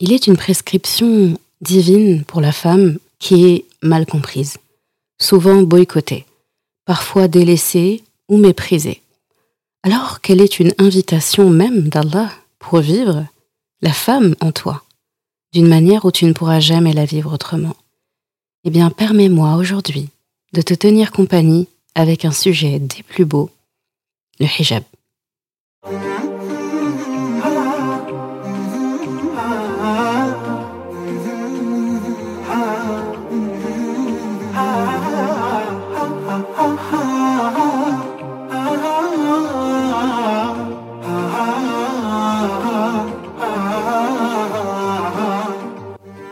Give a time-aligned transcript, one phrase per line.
[0.00, 4.58] Il est une prescription divine pour la femme qui est mal comprise,
[5.20, 6.24] souvent boycottée,
[6.84, 9.02] parfois délaissée ou méprisée.
[9.82, 12.30] Alors qu'elle est une invitation même d'Allah
[12.60, 13.26] pour vivre
[13.80, 14.84] la femme en toi,
[15.52, 17.76] d'une manière où tu ne pourras jamais la vivre autrement?
[18.64, 20.08] Eh bien, permets-moi aujourd'hui
[20.52, 23.50] de te tenir compagnie avec un sujet des plus beaux,
[24.38, 24.84] le hijab.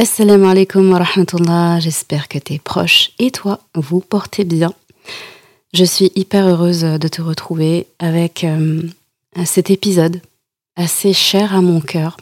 [0.00, 4.72] Assalamu alaikum wa rahmatullah, j'espère que tes proches et toi vous portez bien.
[5.74, 8.80] Je suis hyper heureuse de te retrouver avec euh,
[9.44, 10.22] cet épisode
[10.76, 12.16] assez cher à mon cœur,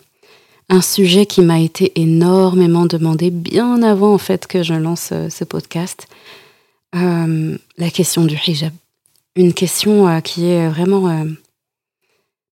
[0.71, 5.29] un sujet qui m'a été énormément demandé bien avant en fait que je lance euh,
[5.29, 6.09] ce podcast,
[6.95, 8.73] euh, la question du hijab.
[9.35, 11.27] Une question qui est vraiment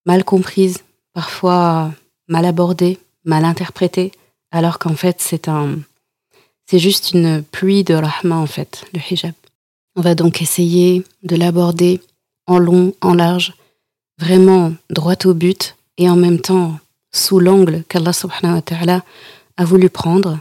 [0.05, 0.81] mal comprise,
[1.15, 1.93] parfois
[2.29, 4.13] mal abordée, mal interprétée
[4.55, 5.81] alors qu'en fait c'est un
[6.67, 9.35] c'est juste une pluie de rahma en fait, le hijab.
[9.97, 12.01] On va donc essayer de l'aborder
[12.47, 13.53] en long, en large,
[14.19, 16.79] vraiment droit au but et en même temps
[17.13, 19.05] sous l'angle qu'Allah subhanahu wa ta'ala
[19.57, 20.39] a voulu prendre.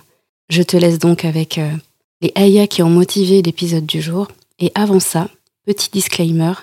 [0.50, 1.70] Je te laisse donc avec euh,
[2.22, 4.28] les ayahs qui ont motivé l'épisode du jour.
[4.60, 5.30] Et avant ça,
[5.66, 6.54] petit disclaimer,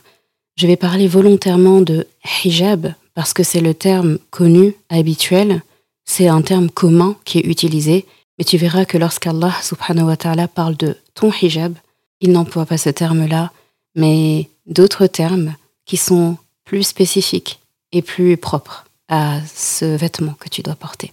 [0.56, 2.06] je vais parler volontairement de
[2.44, 5.62] hijab parce que c'est le terme connu, habituel,
[6.10, 8.04] c'est un terme commun qui est utilisé,
[8.36, 11.74] mais tu verras que lorsqu'Allah subhanahu wa ta'ala parle de ton hijab,
[12.20, 13.52] il n'emploie pas ce terme-là,
[13.94, 15.54] mais d'autres termes
[15.86, 17.60] qui sont plus spécifiques
[17.92, 21.12] et plus propres à ce vêtement que tu dois porter.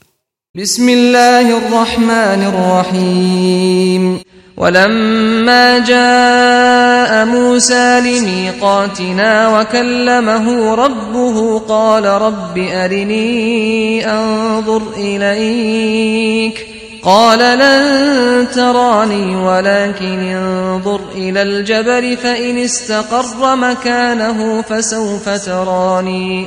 [4.58, 16.68] ولما جاء موسى لميقاتنا وكلمه ربه قال رب أرني أنظر إليك
[17.04, 26.46] قال لن تراني ولكن انظر إلى الجبل فإن استقر مكانه فسوف تراني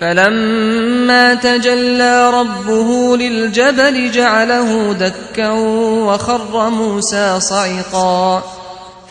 [0.00, 8.42] فلما تجلى ربه للجبل جعله دكا وخر موسى صعقا.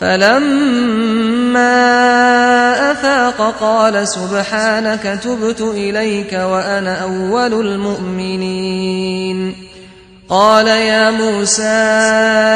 [0.00, 1.66] فلما
[2.92, 9.54] أفاق قال سبحانك تبت إليك وأنا أول المؤمنين.
[10.28, 11.62] قال يا موسى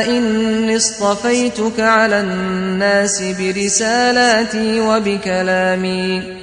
[0.08, 6.39] إني اصطفيتك على الناس برسالاتي وبكلامي.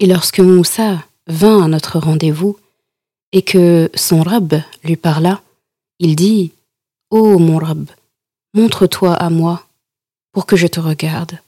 [0.00, 2.56] Et lorsque Moussa vint à notre rendez-vous
[3.32, 5.42] et que son Rab lui parla,
[5.98, 6.52] il dit
[7.10, 7.84] Ô oh, mon Rab,
[8.54, 9.66] montre-toi à moi
[10.32, 11.38] pour que je te regarde.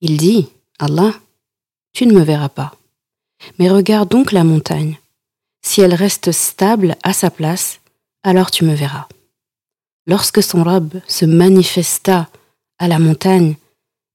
[0.00, 0.48] Il dit
[0.78, 1.14] Allah,
[1.92, 2.76] tu ne me verras pas.
[3.58, 5.00] Mais regarde donc la montagne.
[5.62, 7.80] Si elle reste stable à sa place,
[8.22, 9.08] alors tu me verras.
[10.06, 12.28] Lorsque son robe se manifesta
[12.78, 13.56] à la montagne,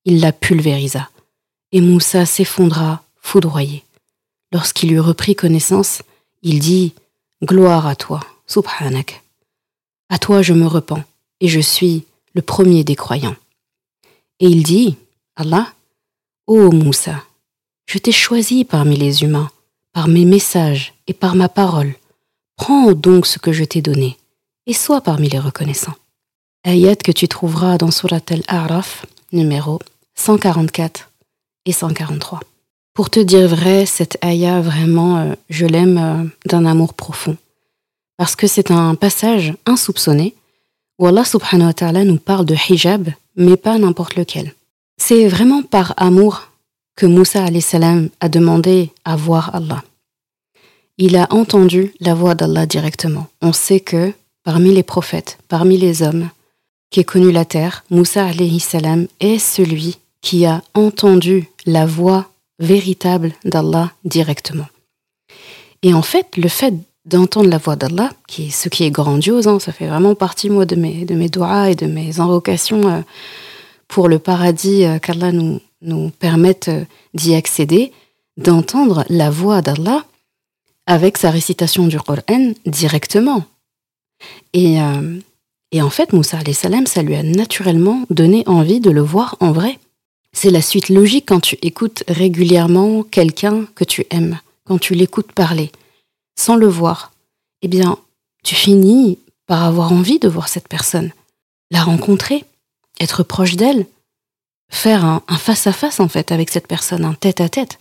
[0.06, 1.10] il la pulvérisa,
[1.72, 3.84] et Moussa s'effondra foudroyé.
[4.52, 6.04] Lorsqu'il eut repris connaissance,
[6.44, 6.94] il dit
[7.44, 9.24] Gloire à toi, Subhanak.
[10.10, 11.04] À toi je me repens,
[11.40, 13.36] et je suis le premier des croyants.
[14.40, 14.96] Et il dit
[15.36, 15.74] Allah,
[16.46, 17.24] ô Moussa,
[17.88, 19.50] je t'ai choisi parmi les humains,
[19.92, 21.96] par mes messages et par ma parole.
[22.58, 24.19] Prends donc ce que je t'ai donné
[24.69, 25.95] et sois parmi les reconnaissants.
[26.63, 29.80] Ayat que tu trouveras dans Surat al-A'raf, numéro
[30.16, 31.10] 144
[31.66, 32.39] et 143.
[32.94, 37.36] Pour te dire vrai, cette ayah, vraiment, euh, je l'aime euh, d'un amour profond.
[38.18, 40.36] parce que c'est un passage insoupçonné
[41.00, 44.54] où Allah subhanahu wa ta'ala nous parle de hijab, mais pas n'importe lequel.
[44.98, 46.50] C'est vraiment par amour
[46.95, 49.81] que Moussa salam a demandé à voir Allah.
[50.98, 53.27] Il a entendu la voix d'Allah directement.
[53.42, 54.13] On sait que
[54.44, 56.30] parmi les prophètes, parmi les hommes,
[56.90, 58.28] qui est connu la terre, Moussa
[58.60, 64.68] salam est celui qui a entendu la voix véritable d'Allah directement.
[65.82, 66.74] Et en fait, le fait
[67.06, 70.50] d'entendre la voix d'Allah, qui est ce qui est grandiose, hein, ça fait vraiment partie
[70.50, 73.02] moi de mes de mes doigts et de mes invocations euh,
[73.88, 76.84] pour le paradis euh, qu'Allah nous nous permette euh,
[77.14, 77.92] d'y accéder,
[78.38, 80.04] d'entendre la voix d'Allah
[80.86, 83.46] avec sa récitation du Coran directement.
[84.54, 84.77] Et,
[85.71, 89.51] et en fait, Moussa salam, ça lui a naturellement donné envie de le voir en
[89.51, 89.80] vrai.
[90.33, 95.31] C'est la suite logique quand tu écoutes régulièrement quelqu'un que tu aimes, quand tu l'écoutes
[95.31, 95.71] parler
[96.39, 97.12] sans le voir,
[97.62, 97.98] eh bien,
[98.44, 101.12] tu finis par avoir envie de voir cette personne,
[101.69, 102.45] la rencontrer,
[103.00, 103.86] être proche d'elle,
[104.69, 107.80] faire un, face-à-face en fait avec cette personne, un tête-à-tête.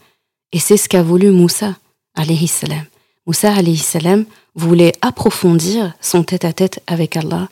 [0.52, 1.76] Et c'est ce qu'a voulu Moussa,
[2.16, 2.84] alayhi salam.
[3.28, 7.50] Moussa, salam, voulait approfondir son tête-à-tête avec Allah,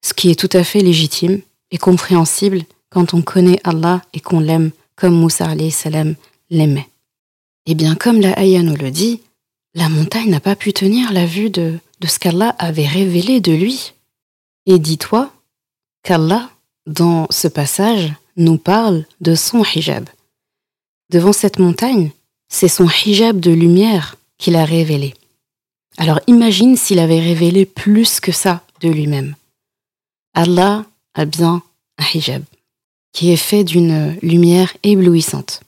[0.00, 1.40] ce qui est tout à fait légitime
[1.72, 6.14] et compréhensible quand on connaît Allah et qu'on l'aime comme Moussa, alayhi salam,
[6.50, 6.88] l'aimait.
[7.66, 9.20] Et bien, comme la Aya nous le dit,
[9.74, 13.52] la montagne n'a pas pu tenir la vue de, de ce qu'Allah avait révélé de
[13.52, 13.94] lui.
[14.66, 15.32] Et dis-toi
[16.04, 16.48] qu'Allah,
[16.86, 20.08] dans ce passage, nous parle de son hijab.
[21.10, 22.12] Devant cette montagne,
[22.48, 25.14] c'est son hijab de lumière qu'il a révélé.
[25.96, 29.34] Alors imagine s'il avait révélé plus que ça de lui-même.
[30.34, 31.62] Allah a bien
[31.98, 32.44] un hijab
[33.12, 35.62] qui est fait d'une lumière éblouissante.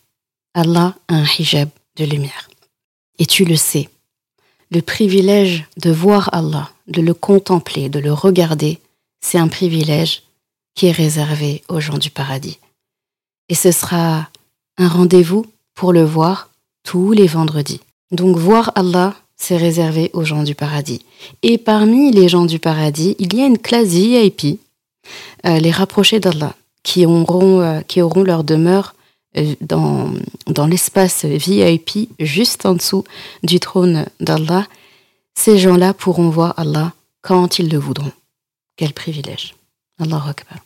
[0.55, 2.49] Allah a un hijab de lumière.
[3.19, 3.89] Et tu le sais,
[4.71, 8.79] le privilège de voir Allah, de le contempler, de le regarder,
[9.21, 10.23] c'est un privilège
[10.75, 12.59] qui est réservé aux gens du paradis.
[13.49, 14.29] Et ce sera
[14.79, 15.45] un rendez-vous
[15.75, 16.51] pour le voir
[16.85, 17.81] tous les vendredis.
[18.11, 21.01] Donc voir Allah, c'est réservé aux gens du paradis.
[21.43, 24.61] Et parmi les gens du paradis, il y a une classe VIP,
[25.47, 28.95] euh, les rapprochés d'Allah, qui auront, euh, leur demeure
[29.37, 33.05] euh, dans, l'espace VIP juste en dessous
[33.43, 34.67] du trône d'Allah,
[35.35, 36.93] ces gens-là pourront voir Allah
[37.23, 38.13] quand ils le voudront.
[38.77, 39.55] Quel privilège.
[40.01, 40.59] Allah Akbar.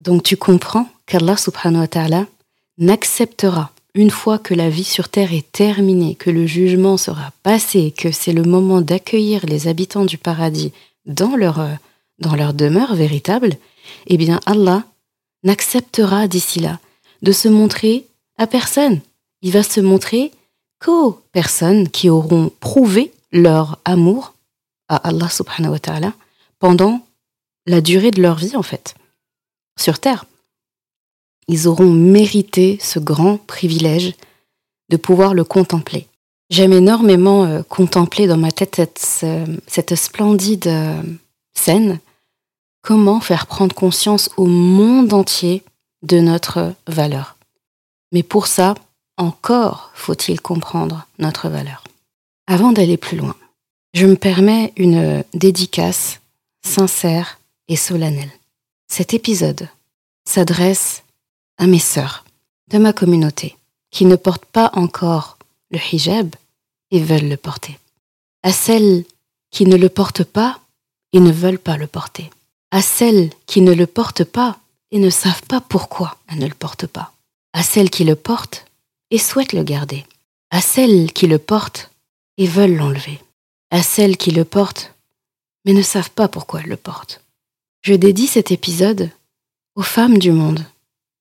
[0.00, 2.26] Donc tu comprends qu'Allah subhanahu wa ta'ala
[2.78, 7.94] n'acceptera une fois que la vie sur terre est terminée, que le jugement sera passé,
[7.96, 10.72] que c'est le moment d'accueillir les habitants du paradis
[11.06, 11.72] dans leur, euh,
[12.18, 13.56] dans leur demeure véritable,
[14.06, 14.84] eh bien Allah
[15.44, 16.78] n'acceptera d'ici là
[17.22, 18.06] de se montrer
[18.36, 19.00] à personne.
[19.40, 20.30] Il va se montrer
[20.78, 24.34] qu'aux personnes qui auront prouvé leur amour
[24.88, 26.12] à Allah subhanahu wa ta'ala
[26.58, 27.00] pendant
[27.66, 28.94] la durée de leur vie en fait,
[29.78, 30.26] sur Terre.
[31.48, 34.14] Ils auront mérité ce grand privilège
[34.90, 36.06] de pouvoir le contempler.
[36.50, 38.80] J'aime énormément euh, contempler dans ma tête
[39.66, 41.02] cette splendide euh,
[41.54, 41.98] scène,
[42.82, 45.62] comment faire prendre conscience au monde entier
[46.02, 47.36] de notre valeur.
[48.12, 48.74] Mais pour ça,
[49.16, 51.82] encore faut-il comprendre notre valeur.
[52.46, 53.34] Avant d'aller plus loin,
[53.92, 56.20] je me permets une dédicace
[56.64, 58.30] sincère et solennelle.
[58.88, 59.68] Cet épisode
[60.24, 61.02] s'adresse
[61.58, 62.24] à mes sœurs
[62.70, 63.56] de ma communauté
[63.90, 65.38] qui ne portent pas encore
[65.70, 66.34] le hijab
[66.90, 67.78] et veulent le porter.
[68.42, 69.04] À celles
[69.50, 70.60] qui ne le portent pas
[71.12, 72.30] et ne veulent pas le porter.
[72.70, 74.58] À celles qui ne le portent pas
[74.90, 77.12] et ne savent pas pourquoi elles ne le portent pas.
[77.52, 78.66] À celles qui le portent
[79.10, 80.04] et souhaitent le garder.
[80.50, 81.90] À celles qui le portent
[82.36, 83.20] et veulent l'enlever.
[83.70, 84.92] À celles qui le portent
[85.64, 87.22] mais ne savent pas pourquoi elles le portent.
[87.82, 89.10] Je dédie cet épisode
[89.74, 90.64] aux femmes du monde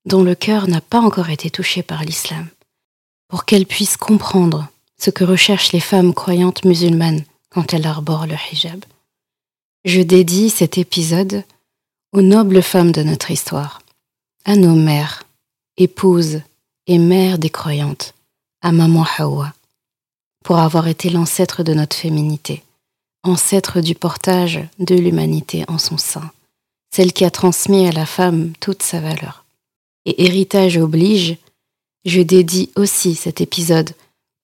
[0.05, 2.47] dont le cœur n'a pas encore été touché par l'islam,
[3.27, 8.35] pour qu'elles puissent comprendre ce que recherchent les femmes croyantes musulmanes quand elles arborent le
[8.51, 8.83] hijab.
[9.83, 11.43] Je dédie cet épisode
[12.12, 13.81] aux nobles femmes de notre histoire,
[14.45, 15.24] à nos mères,
[15.77, 16.41] épouses
[16.88, 18.13] et mères des croyantes,
[18.62, 19.53] à maman Hawa,
[20.43, 22.63] pour avoir été l'ancêtre de notre féminité,
[23.24, 26.31] ancêtre du portage de l'humanité en son sein,
[26.93, 29.44] celle qui a transmis à la femme toute sa valeur.
[30.05, 31.38] Et héritage oblige,
[32.05, 33.91] je dédie aussi cet épisode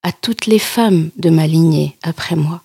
[0.04, 2.64] à toutes les femmes de ma lignée après moi,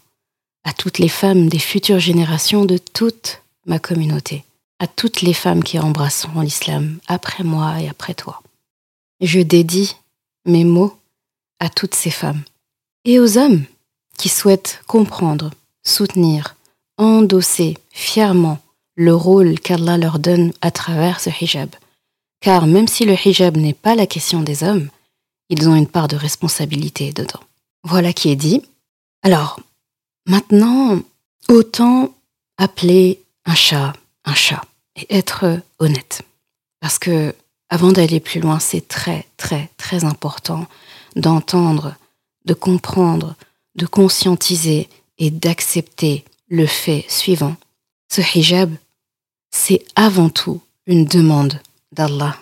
[0.64, 4.44] à toutes les femmes des futures générations de toute ma communauté
[4.78, 8.42] à toutes les femmes qui embrasseront l'islam après moi et après toi.
[9.20, 9.96] Je dédie
[10.44, 10.94] mes mots
[11.58, 12.42] à toutes ces femmes
[13.04, 13.64] et aux hommes
[14.18, 15.50] qui souhaitent comprendre,
[15.84, 16.56] soutenir,
[16.98, 18.58] endosser fièrement
[18.96, 21.70] le rôle qu'Allah leur donne à travers ce hijab.
[22.46, 24.88] Car même si le hijab n'est pas la question des hommes,
[25.48, 27.40] ils ont une part de responsabilité dedans.
[27.82, 28.62] Voilà qui est dit.
[29.24, 29.58] Alors,
[30.28, 31.00] maintenant,
[31.48, 32.14] autant
[32.56, 34.62] appeler un chat un chat
[34.94, 36.22] et être honnête.
[36.78, 37.34] Parce que
[37.68, 40.68] avant d'aller plus loin, c'est très, très, très important
[41.16, 41.96] d'entendre,
[42.44, 43.34] de comprendre,
[43.74, 44.88] de conscientiser
[45.18, 47.56] et d'accepter le fait suivant.
[48.08, 48.72] Ce hijab,
[49.50, 51.60] c'est avant tout une demande
[51.96, 52.36] d'Allah.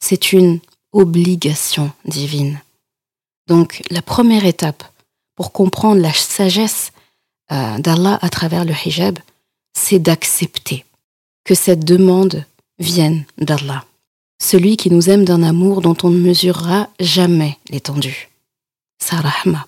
[0.00, 0.60] C'est une
[0.92, 2.60] obligation divine.
[3.48, 4.84] Donc la première étape
[5.34, 6.92] pour comprendre la sagesse
[7.52, 9.18] euh, d'Allah à travers le hijab,
[9.76, 10.84] c'est d'accepter
[11.44, 12.44] que cette demande
[12.78, 13.84] vienne d'Allah,
[14.42, 18.30] celui qui nous aime d'un amour dont on ne mesurera jamais l'étendue.
[18.98, 19.66] Sa rahma.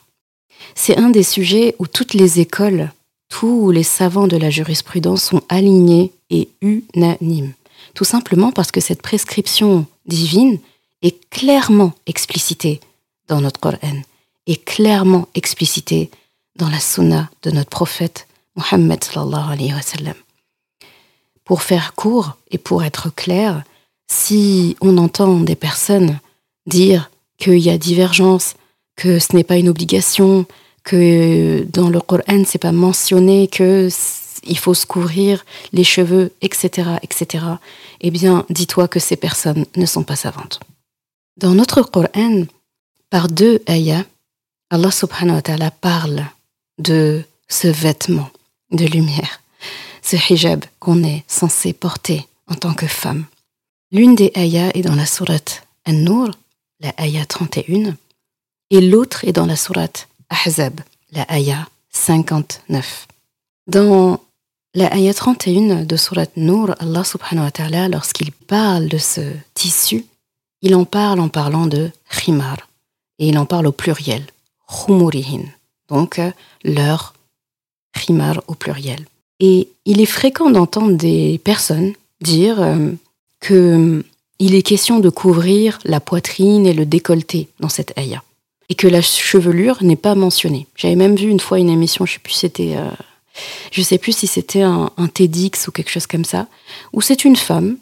[0.74, 2.90] C'est un des sujets où toutes les écoles,
[3.28, 7.52] tous les savants de la jurisprudence sont alignés et unanimes.
[7.98, 10.60] Tout simplement parce que cette prescription divine
[11.02, 12.78] est clairement explicitée
[13.26, 14.02] dans notre Coran,
[14.46, 16.08] est clairement explicitée
[16.54, 20.14] dans la sunna de notre prophète Mohammed sallallahu.
[21.44, 23.64] Pour faire court et pour être clair,
[24.06, 26.20] si on entend des personnes
[26.68, 28.54] dire qu'il y a divergence,
[28.94, 30.46] que ce n'est pas une obligation,
[30.84, 33.88] que dans le Coran c'est pas mentionné que
[34.48, 37.44] il faut se couvrir les cheveux, etc., etc.
[38.00, 40.60] Eh bien, dis-toi que ces personnes ne sont pas savantes.
[41.36, 42.44] Dans notre Coran,
[43.10, 44.04] par deux ayats,
[44.70, 46.24] Allah subhanahu wa ta'ala parle
[46.78, 48.30] de ce vêtement
[48.70, 49.40] de lumière,
[50.02, 53.24] ce hijab qu'on est censé porter en tant que femme.
[53.90, 56.30] L'une des ayats est dans la sourate An-Nur,
[56.80, 57.96] la ayah 31,
[58.70, 60.80] et l'autre est dans la sourate Ahzab,
[61.12, 63.08] la ayah 59.
[63.66, 64.20] Dans
[64.78, 69.20] la ayah 31 de sourate Nur, Allah subhanahu wa ta'ala, lorsqu'il parle de ce
[69.54, 70.04] tissu,
[70.62, 72.58] il en parle en parlant de khimar,
[73.18, 74.24] et il en parle au pluriel,
[74.68, 75.42] khumurihin,
[75.88, 76.30] donc euh,
[76.62, 77.14] leur
[77.92, 79.04] khimar au pluriel.
[79.40, 82.92] Et il est fréquent d'entendre des personnes dire qu'il euh,
[83.40, 84.02] que euh,
[84.40, 88.22] il est question de couvrir la poitrine et le décolleté dans cette ayah
[88.68, 90.66] et que la chevelure n'est pas mentionnée.
[90.76, 92.88] J'avais même vu une fois une émission, je sais plus c'était euh,
[93.70, 96.46] je sais plus si c'était un, un, TEDx ou quelque chose comme ça,
[96.92, 97.76] où c'est une femme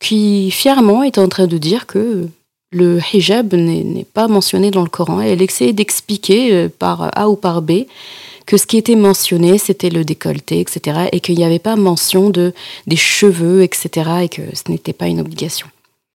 [0.00, 2.28] qui fièrement est en train de dire que
[2.72, 5.20] le hijab n'est pas mentionné dans le Coran.
[5.20, 7.84] Et elle essaie d'expliquer par A ou par B
[8.46, 12.30] que ce qui était mentionné, c'était le décolleté, etc., et qu'il n'y avait pas mention
[12.30, 12.52] de
[12.86, 15.68] des cheveux, etc., et que ce n'était pas une obligation.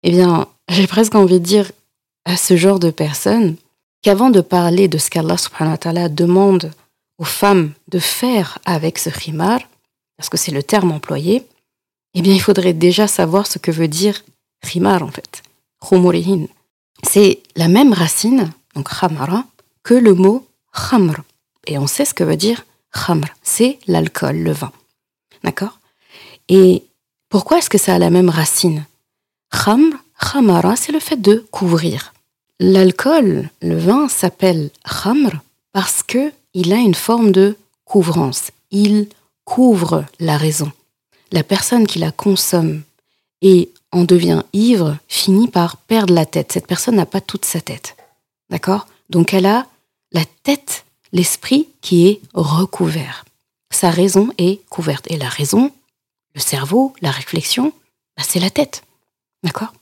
[0.03, 1.72] Eh bien, j'ai presque envie de dire
[2.25, 3.56] à ce genre de personnes
[4.01, 6.72] qu'avant de parler de ce qu'Allah demande
[7.17, 9.59] aux femmes de faire avec ce khimar,
[10.17, 11.47] parce que c'est le terme employé,
[12.13, 14.24] eh bien, il faudrait déjà savoir ce que veut dire
[14.63, 15.43] khimar, en fait.
[15.88, 16.47] Khumurihin.
[17.03, 19.45] C'est la même racine, donc khamara,
[19.83, 21.21] que le mot khamr.
[21.67, 24.71] Et on sait ce que veut dire khamr, c'est l'alcool, le vin.
[25.43, 25.79] D'accord?
[26.50, 26.83] Et
[27.29, 28.86] pourquoi est-ce que ça a la même racine?
[29.51, 32.13] Khamr, khamara, c'est le fait de couvrir.
[32.59, 35.31] L'alcool, le vin s'appelle khamr
[35.74, 38.50] parce que il a une forme de couvrance.
[38.72, 39.10] Il
[39.46, 40.72] couvre la raison.
[41.32, 42.82] La personne qui la consomme
[43.44, 46.52] et en devient ivre finit par perdre la tête.
[46.52, 47.96] Cette personne n'a pas toute sa tête.
[48.50, 48.88] D'accord?
[49.12, 49.68] Donc elle a
[50.14, 53.24] la tête l'esprit qui est recouvert.
[53.70, 55.06] Sa raison est couverte.
[55.12, 55.72] Et la raison,
[56.34, 57.72] le cerveau, la réflexion,
[58.18, 58.84] bah, c'est la tête.
[59.44, 59.74] D'accord?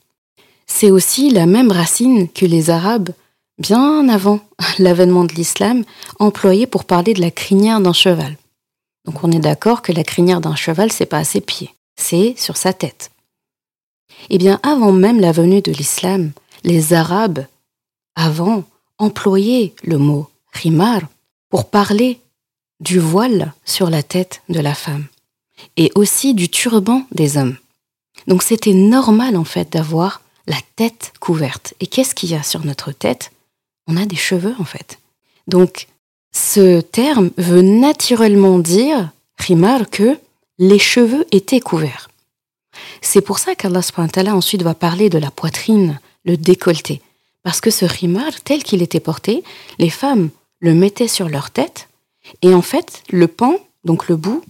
[0.67, 3.11] C'est aussi la même racine que les Arabes,
[3.57, 4.39] bien avant
[4.79, 5.83] l'avènement de l'islam,
[6.19, 8.37] employaient pour parler de la crinière d'un cheval.
[9.05, 12.35] Donc on est d'accord que la crinière d'un cheval, c'est pas à ses pieds, c'est
[12.37, 13.11] sur sa tête.
[14.29, 16.31] Eh bien, avant même la venue de l'islam,
[16.63, 17.45] les Arabes,
[18.15, 18.63] avant,
[18.97, 21.01] employaient le mot rimar
[21.49, 22.19] pour parler
[22.79, 25.05] du voile sur la tête de la femme
[25.77, 27.57] et aussi du turban des hommes.
[28.27, 31.73] Donc c'était normal en fait d'avoir la tête couverte.
[31.79, 33.31] Et qu'est-ce qu'il y a sur notre tête?
[33.87, 34.99] On a des cheveux en fait.
[35.47, 35.87] Donc
[36.31, 40.17] ce terme veut naturellement dire, rimar, que
[40.59, 42.09] les cheveux étaient couverts.
[43.01, 47.01] C'est pour ça qu'Allah ensuite va parler de la poitrine, le décolleté.
[47.43, 49.43] Parce que ce rimar, tel qu'il était porté,
[49.79, 51.87] les femmes le mettait sur leur tête,
[52.41, 54.43] et en fait, le pan, donc le bout,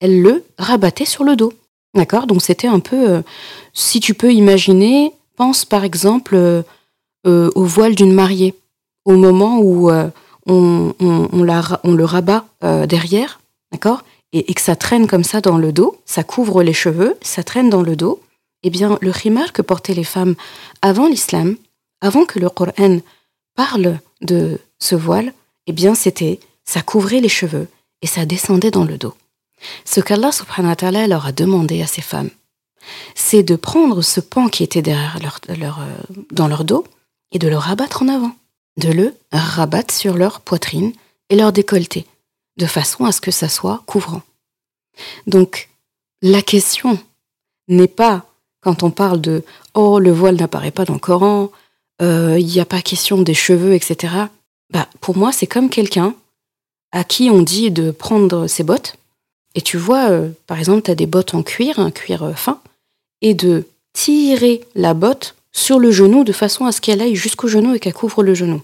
[0.00, 1.52] elle le rabattait sur le dos.
[1.94, 2.26] D'accord?
[2.26, 3.22] Donc c'était un peu, euh,
[3.74, 6.62] si tu peux imaginer, pense par exemple euh,
[7.26, 8.54] euh, au voile d'une mariée,
[9.08, 12.44] au moment où on, on, le rabat
[12.86, 13.40] derrière,
[13.72, 14.02] d'accord?
[14.32, 17.70] Et, que ça traîne comme ça dans le dos, ça couvre les cheveux, ça traîne
[17.70, 18.20] dans le dos,
[18.62, 20.34] eh bien, le khimar que portaient les femmes
[20.82, 21.56] avant l'islam,
[22.00, 22.98] avant que le Coran
[23.56, 25.32] parle de ce voile,
[25.66, 27.68] eh bien, c'était, ça couvrait les cheveux
[28.02, 29.14] et ça descendait dans le dos.
[29.84, 32.30] Ce qu'Allah subhanahu wa ta'ala leur a demandé à ces femmes,
[33.14, 35.18] c'est de prendre ce pan qui était derrière
[35.50, 35.84] euh,
[36.30, 36.84] dans leur dos
[37.32, 38.32] et de le rabattre en avant,
[38.78, 40.92] de le rabattre sur leur poitrine
[41.28, 42.06] et leur décolleté,
[42.56, 44.22] de façon à ce que ça soit couvrant.
[45.26, 45.68] Donc,
[46.22, 46.98] la question
[47.68, 48.24] n'est pas
[48.60, 49.44] quand on parle de
[49.74, 51.50] oh le voile n'apparaît pas dans le Coran,
[52.02, 54.14] euh, il n'y a pas question des cheveux, etc.
[54.72, 56.14] Bah, pour moi, c'est comme quelqu'un
[56.92, 58.96] à qui on dit de prendre ses bottes,
[59.54, 62.32] et tu vois, euh, par exemple, tu as des bottes en cuir, un cuir euh,
[62.32, 62.60] fin,
[63.20, 67.48] et de tirer la botte sur le genou de façon à ce qu'elle aille jusqu'au
[67.48, 68.62] genou et qu'elle couvre le genou.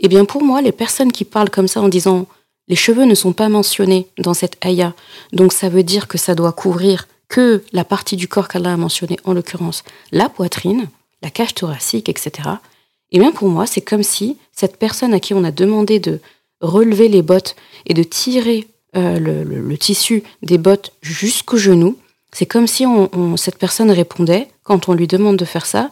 [0.00, 2.26] Eh bien, pour moi, les personnes qui parlent comme ça en disant
[2.68, 4.94] les cheveux ne sont pas mentionnés dans cette ayah,
[5.32, 8.76] donc ça veut dire que ça doit couvrir que la partie du corps qu'Allah a
[8.76, 10.88] mentionné, en l'occurrence la poitrine,
[11.22, 12.48] la cage thoracique, etc.
[13.10, 16.20] Eh bien, pour moi, c'est comme si cette personne à qui on a demandé de
[16.60, 18.66] relever les bottes et de tirer
[18.96, 21.98] euh, le, tissu des bottes jusqu'au genou,
[22.32, 22.84] c'est comme si
[23.36, 25.90] cette personne répondait, quand on lui demande de faire ça,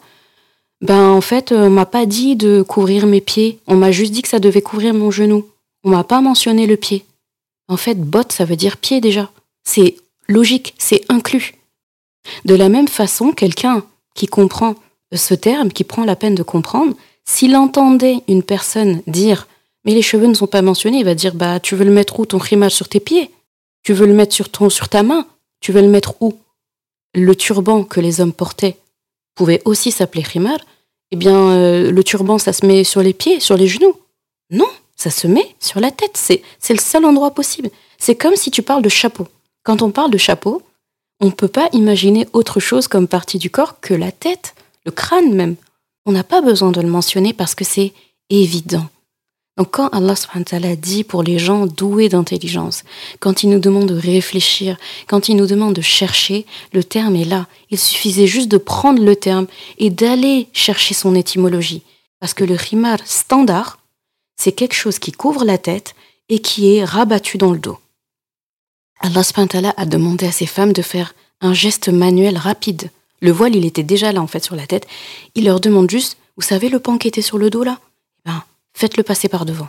[0.83, 4.23] ben en fait, on m'a pas dit de couvrir mes pieds, on m'a juste dit
[4.23, 5.47] que ça devait couvrir mon genou.
[5.85, 7.05] On m'a pas mentionné le pied.
[7.69, 9.31] En fait, botte, ça veut dire pied déjà.
[9.65, 9.97] C'est
[10.29, 11.55] logique, c'est inclus.
[12.45, 13.85] De la même façon, quelqu'un
[14.15, 14.75] qui comprend
[15.13, 19.47] ce terme, qui prend la peine de comprendre, s'il entendait une personne dire
[19.85, 22.21] mais les cheveux ne sont pas mentionnés, il va dire bah tu veux le mettre
[22.21, 23.31] où ton rimage sur tes pieds?
[23.83, 25.27] Tu veux le mettre sur ton sur ta main?
[25.61, 26.39] Tu veux le mettre où?
[27.15, 28.77] Le turban que les hommes portaient
[29.35, 30.59] pouvait aussi s'appeler rimar.
[31.13, 33.95] Eh bien euh, le turban ça se met sur les pieds, sur les genoux.
[34.51, 37.71] Non, ça se met sur la tête, c'est c'est le seul endroit possible.
[37.99, 39.29] C'est comme si tu parles de chapeau.
[39.63, 40.63] Quand on parle de chapeau,
[41.21, 44.91] on ne peut pas imaginer autre chose comme partie du corps que la tête, le
[44.91, 45.55] crâne même.
[46.07, 47.93] On n'a pas besoin de le mentionner parce que c'est
[48.29, 48.89] évident.
[49.59, 52.85] Donc quand Allah subhanahu dit pour les gens doués d'intelligence,
[53.21, 57.25] quand il nous demande de réfléchir, quand il nous demande de chercher, le terme est
[57.25, 57.47] là.
[57.71, 59.47] Il suffisait juste de prendre le terme
[59.79, 61.83] et d'aller chercher son étymologie.
[62.19, 63.79] Parce que le rimar standard,
[64.37, 65.95] c'est quelque chose qui couvre la tête
[66.29, 67.79] et qui est rabattu dans le dos.
[69.01, 72.91] Allah subhanahu a demandé à ces femmes de faire un geste manuel rapide.
[73.21, 74.87] Le voile, il était déjà là en fait sur la tête.
[75.35, 77.79] Il leur demande juste, vous savez le pan qui était sur le dos là?
[78.25, 78.43] Ben,
[78.75, 79.69] faites-le passer par devant.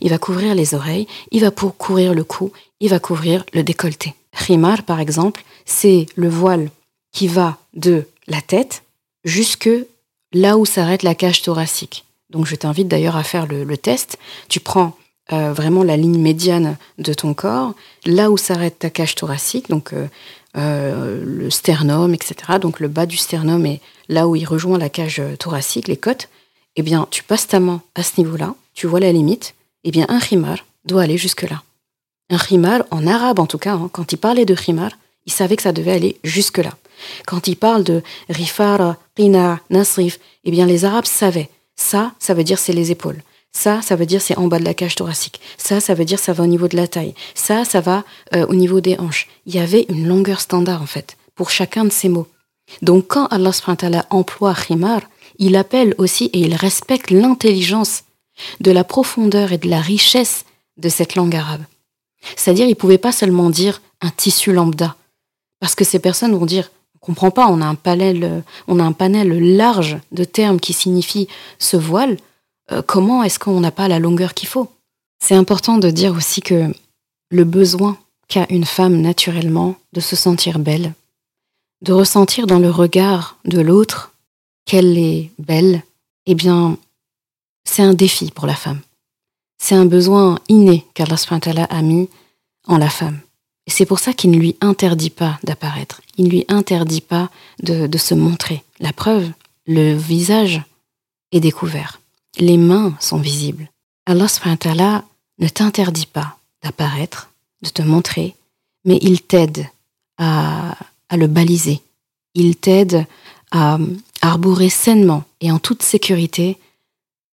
[0.00, 3.62] Il va couvrir les oreilles, il va pour couvrir le cou, il va couvrir le
[3.62, 4.14] décolleté.
[4.32, 6.70] Rimar, par exemple, c'est le voile
[7.12, 8.84] qui va de la tête
[9.24, 9.68] jusque
[10.32, 12.04] là où s'arrête la cage thoracique.
[12.30, 14.18] Donc je t'invite d'ailleurs à faire le, test.
[14.48, 14.96] Tu prends
[15.32, 17.74] euh, vraiment la ligne médiane de ton corps,
[18.06, 20.08] là où s'arrête ta cage thoracique, donc euh,
[20.56, 22.34] euh, le sternum, etc.
[22.60, 26.28] Donc le bas du sternum est là où il rejoint la cage thoracique, les côtes
[26.76, 29.54] eh bien, tu passes ta main à ce niveau-là, tu vois la limite,
[29.84, 31.62] eh bien, un rimar doit aller jusque-là.
[32.30, 34.90] Un rimar, en arabe en tout cas, hein, quand il parlait de rimar,
[35.26, 36.72] il savait que ça devait aller jusque-là.
[37.26, 41.50] Quand il parle de rifara, rina, nasrif, eh bien, les arabes savaient.
[41.76, 43.22] Ça, ça veut dire c'est les épaules.
[43.52, 45.40] Ça, ça veut dire c'est en bas de la cage thoracique.
[45.58, 47.14] Ça, ça veut dire ça va au niveau de la taille.
[47.34, 48.04] Ça, ça va
[48.34, 49.28] euh, au niveau des hanches.
[49.46, 52.28] Il y avait une longueur standard en fait pour chacun de ces mots.
[52.80, 53.50] Donc quand Allah
[54.10, 55.02] emploie rimar,
[55.38, 58.04] il appelle aussi et il respecte l'intelligence
[58.60, 60.44] de la profondeur et de la richesse
[60.76, 61.62] de cette langue arabe.
[62.36, 64.96] C'est-à-dire, il ne pouvait pas seulement dire un tissu lambda,
[65.60, 68.84] parce que ces personnes vont dire, on comprend pas, on a un panel, on a
[68.84, 72.16] un panel large de termes qui signifient ce voile.
[72.70, 74.70] Euh, comment est-ce qu'on n'a pas la longueur qu'il faut?
[75.20, 76.72] C'est important de dire aussi que
[77.30, 77.96] le besoin
[78.28, 80.94] qu'a une femme naturellement de se sentir belle,
[81.82, 84.11] de ressentir dans le regard de l'autre
[84.64, 85.82] qu'elle est belle,
[86.26, 86.76] eh bien,
[87.64, 88.80] c'est un défi pour la femme.
[89.58, 91.16] C'est un besoin inné qu'Allah
[91.70, 92.08] a mis
[92.66, 93.20] en la femme.
[93.66, 96.00] Et c'est pour ça qu'il ne lui interdit pas d'apparaître.
[96.18, 97.30] Il ne lui interdit pas
[97.62, 98.64] de, se montrer.
[98.80, 99.30] La preuve,
[99.66, 100.62] le visage
[101.30, 102.00] est découvert.
[102.38, 103.70] Les mains sont visibles.
[104.06, 104.26] Allah
[105.38, 107.30] ne t'interdit pas d'apparaître,
[107.62, 108.34] de te montrer,
[108.84, 109.68] mais il t'aide
[110.18, 110.76] à
[111.12, 111.80] le baliser.
[112.34, 113.06] Il t'aide
[113.52, 113.78] à
[114.22, 116.56] arborer sainement et en toute sécurité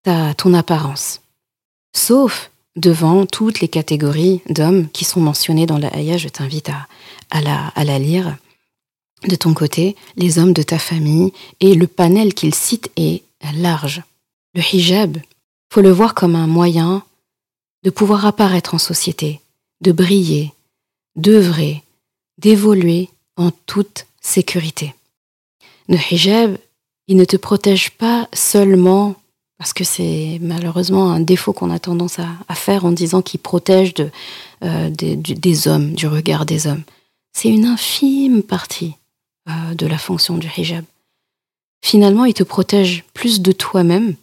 [0.04, 1.22] ta, ton apparence.
[1.96, 6.88] Sauf devant toutes les catégories d'hommes qui sont mentionnés dans la Haya, je t'invite à,
[7.30, 8.38] à, la, à la lire.
[9.28, 13.24] De ton côté, les hommes de ta famille et le panel qu'il cite est
[13.54, 14.02] large.
[14.56, 15.18] Le hijab,
[15.72, 17.04] faut le voir comme un moyen
[17.84, 19.42] de pouvoir apparaître en société,
[19.82, 20.54] de briller,
[21.16, 21.84] d'œuvrer,
[22.38, 24.96] d'évoluer en toute sécurité.
[25.88, 26.58] Le hijab,
[27.10, 29.16] il ne te protège pas seulement
[29.58, 33.94] parce que c'est malheureusement un défaut qu'on a tendance à, faire en disant qu'il protège
[34.64, 36.84] euh, des, hommes, du regard des hommes.
[37.34, 38.94] C'est une infime partie
[39.50, 40.86] euh, de la fonction du hijab.
[41.84, 44.16] Finalement, il te protège plus de toi-même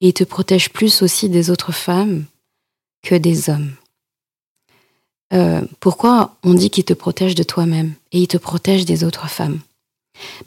[0.00, 2.24] et il te protège plus aussi des autres femmes
[3.02, 3.72] que des hommes.
[5.32, 9.28] Euh, pourquoi on dit qu'il te protège de toi-même et il te protège des autres
[9.28, 9.60] femmes?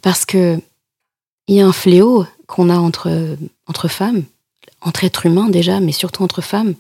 [0.02, 0.60] Parce que
[1.50, 3.36] il y a un fléau qu'on a entre,
[3.66, 4.24] entre femmes,
[4.82, 6.76] entre êtres humains déjà, mais surtout entre femmes,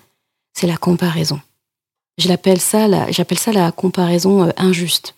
[0.53, 1.41] c'est la comparaison.
[2.19, 2.59] Ça, j'appelle
[3.39, 5.15] ça la comparaison euh, injuste.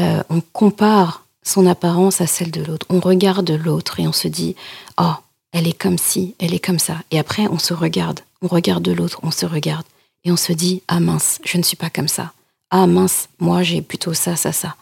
[0.00, 2.86] Euh, on compare son apparence à celle de l'autre.
[2.88, 4.56] On regarde l'autre et on se dit,
[4.98, 5.12] oh,
[5.52, 6.96] elle est comme ci, elle est comme ça.
[7.12, 9.86] Et après, on se regarde, on regarde l'autre, on se regarde.
[10.24, 12.32] Et on se dit, ah mince, je ne suis pas comme ça.
[12.70, 14.74] Ah mince, moi j'ai plutôt ça, ça, ça.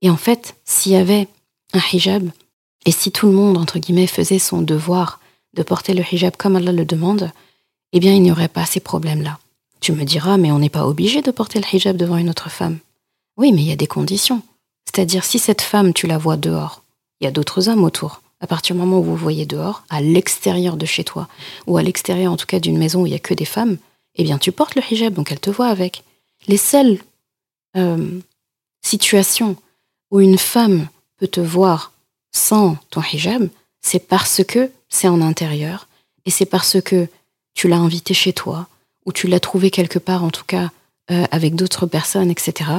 [0.00, 1.28] Et en fait, s'il y avait
[1.74, 2.32] un hijab,
[2.84, 5.20] et si tout le monde, entre guillemets, faisait son devoir
[5.54, 7.30] de porter le hijab comme Allah le demande,
[7.92, 9.38] eh bien, il n'y aurait pas ces problèmes-là.
[9.80, 12.50] Tu me diras, mais on n'est pas obligé de porter le hijab devant une autre
[12.50, 12.78] femme.
[13.36, 14.42] Oui, mais il y a des conditions.
[14.86, 16.82] C'est-à-dire, si cette femme, tu la vois dehors,
[17.20, 18.22] il y a d'autres hommes autour.
[18.40, 21.28] À partir du moment où vous voyez dehors, à l'extérieur de chez toi,
[21.66, 23.76] ou à l'extérieur en tout cas d'une maison où il n'y a que des femmes,
[24.16, 26.02] eh bien, tu portes le hijab, donc elle te voit avec.
[26.48, 26.98] Les seules
[27.76, 28.20] euh,
[28.82, 29.56] situations
[30.10, 31.91] où une femme peut te voir
[32.32, 33.48] sans ton hijab,
[33.80, 35.88] c'est parce que c'est en intérieur
[36.24, 37.08] et c'est parce que
[37.54, 38.68] tu l'as invité chez toi
[39.04, 40.70] ou tu l'as trouvé quelque part, en tout cas
[41.10, 42.70] euh, avec d'autres personnes, etc.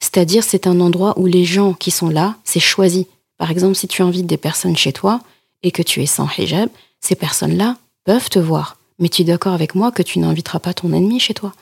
[0.00, 3.06] C'est-à-dire, c'est un endroit où les gens qui sont là, c'est choisi.
[3.36, 5.20] Par exemple, si tu invites des personnes chez toi
[5.62, 6.68] et que tu es sans hijab,
[7.00, 8.76] ces personnes-là peuvent te voir.
[8.98, 11.52] Mais tu es d'accord avec moi que tu n'inviteras pas ton ennemi chez toi.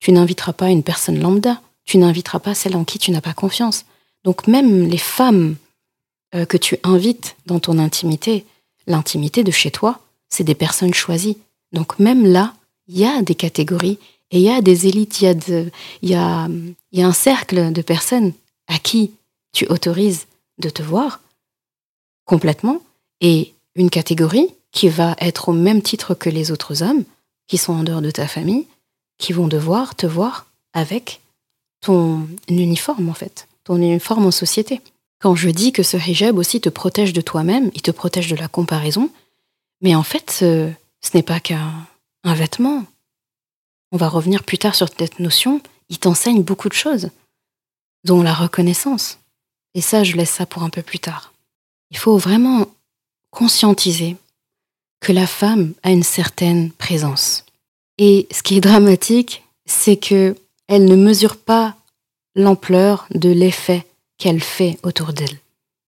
[0.00, 1.60] Tu n'inviteras pas une personne lambda.
[1.84, 3.84] Tu n'inviteras pas celle en qui tu n'as pas confiance.
[4.24, 5.56] Donc même les femmes
[6.34, 8.44] euh, que tu invites dans ton intimité,
[8.86, 11.38] l'intimité de chez toi, c'est des personnes choisies.
[11.72, 12.54] Donc même là,
[12.88, 13.98] il y a des catégories
[14.30, 15.70] et il y a des élites, il y,
[16.02, 16.48] il, y a,
[16.92, 18.32] il y a un cercle de personnes
[18.66, 19.12] à qui
[19.52, 20.26] tu autorises
[20.58, 21.20] de te voir
[22.24, 22.80] complètement
[23.20, 27.04] et une catégorie qui va être au même titre que les autres hommes
[27.46, 28.66] qui sont en dehors de ta famille,
[29.18, 31.20] qui vont devoir te voir avec
[31.80, 34.80] ton uniforme en fait, ton uniforme en société.
[35.22, 38.34] Quand je dis que ce hijab aussi te protège de toi-même, il te protège de
[38.34, 39.08] la comparaison,
[39.80, 40.72] mais en fait, ce,
[41.14, 41.86] n'est pas qu'un
[42.24, 42.84] vêtement.
[43.92, 47.10] On va revenir plus tard sur cette notion, il t'enseigne beaucoup de choses,
[48.02, 49.20] dont la reconnaissance.
[49.74, 51.32] Et ça, je laisse ça pour un peu plus tard.
[51.92, 52.66] Il faut vraiment
[53.30, 54.16] conscientiser
[54.98, 57.44] que la femme a une certaine présence.
[57.96, 60.34] Et ce qui est dramatique, c'est que
[60.66, 61.76] elle ne mesure pas
[62.34, 63.86] l'ampleur de l'effet
[64.22, 65.36] qu'elle fait autour d'elle.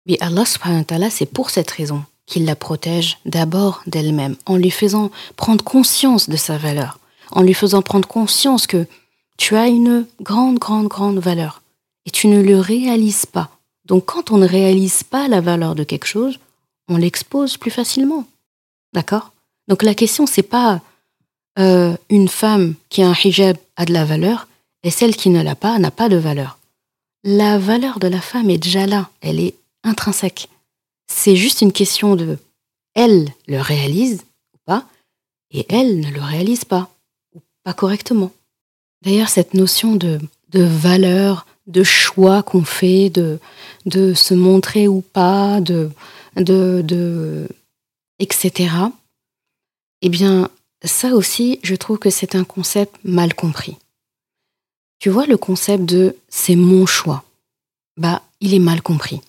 [0.07, 5.11] Mais Allah subhanahu c'est pour cette raison qu'il la protège d'abord d'elle-même, en lui faisant
[5.35, 6.97] prendre conscience de sa valeur,
[7.29, 8.87] en lui faisant prendre conscience que
[9.37, 11.61] tu as une grande, grande, grande valeur,
[12.07, 13.51] et tu ne le réalises pas.
[13.85, 16.39] Donc quand on ne réalise pas la valeur de quelque chose,
[16.87, 18.25] on l'expose plus facilement.
[18.93, 19.33] D'accord?
[19.67, 20.81] Donc la question, c'est pas
[21.59, 24.47] euh, une femme qui a un hijab a de la valeur,
[24.81, 26.57] et celle qui ne l'a pas n'a pas de valeur
[27.25, 30.47] la valeur de la femme est déjà là, elle est intrinsèque.
[31.07, 32.37] C'est juste une question de
[32.93, 34.21] elle le réalise
[34.53, 34.85] ou pas,
[35.51, 36.89] et elle ne le réalise pas,
[37.33, 38.31] ou pas correctement.
[39.01, 40.19] D'ailleurs, cette notion de,
[40.53, 43.39] valeur, de choix qu'on fait, de,
[44.13, 45.89] se montrer ou pas, de
[48.19, 48.69] etc.
[50.01, 50.49] Eh bien,
[50.83, 53.77] ça aussi, je trouve que c'est un concept mal compris.
[55.05, 57.23] Tu vois, le concept de c'est mon choix,
[57.95, 59.21] bah, il est mal compris.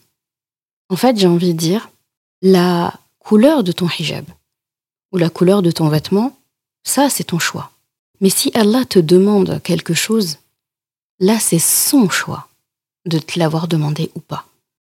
[0.89, 1.91] En fait, j'ai envie de dire,
[2.41, 4.25] la couleur de ton hijab
[5.13, 6.35] ou la couleur de ton vêtement,
[6.83, 7.73] ça, c'est ton choix.
[8.23, 10.39] Mais si Allah te demande quelque chose,
[11.21, 12.49] là, c'est son choix
[13.05, 14.47] de te l'avoir demandé ou pas.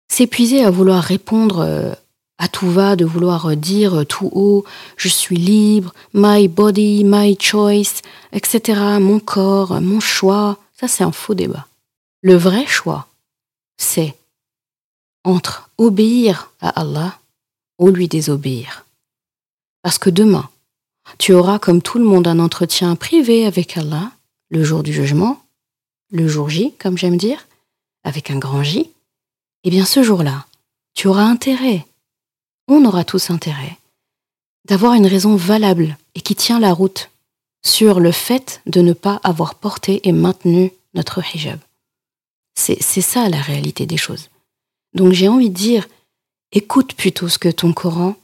[0.07, 1.93] S'épuiser à vouloir répondre euh,
[2.37, 4.63] à tout va, de vouloir dire tout haut,
[4.95, 11.11] je suis libre, my body, my choice, etc., mon corps, mon choix, ça c'est un
[11.11, 11.67] faux débat.
[12.21, 13.07] Le vrai choix,
[13.77, 14.15] c'est
[15.23, 17.19] entre obéir à Allah
[17.79, 18.85] ou lui désobéir.
[19.81, 20.49] Parce que demain,
[21.17, 24.11] tu auras comme tout le monde un entretien privé avec Allah,
[24.49, 25.41] le jour du jugement,
[26.11, 27.47] le jour J, comme j'aime dire,
[28.03, 28.89] avec un grand J.
[29.63, 30.45] Eh bien ce jour-là,
[30.93, 31.85] tu auras intérêt
[32.69, 33.77] on aura tous intérêt
[34.65, 37.09] d'avoir une raison valable et qui tient la route
[37.69, 41.59] sur le fait de ne pas avoir porté et maintenu notre hijab.
[42.55, 44.29] C'est ça la réalité des choses.
[44.93, 45.87] Donc j'ai envie de dire,
[46.51, 48.15] écoute plutôt ce que ton Coran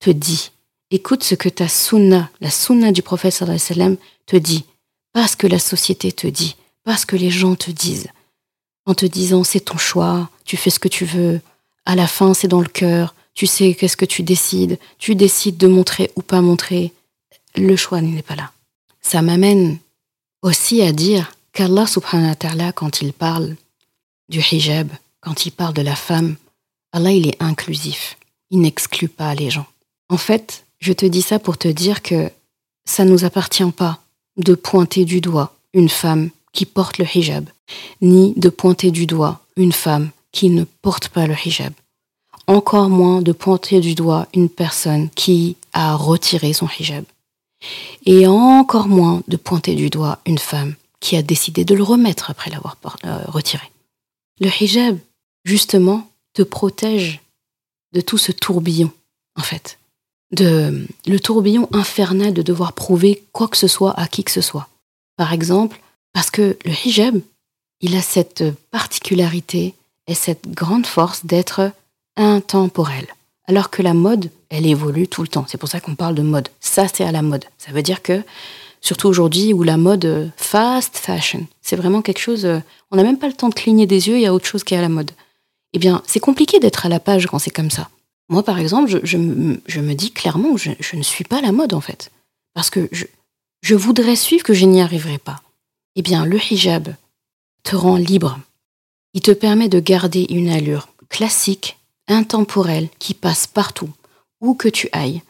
[0.00, 0.52] te dit.
[0.90, 4.64] Écoute ce que ta sunna, la sunna du prophète sallam te dit.
[5.12, 8.08] Pas ce que la société te dit, pas ce que les gens te disent.
[8.86, 11.40] En te disant c'est ton choix, tu fais ce que tu veux,
[11.84, 15.58] à la fin c'est dans le cœur, tu sais qu'est-ce que tu décides, tu décides
[15.58, 16.92] de montrer ou pas montrer.
[17.56, 18.52] Le choix n'est pas là.
[19.02, 19.78] Ça m'amène
[20.42, 23.56] aussi à dire qu'Allah subhanahu wa ta'ala, quand il parle
[24.28, 24.88] du hijab,
[25.20, 26.36] quand il parle de la femme,
[26.92, 28.16] Allah, il est inclusif.
[28.50, 29.66] Il n'exclut pas les gens.
[30.08, 32.30] En fait, je te dis ça pour te dire que
[32.84, 34.00] ça ne nous appartient pas
[34.36, 37.48] de pointer du doigt une femme qui porte le hijab,
[38.00, 41.72] ni de pointer du doigt une femme qui ne porte pas le hijab.
[42.46, 47.04] Encore moins de pointer du doigt une personne qui a retiré son hijab.
[48.06, 52.30] Et encore moins de pointer du doigt une femme qui a décidé de le remettre
[52.30, 53.70] après l'avoir euh, retiré.
[54.40, 54.98] Le hijab,
[55.44, 57.20] justement, te protège
[57.92, 58.90] de tout ce tourbillon,
[59.36, 59.78] en fait.
[60.34, 64.40] De le tourbillon infernal de devoir prouver quoi que ce soit à qui que ce
[64.40, 64.68] soit.
[65.16, 65.80] Par exemple,
[66.12, 67.20] parce que le hijab,
[67.80, 69.74] il a cette particularité
[70.06, 71.72] et cette grande force d'être
[72.16, 73.06] intemporel.
[73.48, 75.44] Alors que la mode, elle évolue tout le temps.
[75.48, 76.48] C'est pour ça qu'on parle de mode.
[76.60, 77.44] Ça, c'est à la mode.
[77.58, 78.22] Ça veut dire que,
[78.80, 82.44] surtout aujourd'hui, où la mode euh, fast fashion, c'est vraiment quelque chose.
[82.44, 84.46] Euh, on n'a même pas le temps de cligner des yeux, il y a autre
[84.46, 85.10] chose qui est à la mode.
[85.72, 87.88] Eh bien, c'est compliqué d'être à la page quand c'est comme ça.
[88.28, 92.10] Moi, par exemple, je, me, dis clairement, je, ne suis pas la mode, en fait.
[92.54, 92.88] Parce que
[93.62, 95.40] je voudrais suivre que je n'y arriverai pas.
[95.96, 96.94] Eh bien, le hijab
[97.62, 98.38] te rend libre.
[99.14, 103.90] Il te permet de garder une allure classique, intemporelle, qui passe partout,
[104.40, 105.22] où que tu ailles,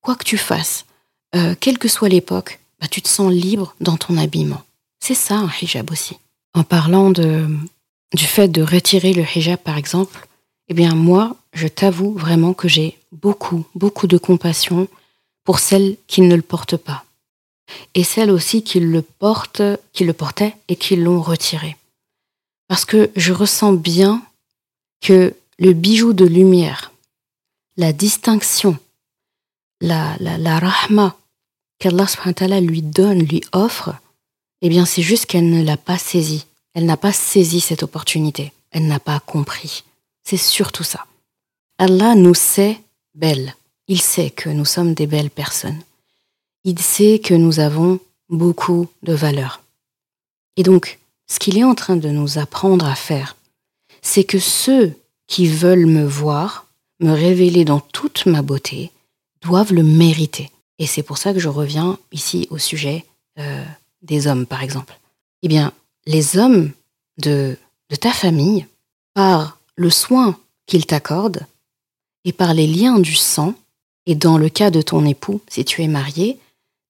[0.00, 0.84] quoi que tu fasses,
[1.34, 4.62] euh, quelle que soit l'époque, bah, tu te sens libre dans ton habillement.
[5.00, 6.16] C'est ça un hijab aussi.
[6.54, 7.46] En parlant de,
[8.14, 10.26] du fait de retirer le hijab, par exemple,
[10.68, 14.88] eh bien moi, je t'avoue vraiment que j'ai beaucoup, beaucoup de compassion
[15.44, 17.04] pour celles qui ne le portent pas.
[17.94, 19.62] Et celles aussi qui le portent,
[19.92, 21.76] qui le portaient et qui l'ont retiré.
[22.66, 24.22] Parce que je ressens bien
[25.00, 26.92] que le bijou de lumière,
[27.76, 28.78] la distinction,
[29.80, 31.16] la, la, la rahma
[31.78, 33.94] qu'Allah lui donne, lui offre,
[34.62, 36.46] eh bien c'est juste qu'elle ne l'a pas saisi.
[36.74, 38.52] Elle n'a pas saisi cette opportunité.
[38.70, 39.84] Elle n'a pas compris.
[40.22, 41.06] C'est surtout ça.
[41.78, 42.80] Allah nous sait
[43.14, 43.54] belles.
[43.86, 45.82] Il sait que nous sommes des belles personnes.
[46.64, 49.62] Il sait que nous avons beaucoup de valeur.
[50.56, 53.36] Et donc, ce qu'il est en train de nous apprendre à faire,
[54.02, 54.94] c'est que ceux
[55.28, 56.66] qui veulent me voir,
[56.98, 58.90] me révéler dans toute ma beauté,
[59.42, 60.50] doivent le mériter.
[60.80, 63.04] Et c'est pour ça que je reviens ici au sujet
[63.38, 63.64] euh,
[64.02, 64.98] des hommes, par exemple.
[65.42, 65.72] Eh bien,
[66.06, 66.72] les hommes
[67.18, 67.56] de,
[68.00, 68.66] ta famille,
[69.14, 70.36] par le soin
[70.66, 71.46] qu'ils t'accordent
[72.24, 73.54] et par les liens du sang,
[74.06, 76.38] et dans le cas de ton époux, si tu es marié,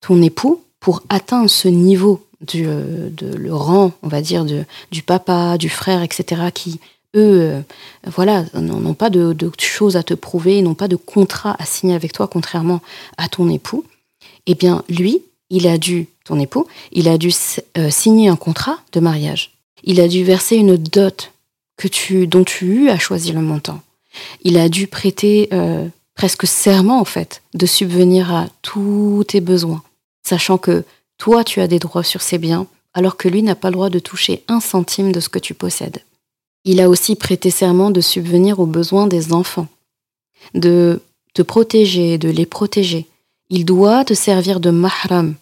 [0.00, 5.02] ton époux, pour atteindre ce niveau du, euh, de le rang, on va dire, du
[5.02, 6.78] papa, du frère, etc., qui
[7.14, 7.60] eux, euh,
[8.06, 12.12] voilà, n'ont pas de, choses à te prouver, n'ont pas de contrat à signer avec
[12.12, 12.80] toi, contrairement
[13.16, 13.84] à ton époux,
[14.46, 17.30] eh bien, lui, il a dû, ton époux, il a dû
[17.76, 19.52] euh, signer un contrat de mariage.
[19.84, 21.32] Il a dû verser une dot
[22.26, 23.80] dont tu eus à choisir le montant.
[24.42, 29.82] Il a dû prêter euh, presque serment, en fait, de subvenir à tous tes besoins,
[30.26, 30.84] sachant que
[31.18, 33.90] toi, tu as des droits sur ses biens, alors que lui n'a pas le droit
[33.90, 36.02] de toucher un centime de ce que tu possèdes.
[36.70, 39.68] Il a aussi prêté serment de subvenir aux besoins des enfants,
[40.52, 41.00] de
[41.32, 43.06] te protéger, de les protéger.
[43.48, 45.34] Il doit te servir de mahram.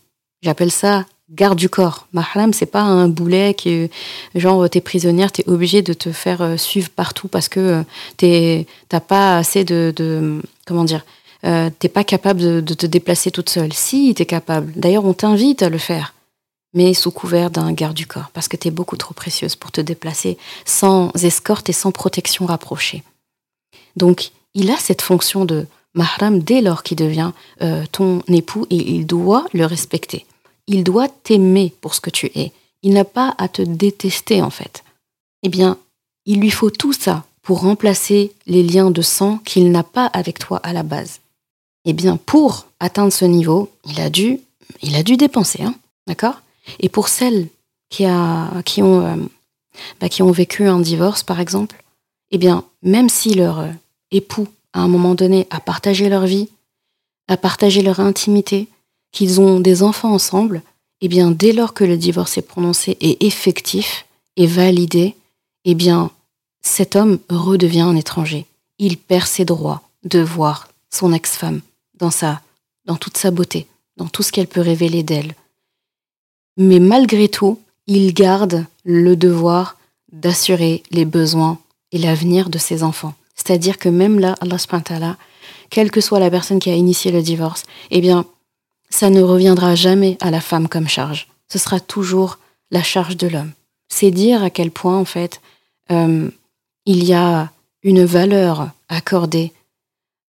[0.43, 2.07] J'appelle ça garde du corps.
[2.13, 3.91] Mahram, c'est pas un boulet qui,
[4.37, 7.83] genre, t'es prisonnière, t'es obligé de te faire euh, suivre partout parce que
[8.21, 11.05] euh, t'as pas assez de, comment dire,
[11.43, 13.73] euh, t'es pas capable de, de, te déplacer toute seule.
[13.73, 14.73] Si, t'es capable.
[14.77, 16.15] D'ailleurs, on t'invite à le faire
[16.77, 19.73] mais sous couvert d'un garde du corps, parce que tu es beaucoup trop précieuse pour
[19.73, 20.37] te déplacer
[20.67, 23.03] sans escorte et sans protection rapprochée.
[23.97, 28.77] Donc, il a cette fonction de mahram dès lors qu'il devient euh, ton époux et
[28.77, 30.27] il doit le respecter.
[30.67, 32.53] Il doit t'aimer pour ce que tu es.
[32.83, 34.85] Il n'a pas à te détester en fait.
[35.43, 35.79] Eh bien,
[36.27, 40.39] il lui faut tout ça pour remplacer les liens de sang qu'il n'a pas avec
[40.39, 41.21] toi à la base.
[41.87, 44.41] Eh bien, pour atteindre ce niveau, il a dû,
[44.83, 45.75] il a dû dépenser, hein,
[46.07, 46.43] d'accord?
[46.81, 47.49] Et pour celles
[48.01, 49.17] euh,
[50.01, 51.83] bah, qui ont vécu un divorce, par exemple,
[52.31, 52.39] eh
[52.83, 53.71] même si leur euh,
[54.11, 56.49] époux, à un moment donné, a partagé leur vie,
[57.29, 58.69] a partagé leur intimité,
[59.13, 60.63] qu'ils ont des enfants ensemble,
[61.01, 65.15] eh bien, dès lors que le divorce est prononcé et effectif, est validée,
[65.65, 65.77] eh
[66.63, 68.47] cet homme redevient un étranger.
[68.79, 71.61] Il perd ses droits de voir son ex-femme
[71.95, 75.35] dans toute sa beauté, dans tout ce qu'elle peut révéler d'elle.
[76.57, 79.77] Mais malgré tout, il garde le devoir
[80.13, 81.59] d'assurer les besoins
[81.93, 83.15] et l'avenir de ses enfants.
[83.35, 85.15] C'est-à-dire que même là, Allah subhanahu
[85.71, 88.25] quelle que soit la personne qui a initié le divorce, eh bien,
[88.91, 91.29] ça ne reviendra jamais à la femme comme charge.
[91.49, 92.39] Ce sera toujours
[92.71, 93.53] la charge de l'homme.
[93.89, 95.41] C'est dire à quel point, en fait,
[95.91, 96.29] euh,
[96.87, 97.51] il y a
[97.83, 99.53] une valeur accordée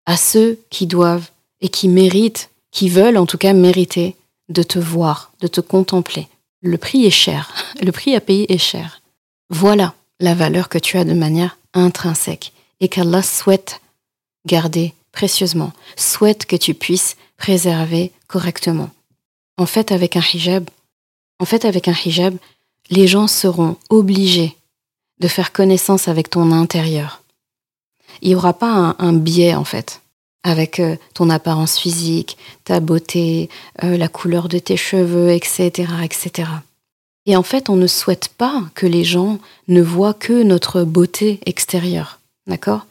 [0.06, 4.16] à ceux qui doivent et qui méritent, qui veulent en tout cas mériter
[4.48, 6.28] de te voir, de te contempler.
[6.62, 9.02] Le prix est cher, le prix à payer est cher.
[9.50, 13.80] Voilà la valeur que tu as de manière intrinsèque et qu'Allah souhaite
[14.46, 18.90] garder précieusement, souhaite que tu puisses préserver correctement.
[19.56, 20.68] En fait, avec un hijab,
[21.38, 22.36] en fait, avec un hijab,
[22.90, 24.56] les gens seront obligés
[25.20, 27.22] de faire connaissance avec ton intérieur.
[28.22, 30.02] Il n'y aura pas un, biais, en fait,
[30.42, 33.48] avec euh, ton apparence physique, ta beauté,
[33.82, 36.48] euh, la couleur de tes cheveux, etc., etc.
[37.26, 41.40] Et en fait, on ne souhaite pas que les gens ne voient que notre beauté
[41.44, 42.20] extérieure.
[42.46, 42.86] D'accord?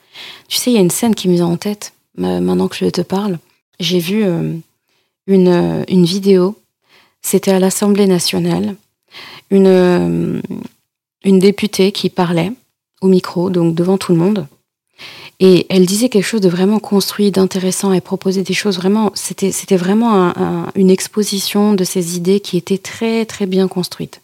[0.50, 2.86] Tu sais, il y a une scène qui me vient en tête, maintenant que je
[2.88, 3.40] te parle.
[3.80, 4.54] J'ai vu euh,
[5.28, 6.58] une, une vidéo,
[7.22, 8.76] c'était à l'Assemblée nationale,
[9.50, 10.42] une,
[11.24, 12.52] une députée qui parlait
[13.02, 14.48] au micro, donc devant tout le monde.
[15.40, 17.92] Et elle disait quelque chose de vraiment construit, d'intéressant.
[17.92, 19.12] Elle proposait des choses vraiment.
[19.16, 20.34] C'était, c'était vraiment
[20.76, 24.22] une exposition de ses idées qui était très, très bien construite.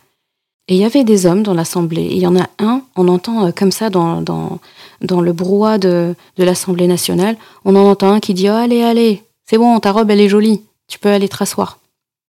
[0.71, 2.07] Et il y avait des hommes dans l'Assemblée.
[2.11, 6.15] Il y en a un, on entend euh, comme ça dans, dans, le brouhaha de,
[6.37, 10.09] de l'Assemblée nationale, on en entend un qui dit Allez, allez, c'est bon, ta robe,
[10.11, 11.79] elle est jolie, tu peux aller te rasseoir.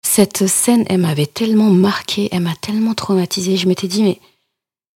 [0.02, 3.58] Cette scène, elle m'avait tellement marqué, elle m'a tellement traumatisée.
[3.58, 4.20] Je m'étais dit Mais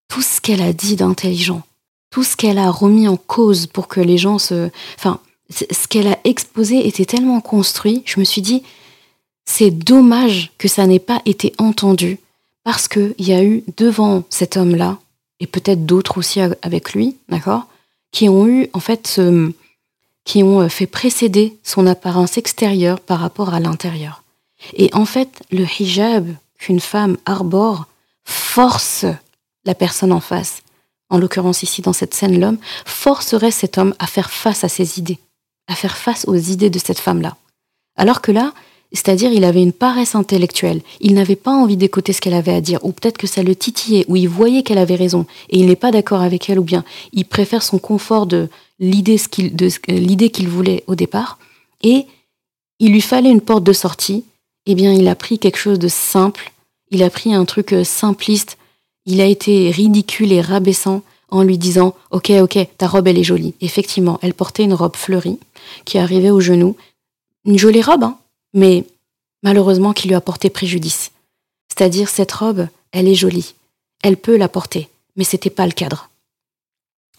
[0.08, 1.62] tout ce qu'elle a dit d'intelligent,
[2.15, 4.69] tout ce qu'elle a remis en cause pour que les gens se...
[4.97, 8.63] Enfin, ce qu'elle a exposé était tellement construit, je me suis dit,
[9.43, 12.19] c'est dommage que ça n'ait pas été entendu,
[12.63, 14.97] parce qu'il y a eu devant cet homme-là,
[15.41, 17.67] et peut-être d'autres aussi avec lui, d'accord,
[18.13, 19.19] qui ont eu, en fait,
[20.23, 24.23] qui ont fait précéder son apparence extérieure par rapport à l'intérieur.
[24.75, 27.88] Et en fait, le hijab qu'une femme arbore
[28.23, 29.06] force
[29.65, 30.62] la personne en face,
[31.10, 35.00] en l'occurrence ici dans cette scène l'homme, forcerait cet homme à faire face à ses
[35.00, 35.20] idées,
[35.68, 37.38] à faire face aux idées de cette femme-là.
[37.98, 38.54] Alors que là,
[38.91, 42.62] c'est-à-dire il avait une paresse intellectuelle, il n'avait pas envie d'écouter ce qu'elle avait à
[42.62, 45.68] dire, ou peut-être que ça le titillait, ou il voyait qu'elle avait raison, et il
[45.68, 50.84] n'est pas d'accord avec elle, ou bien il préfère son confort de l'idée qu'il voulait
[50.88, 51.39] au départ,
[51.84, 52.06] et
[52.80, 54.24] il lui fallait une porte de sortie,
[54.65, 56.52] eh bien il a pris quelque chose de simple,
[56.91, 58.58] il a pris un truc euh, simpliste,
[59.06, 63.24] il a été ridicule et rabaissant en lui disant Ok, ok, ta robe, elle est
[63.24, 63.54] jolie.
[63.62, 65.39] Effectivement, elle portait une robe fleurie
[65.86, 66.76] qui arrivait aux genoux.
[67.46, 68.18] Une jolie robe, hein,
[68.54, 68.86] mais
[69.44, 71.12] malheureusement qui lui a porté préjudice.
[71.70, 73.54] C'est-à-dire, cette robe, elle est jolie.
[74.04, 76.10] Elle peut la porter, mais c'était pas le cadre.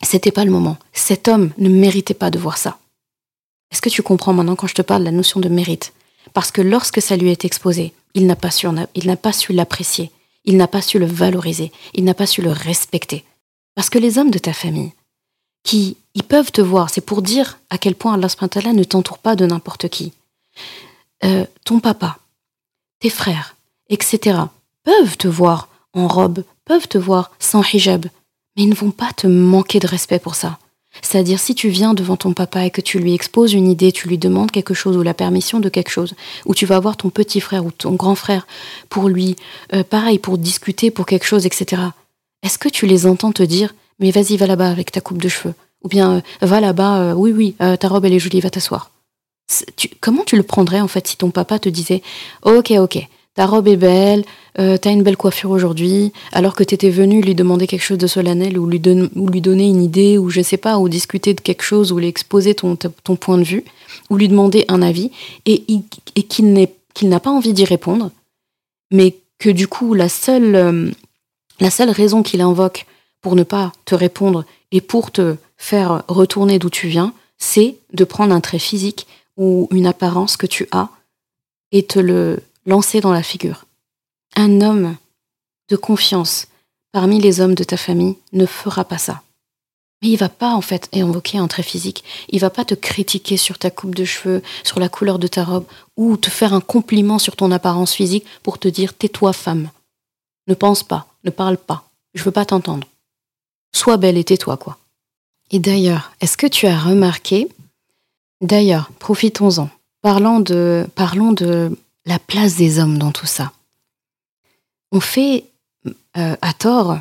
[0.02, 0.78] C'était pas le moment.
[0.92, 2.78] Cet homme ne méritait pas de voir ça.
[3.72, 5.92] Est-ce que tu comprends maintenant quand je te parle de la notion de mérite?
[6.32, 10.10] Parce que lorsque ça lui est exposé, il n'a pas su l'apprécier
[10.46, 13.24] il n'a pas su le valoriser, il n'a pas su le respecter.
[13.74, 14.92] Parce que les hommes de ta famille,
[15.62, 19.36] qui ils peuvent te voir, c'est pour dire à quel point Allah ne t'entoure pas
[19.36, 20.12] de n'importe qui.
[21.24, 22.18] Euh, ton papa,
[23.00, 23.56] tes frères,
[23.90, 24.38] etc.,
[24.82, 28.06] peuvent te voir en robe, peuvent te voir sans hijab,
[28.56, 30.58] mais ils ne vont pas te manquer de respect pour ça.
[31.02, 34.08] C'est-à-dire si tu viens devant ton papa et que tu lui exposes une idée, tu
[34.08, 37.10] lui demandes quelque chose ou la permission de quelque chose, ou tu vas voir ton
[37.10, 38.46] petit frère ou ton grand frère
[38.88, 39.36] pour lui,
[39.74, 41.82] euh, pareil, pour discuter pour quelque chose, etc.
[42.42, 45.28] Est-ce que tu les entends te dire, mais vas-y, va là-bas avec ta coupe de
[45.28, 45.54] cheveux?
[45.82, 48.90] Ou bien, euh, va là-bas, euh, oui, oui, ta robe, elle est jolie, va t'asseoir.
[50.00, 52.02] comment tu le prendrais, en fait, si ton papa te disait,
[52.42, 53.06] ok, ok,
[53.36, 54.24] ta robe est belle,
[54.58, 58.06] euh, t'as une belle coiffure aujourd'hui, alors que t'étais venu lui demander quelque chose de
[58.06, 61.92] solennel ou lui, donner une idée ou je sais pas, ou discuter de quelque chose
[61.92, 63.64] ou lui exposer ton, point de vue
[64.08, 65.10] ou lui demander un avis
[65.44, 65.62] et,
[66.28, 68.10] qu'il n'a pas envie d'y répondre,
[68.90, 70.90] mais que du coup la seule, euh,
[71.60, 72.86] la seule raison qu'il invoque
[73.20, 78.04] pour ne pas te répondre et pour te faire retourner d'où tu viens, c'est de
[78.04, 79.06] prendre un trait physique
[79.36, 80.88] ou une apparence que tu as
[81.70, 83.64] et te le lancer dans la figure.
[84.34, 84.96] Un homme
[85.70, 86.48] de confiance
[86.92, 89.22] parmi les hommes de ta famille ne fera pas ça.
[90.02, 92.04] Mais il va pas en fait invoquer un trait physique.
[92.28, 95.42] Il va pas te critiquer sur ta coupe de cheveux, sur la couleur de ta
[95.42, 95.64] robe,
[95.96, 99.70] ou te faire un compliment sur ton apparence physique pour te dire tais-toi femme.
[100.48, 102.86] Ne pense pas, ne parle pas, je veux pas t'entendre.
[103.74, 104.78] Sois belle et tais-toi, quoi.
[105.50, 107.48] Et d'ailleurs, est-ce que tu as remarqué,
[108.40, 109.70] d'ailleurs, profitons-en,
[110.02, 111.76] parlons de, parlons de
[112.06, 113.52] la place des hommes dans tout ça.
[114.92, 115.44] On fait
[116.16, 116.98] euh, à tort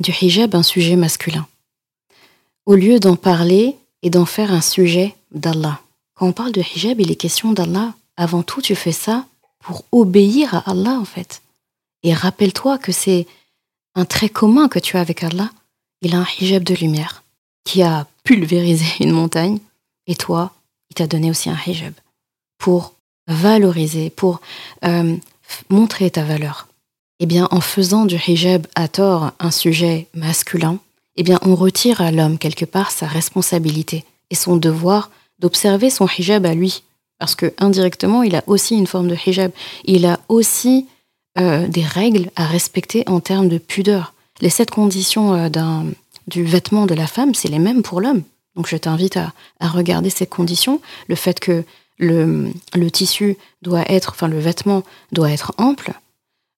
[0.00, 1.46] du hijab un sujet masculin.
[2.66, 5.80] Au lieu d'en parler et d'en faire un sujet d'Allah.
[6.14, 7.94] Quand on parle de hijab, il est question d'Allah.
[8.16, 9.26] Avant tout, tu fais ça
[9.60, 11.42] pour obéir à Allah, en fait.
[12.02, 13.26] Et rappelle-toi que c'est
[13.94, 15.50] un trait commun que tu as avec Allah.
[16.00, 17.22] Il a un hijab de lumière
[17.64, 19.58] qui a pulvérisé une montagne.
[20.06, 20.52] Et toi,
[20.90, 21.92] il t'a donné aussi un hijab
[22.56, 22.94] pour
[23.28, 24.40] valoriser, pour
[24.84, 25.16] euh,
[25.68, 26.66] montrer ta valeur.
[27.20, 30.78] Eh bien, en faisant du hijab à tort un sujet masculin,
[31.16, 36.06] eh bien, on retire à l'homme quelque part sa responsabilité et son devoir d'observer son
[36.06, 36.82] hijab à lui.
[37.18, 39.50] Parce que indirectement, il a aussi une forme de hijab.
[39.84, 40.86] Il a aussi
[41.38, 44.14] euh, des règles à respecter en termes de pudeur.
[44.40, 45.48] Les sept conditions euh,
[46.28, 48.22] du vêtement de la femme, c'est les mêmes pour l'homme.
[48.54, 50.80] Donc je t'invite à, à, regarder ces conditions.
[51.08, 51.64] Le fait que
[51.98, 52.52] le,
[52.90, 54.82] tissu doit être, enfin le vêtement
[55.12, 55.92] doit être ample,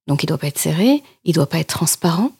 [0.07, 2.33] donc il ne doit pas être serré, il ne doit pas être transparent,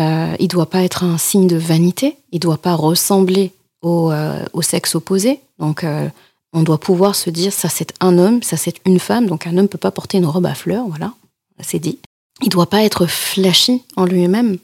[0.00, 3.52] euh, il ne doit pas être un signe de vanité, il ne doit pas ressembler
[3.82, 5.40] au, euh, sexe opposé.
[5.58, 6.08] Donc euh,
[6.52, 9.56] on doit pouvoir se dire ça c'est un homme, ça c'est une femme, donc un
[9.58, 11.12] homme peut pas porter une robe à fleurs, voilà,
[11.60, 11.98] c'est dit.
[12.40, 14.58] Il ne doit pas être flashy en lui-même,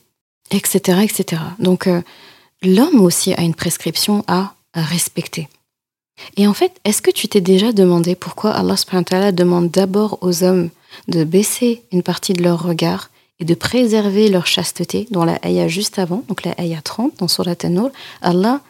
[0.50, 1.00] etc.
[1.02, 1.42] etc.
[1.58, 1.88] Donc
[2.62, 5.48] l'homme aussi a une prescription à respecter.
[6.36, 10.70] Et en fait, est-ce que tu t'es déjà demandé pourquoi Allah demande d'abord aux hommes
[11.08, 13.10] de baisser une partie de leur regard
[13.40, 17.28] et de préserver leur chasteté, dans la ayah juste avant, donc la ayah 30, dans
[17.28, 17.90] Surat An-Nur,
[18.20, 18.60] Allah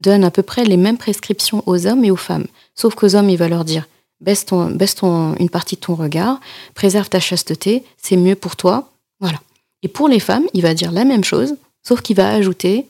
[0.00, 2.46] donne à peu près les mêmes prescriptions aux hommes et aux femmes.
[2.74, 3.86] Sauf qu'aux hommes, il va leur dire
[4.20, 6.40] baisse, ton, baisse ton, une partie de ton regard,
[6.74, 8.90] préserve ta chasteté, c'est mieux pour toi.
[9.20, 9.40] Voilà.
[9.82, 12.86] Et pour les femmes, il va dire la même chose, sauf qu'il va ajouter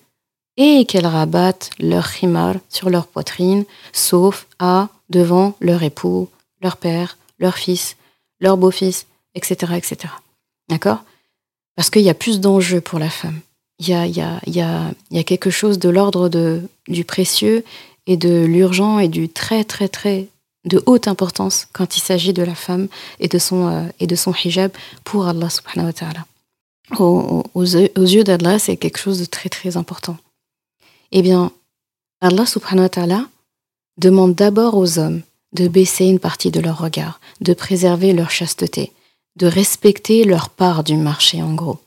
[0.59, 6.29] et qu'elles rabattent leur khimar sur leur poitrine, sauf à devant leur époux,
[6.61, 7.97] leur père, leur fils,
[8.41, 9.73] leur beau-fils, etc.
[9.77, 10.13] etc.
[10.69, 11.05] D'accord?
[11.77, 13.41] Parce qu'il y a plus d'enjeux pour la femme.
[13.79, 16.29] Il y a, a, y, a, y a, quelque chose de l'ordre
[16.89, 17.65] du précieux
[18.09, 20.27] et de l'urgent et du très, très, très
[20.65, 22.89] de haute importance quand il s'agit de la femme
[23.21, 24.73] et de son, euh, et de son hijab
[25.05, 26.27] pour Allah subhanahu wa ta'ala.
[26.99, 30.17] Aux, aux, aux yeux d'Allah, c'est quelque chose de très, très important.
[31.11, 31.53] Eh bien,
[32.21, 33.29] Allah subhanahu wa ta'ala
[33.97, 38.93] demande d'abord aux hommes de baisser une partie de leur regard, de préserver leur chasteté,
[39.37, 41.79] de respecter leur part du marché en gros.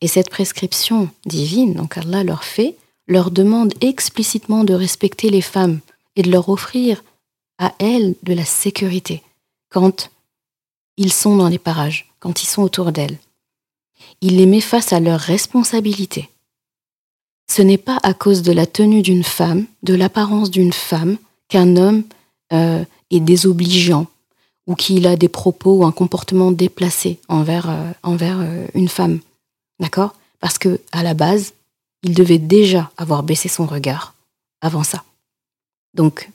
[0.00, 5.80] Et cette prescription divine, donc Allah leur fait, leur demande explicitement de respecter les femmes
[6.16, 7.02] et de leur offrir
[7.58, 9.22] à elles de la sécurité
[9.70, 10.10] quand
[10.96, 13.18] ils sont dans les parages, quand ils sont autour d'elles.
[14.20, 16.28] Il les met face à leurs responsabilités
[17.50, 21.16] ce n'est pas à cause de la tenue d'une femme, de l'apparence d'une femme,
[21.48, 22.04] qu'un homme
[22.52, 24.06] euh, est désobligeant
[24.66, 29.20] ou qu'il a des propos ou un comportement déplacé envers, euh, envers euh, une femme.
[29.80, 30.14] D'accord?
[30.40, 31.54] Parce que à la base,
[32.02, 34.14] il devait déjà avoir baissé son regard
[34.60, 35.04] avant ça.
[35.94, 36.30] Donc,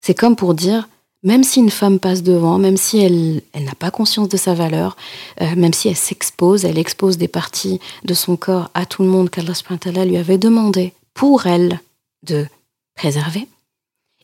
[0.00, 0.88] c'est comme pour dire,
[1.24, 4.96] même si une femme passe devant, même si elle, n'a pas conscience de sa valeur,
[5.40, 9.08] euh, même si elle s'expose, elle expose des parties de son corps à tout le
[9.08, 11.80] monde qu'Allah lui avait demandé pour elle
[12.24, 12.46] de
[12.94, 13.48] préserver,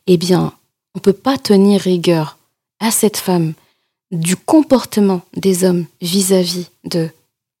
[0.07, 0.53] eh bien,
[0.93, 2.37] on ne peut pas tenir rigueur
[2.79, 3.53] à cette femme
[4.11, 7.09] du comportement des hommes vis-à-vis de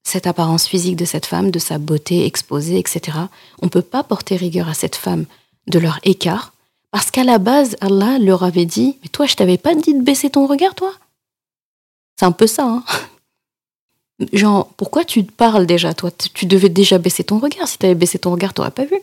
[0.03, 3.17] cette apparence physique de cette femme, de sa beauté exposée, etc.
[3.61, 5.25] On ne peut pas porter rigueur à cette femme
[5.67, 6.53] de leur écart,
[6.91, 10.03] parce qu'à la base, Allah leur avait dit Mais toi, je t'avais pas dit de
[10.03, 10.93] baisser ton regard, toi?
[12.19, 12.83] C'est un peu ça, hein
[14.33, 16.11] Genre, pourquoi tu parles déjà, toi?
[16.11, 17.67] Tu devais déjà baisser ton regard.
[17.67, 18.97] Si tu avais baissé ton regard, tu n'aurais pas vu.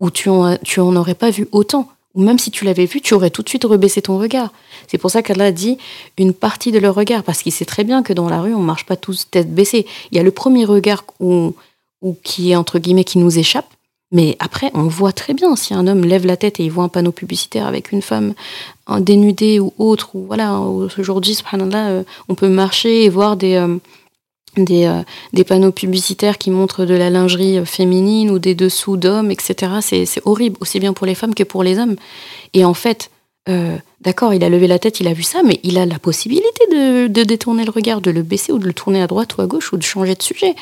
[0.00, 1.88] Ou tu en, aurais pas vu autant.
[2.14, 4.52] Ou même si tu l'avais vu, tu aurais tout de suite rebaissé ton regard.
[4.86, 5.78] C'est pour ça qu'Allah dit
[6.18, 8.60] une partie de leur regard, parce qu'il sait très bien que dans la rue, on
[8.60, 9.86] marche pas tous tête baissée.
[10.12, 11.04] Il y a le premier regard
[12.22, 13.66] qui est, entre guillemets, qui nous échappe,
[14.14, 16.84] mais après, on voit très bien si un homme lève la tête et il voit
[16.84, 18.34] un panneau publicitaire avec une femme
[19.00, 23.76] dénudée ou autre, ou voilà, aujourd'hui, subhanallah, euh, on peut marcher et voir des, euh,
[24.70, 25.02] euh,
[25.32, 29.72] des, panneaux publicitaires qui montrent de la lingerie féminine ou des dessous d'hommes, etc.
[29.80, 31.96] C'est horrible, aussi bien pour les femmes que pour les hommes.
[32.52, 33.10] Et en fait,
[34.00, 36.68] d'accord, il a levé la tête, il a vu ça, mais il a la possibilité
[36.70, 39.46] de détourner le regard, de le baisser ou de le tourner à droite ou à
[39.46, 40.54] gauche ou de changer de sujet.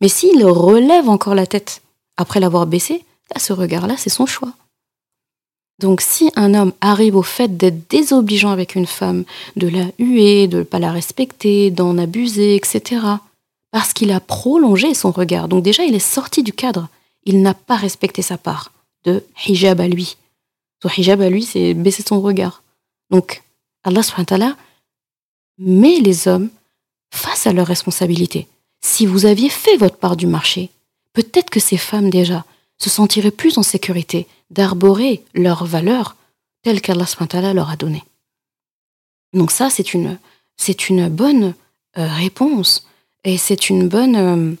[0.00, 1.82] Mais s'il relève encore la tête,
[2.18, 3.04] après l'avoir baissé,
[3.36, 4.52] ce regard-là, c'est son choix.
[5.78, 9.24] Donc si un homme arrive au fait d'être désobligeant avec une femme,
[9.56, 13.00] de la huer, de ne pas la respecter, d'en abuser, etc.,
[13.70, 15.46] parce qu'il a prolongé son regard.
[15.46, 16.88] Donc déjà, il est sorti du cadre.
[17.24, 18.72] Il n'a pas respecté sa part
[19.04, 20.16] de hijab à lui.
[20.82, 22.62] Son hijab à lui, c'est baisser son regard.
[23.10, 23.42] Donc,
[23.84, 24.54] Allah subhanahu
[25.58, 26.48] met les hommes
[27.12, 28.48] face à leurs responsabilités.
[28.80, 30.70] Si vous aviez fait votre part du marché,
[31.22, 32.44] peut-être que ces femmes déjà
[32.78, 36.14] se sentiraient plus en sécurité d'arborer leurs valeurs
[36.62, 37.06] telles qu'Allah
[37.52, 38.04] leur a données.
[39.32, 40.18] Donc ça, c'est une,
[41.08, 41.54] bonne
[41.96, 42.86] euh, réponse
[43.24, 44.54] et c'est une bonne, euh,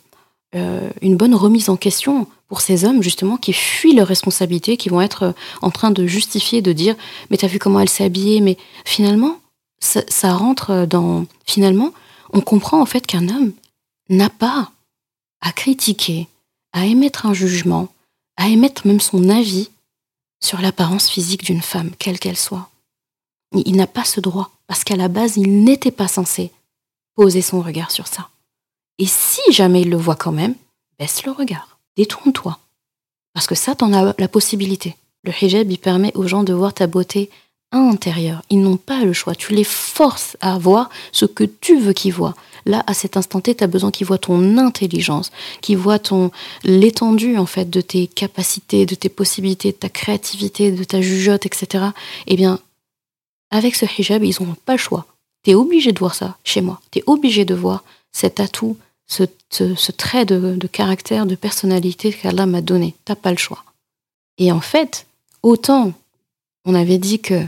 [0.56, 4.88] euh, une bonne remise en question pour ces hommes justement qui fuient leurs responsabilités, qui
[4.88, 6.96] vont être en train de justifier, de dire
[7.30, 9.38] mais t'as vu comment elle s'est habillée, mais finalement
[9.80, 11.92] ça rentre dans finalement
[12.32, 13.52] on comprend en fait qu'un homme
[14.08, 14.72] n'a pas
[15.40, 16.26] à critiquer,
[16.72, 17.88] à émettre un jugement,
[18.36, 19.70] à émettre même son avis
[20.40, 22.70] sur l'apparence physique d'une femme, quelle qu'elle soit.
[23.52, 26.52] Il n'a pas ce droit, parce qu'à la base, il n'était pas censé
[27.14, 28.28] poser son regard sur ça.
[28.98, 30.54] Et si jamais il le voit quand même,
[30.98, 32.58] baisse le regard, détourne-toi.
[33.32, 34.96] Parce que ça, t'en as la possibilité.
[35.24, 37.30] Le hijab, il permet aux gens de voir ta beauté
[37.72, 38.42] intérieure.
[38.50, 39.34] Ils n'ont pas le choix.
[39.34, 42.34] Tu les forces à voir ce que tu veux qu'ils voient.
[42.68, 46.30] Là, à cet instant T, tu as besoin qu'ils voient ton intelligence, qu'ils voient ton
[46.64, 51.46] l'étendue en fait de tes capacités, de tes possibilités, de ta créativité, de ta jugeote,
[51.46, 51.86] etc.
[52.26, 52.60] Eh bien,
[53.50, 55.06] avec ce hijab, ils n'ont pas le choix.
[55.44, 56.78] Tu es obligé de voir ça chez moi.
[56.90, 59.24] Tu es obligé de voir cet atout, ce,
[59.92, 62.94] trait de, de, caractère, de personnalité qu'Allah m'a donné.
[63.06, 63.64] T'as pas le choix.
[64.36, 65.06] Et en fait,
[65.42, 65.94] autant
[66.66, 67.44] on avait dit que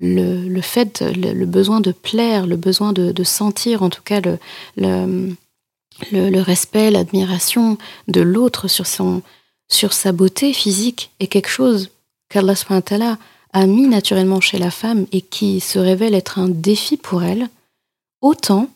[0.00, 4.20] le, le fait, le, besoin de plaire, le besoin de, de sentir en tout cas
[4.20, 4.38] le,
[4.76, 5.34] le,
[6.12, 9.22] le respect, l'admiration de l'autre sur, son,
[9.68, 11.90] sur sa beauté physique est quelque chose
[12.28, 13.18] qu'Allah
[13.52, 17.48] a mis naturellement chez la femme et qui se révèle être un défi pour elle,
[18.20, 18.68] autant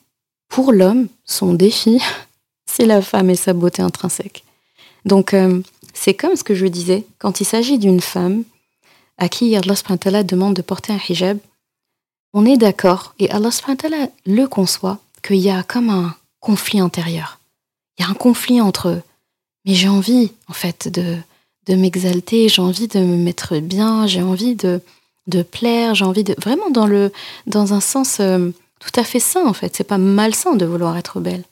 [0.49, 2.01] pour l'homme, son défi,
[2.67, 4.45] c'est la femme et sa beauté intrinsèque.
[5.05, 5.61] Donc euh,
[5.95, 8.45] c'est comme ce que je disais, quand il s'agit d'une femme,
[9.19, 11.39] à qui Allah demande de porter un hijab,
[12.35, 13.51] on est d'accord, et Allah
[14.27, 17.39] le conçoit, qu'il y a comme un conflit intérieur.
[17.99, 19.03] Il y a un conflit entre eux.
[19.65, 21.17] Mais j'ai envie, en fait, de,
[21.67, 24.81] de m'exalter, j'ai envie de me mettre bien, j'ai envie de,
[25.29, 26.35] de plaire, j'ai envie de.
[26.39, 27.13] Vraiment dans, le,
[27.47, 28.51] dans un sens euh,
[28.81, 29.77] tout à fait sain, en fait.
[29.77, 31.45] C'est pas malsain de vouloir être belle.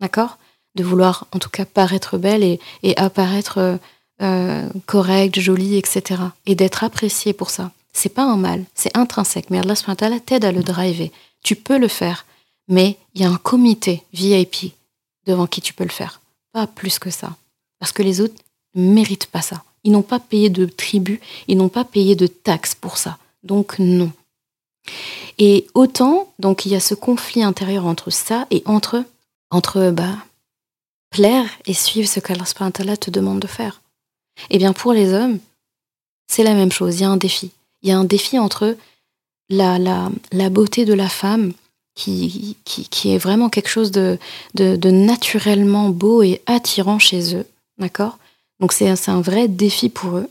[0.00, 0.38] D'accord?
[0.74, 3.76] De vouloir, en tout cas, paraître belle et, et apparaître euh,
[4.22, 6.22] euh, correct, joli, etc.
[6.46, 7.72] Et d'être apprécié pour ça.
[7.92, 9.50] C'est pas un mal, c'est intrinsèque.
[9.50, 11.10] Mais Allah subhanahu t'aide à le driver.
[11.42, 12.24] Tu peux le faire,
[12.68, 14.74] mais il y a un comité VIP
[15.26, 16.20] devant qui tu peux le faire.
[16.52, 17.36] Pas plus que ça.
[17.78, 18.40] Parce que les autres
[18.74, 19.62] ne méritent pas ça.
[19.84, 23.18] Ils n'ont pas payé de tribut, ils n'ont pas payé de taxes pour ça.
[23.42, 24.12] Donc non.
[25.38, 29.04] Et autant, donc il y a ce conflit intérieur entre ça et entre,
[29.50, 30.16] entre bah,
[31.10, 33.81] plaire et suivre ce qu'Allah te demande de faire.
[34.50, 35.38] Eh bien, pour les hommes,
[36.26, 36.98] c'est la même chose.
[36.98, 37.50] Il y a un défi.
[37.82, 38.76] Il y a un défi entre
[39.48, 41.52] la, la, la beauté de la femme,
[41.94, 44.18] qui, qui, qui, est vraiment quelque chose de,
[44.54, 47.46] de, naturellement beau et attirant chez eux.
[47.78, 48.18] D'accord?
[48.60, 50.30] Donc, c'est un vrai défi pour eux.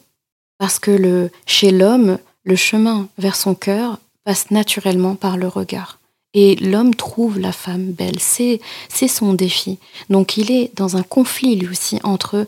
[0.58, 6.00] Parce que le, chez l'homme, le chemin vers son cœur passe naturellement par le regard.
[6.34, 8.20] Et l'homme trouve la femme belle.
[8.20, 8.60] C'est
[9.08, 9.80] son défi.
[10.10, 12.48] Donc, il est dans un conflit, lui aussi, entre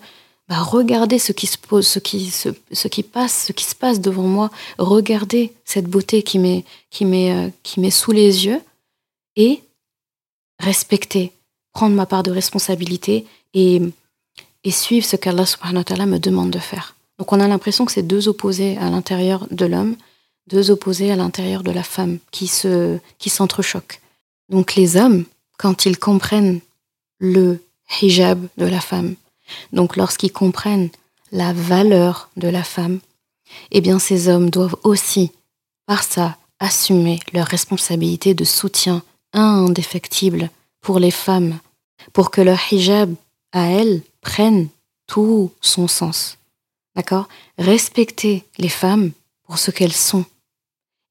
[0.53, 2.29] bah, regardez ce qui se pose, ce qui,
[3.01, 7.79] passe, ce qui se passe devant moi, regardez cette beauté qui m'est, qui euh, qui
[7.79, 8.61] m'est sous les yeux
[9.35, 9.63] et
[10.59, 11.31] respecter,
[11.73, 13.25] prendre ma part de responsabilité
[13.55, 13.81] et,
[14.63, 16.95] et suivre ce qu'Allah subhanahu wa ta'ala me demande de faire.
[17.17, 19.95] Donc on a l'impression que c'est deux opposés à l'intérieur de l'homme,
[20.45, 24.01] deux opposés à l'intérieur de la femme qui se, qui s'entrechoquent.
[24.49, 25.25] Donc les hommes,
[25.57, 26.59] quand ils comprennent
[27.17, 27.59] le
[28.03, 29.15] hijab de la femme,
[29.71, 30.89] donc lorsqu'ils comprennent
[31.31, 32.99] la valeur de la femme,
[33.71, 35.31] eh bien ces hommes doivent aussi,
[35.85, 40.49] par ça, assumer leur responsabilité de soutien indéfectible
[40.81, 41.59] pour les femmes,
[42.13, 43.13] pour que leur hijab
[43.51, 44.67] à elles prenne
[45.07, 46.37] tout son sens.
[46.95, 47.27] D'accord?
[47.57, 49.11] Respecter les femmes
[49.43, 50.25] pour ce qu'elles sont.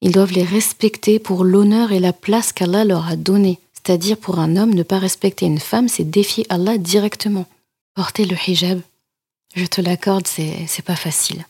[0.00, 3.58] Ils doivent les respecter pour l'honneur et la place qu'Allah leur a donnée.
[3.72, 7.46] C'est-à-dire pour un homme, ne pas respecter une femme, c'est défier Allah directement.
[7.94, 8.80] Porter le hijab,
[9.54, 11.44] je te l'accorde, c'est, pas facile.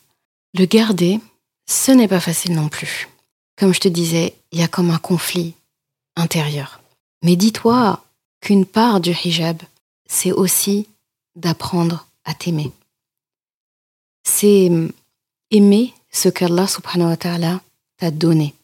[0.55, 1.21] Le garder,
[1.67, 3.09] ce n'est pas facile non plus.
[3.57, 5.55] Comme je te disais, il y a comme un conflit
[6.17, 6.81] intérieur.
[7.23, 8.05] Mais dis-toi
[8.41, 9.63] qu'une part du hijab,
[10.07, 10.89] c'est aussi
[11.37, 12.73] d'apprendre à t'aimer.
[14.25, 14.71] C'est
[15.51, 17.61] aimer ce qu'Allah subhanahu wa ta'ala
[17.99, 18.55] t'a donné,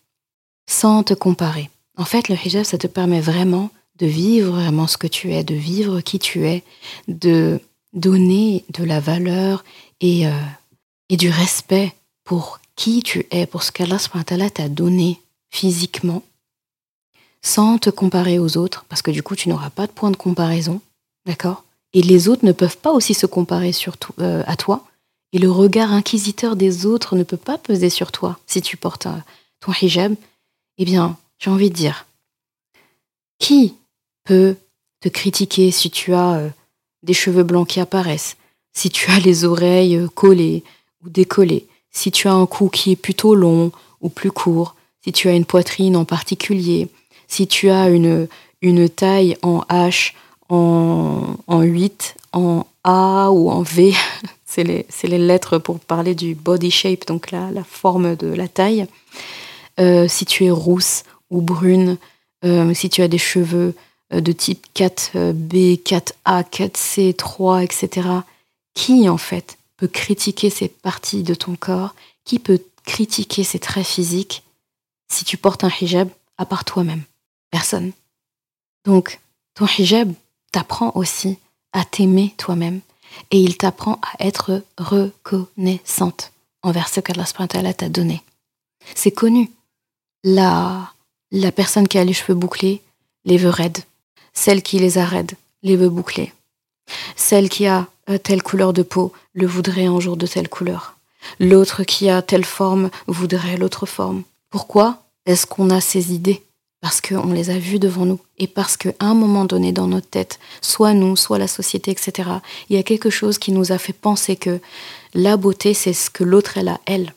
[0.69, 1.71] sans te comparer.
[1.97, 5.45] En fait, le hijab, ça te permet vraiment de vivre vraiment ce que tu es,
[5.45, 6.63] de vivre qui tu es,
[7.09, 7.61] de
[7.93, 9.65] donner de la valeur
[10.01, 10.33] et, euh,
[11.09, 15.21] et du respect pour qui tu es, pour ce qu'Allah t'a donné
[15.51, 16.23] physiquement,
[17.43, 20.17] sans te comparer aux autres, parce que du coup, tu n'auras pas de point de
[20.17, 20.81] comparaison,
[21.27, 21.65] d'accord?
[21.95, 24.85] Et les autres ne peuvent pas aussi se comparer sur euh, à toi,
[25.33, 29.07] et le regard inquisiteur des autres ne peut pas peser sur toi si tu portes
[29.07, 29.17] euh,
[29.61, 30.15] ton hijab.
[30.77, 32.07] Eh bien, j'ai envie de dire,
[33.39, 33.75] qui
[34.25, 34.57] peut
[35.01, 36.51] te critiquer si tu as
[37.03, 38.37] des cheveux blancs qui apparaissent,
[38.73, 40.63] si tu as les oreilles collées
[41.05, 44.75] ou décollées, si tu as un cou qui est plutôt long ou plus court,
[45.05, 46.89] si tu as une poitrine en particulier,
[47.27, 48.29] si tu as une,
[48.63, 50.13] une taille en H,
[50.49, 53.93] en, en 8, en A ou en V,
[54.47, 58.49] c'est les, les, lettres pour parler du body shape, donc la, la forme de la
[58.49, 58.87] taille.
[59.79, 61.99] Euh, si tu es rousse ou brune,
[62.45, 68.09] euh, si tu as des cheveux euh, de type 4B, 4A, 4C, 3, etc.
[68.75, 71.95] Qui, en fait, peut critiquer ces parties de ton corps?
[72.25, 74.43] Qui peut critiquer ces traits physiques
[75.11, 77.03] si tu portes un hijab à part toi-même?
[77.51, 77.93] Personne.
[78.85, 79.21] Donc,
[79.55, 80.13] ton hijab
[80.53, 81.39] t'apprend aussi
[81.73, 82.81] à t'aimer toi-même
[83.31, 86.33] et il t'apprend à être reconnaissante
[86.63, 88.23] envers ce qu'Allah t'a donné.
[88.95, 89.51] C'est connu.
[90.25, 90.93] La,
[91.31, 92.83] la personne qui a les cheveux bouclés,
[93.25, 93.83] les veut raides.
[94.41, 95.07] Celle qui les a
[95.65, 96.33] les veut bouclés.
[97.17, 100.95] Celle qui a euh, telle couleur de peau le voudrait un jour de telle couleur.
[101.41, 104.23] L'autre qui a telle forme voudrait l'autre forme.
[104.49, 106.41] Pourquoi est-ce qu'on a ces idées?
[106.81, 110.09] Parce qu'on les a vues devant nous et parce qu'à un moment donné dans notre
[110.09, 112.31] tête, soit nous, soit la société, etc.,
[112.71, 114.61] il y a quelque chose qui nous a fait penser que
[115.15, 117.13] la beauté, c'est ce que l'autre, elle a, elle.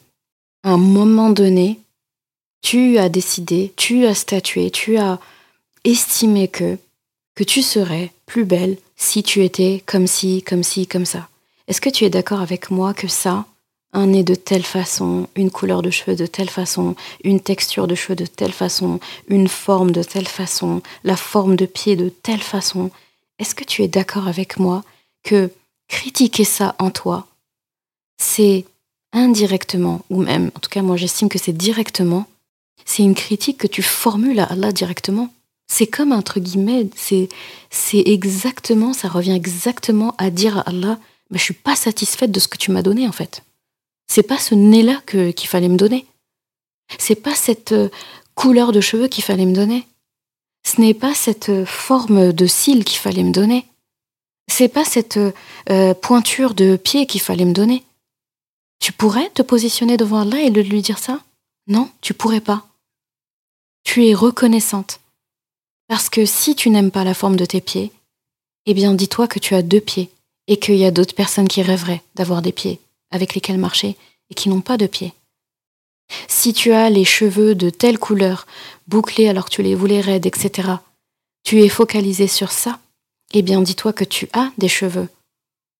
[0.63, 1.79] À un moment donné,
[2.63, 5.19] tu as décidé, tu as statué, tu as
[5.83, 6.79] estimé que,
[7.35, 11.27] que tu serais plus belle si tu étais comme ci, comme ci, comme ça.
[11.67, 13.45] Est-ce que tu es d'accord avec moi que ça,
[13.93, 17.95] un nez de telle façon, une couleur de cheveux de telle façon, une texture de
[17.95, 22.41] cheveux de telle façon, une forme de telle façon, la forme de pied de telle
[22.41, 22.91] façon,
[23.39, 24.83] est-ce que tu es d'accord avec moi
[25.23, 25.49] que
[25.87, 27.27] critiquer ça en toi,
[28.17, 28.65] c'est
[29.13, 32.27] indirectement, ou même, en tout cas moi j'estime que c'est directement,
[32.85, 35.33] c'est une critique que tu formules à Allah directement?
[35.71, 37.29] C'est comme, entre guillemets, c'est,
[37.93, 40.99] exactement, ça revient exactement à dire à Allah,
[41.29, 43.43] mais je suis pas satisfaite de ce que tu m'as donné en fait.
[44.07, 46.05] C'est pas ce nez-là qu'il fallait me donner.
[46.97, 47.87] C'est pas cette euh,
[48.35, 49.87] couleur de cheveux qu'il fallait me donner.
[50.67, 53.65] Ce n'est pas cette euh, forme de cils qu'il fallait me donner.
[54.49, 55.19] C'est pas cette
[55.69, 57.85] euh, pointure de pied qu'il fallait me donner.
[58.79, 61.21] Tu pourrais te positionner devant Allah et lui dire ça?
[61.67, 62.65] Non, tu pourrais pas
[63.83, 65.00] tu es reconnaissante.
[65.91, 67.91] Parce que si tu n'aimes pas la forme de tes pieds,
[68.65, 70.09] eh bien dis-toi que tu as deux pieds
[70.47, 72.79] et qu'il y a d'autres personnes qui rêveraient d'avoir des pieds
[73.09, 73.97] avec lesquels marcher
[74.29, 75.11] et qui n'ont pas de pieds.
[76.29, 78.47] Si tu as les cheveux de telle couleur,
[78.87, 80.75] bouclés alors que tu les voulais raides, etc.,
[81.43, 82.79] tu es focalisé sur ça,
[83.33, 85.09] eh bien dis-toi que tu as des cheveux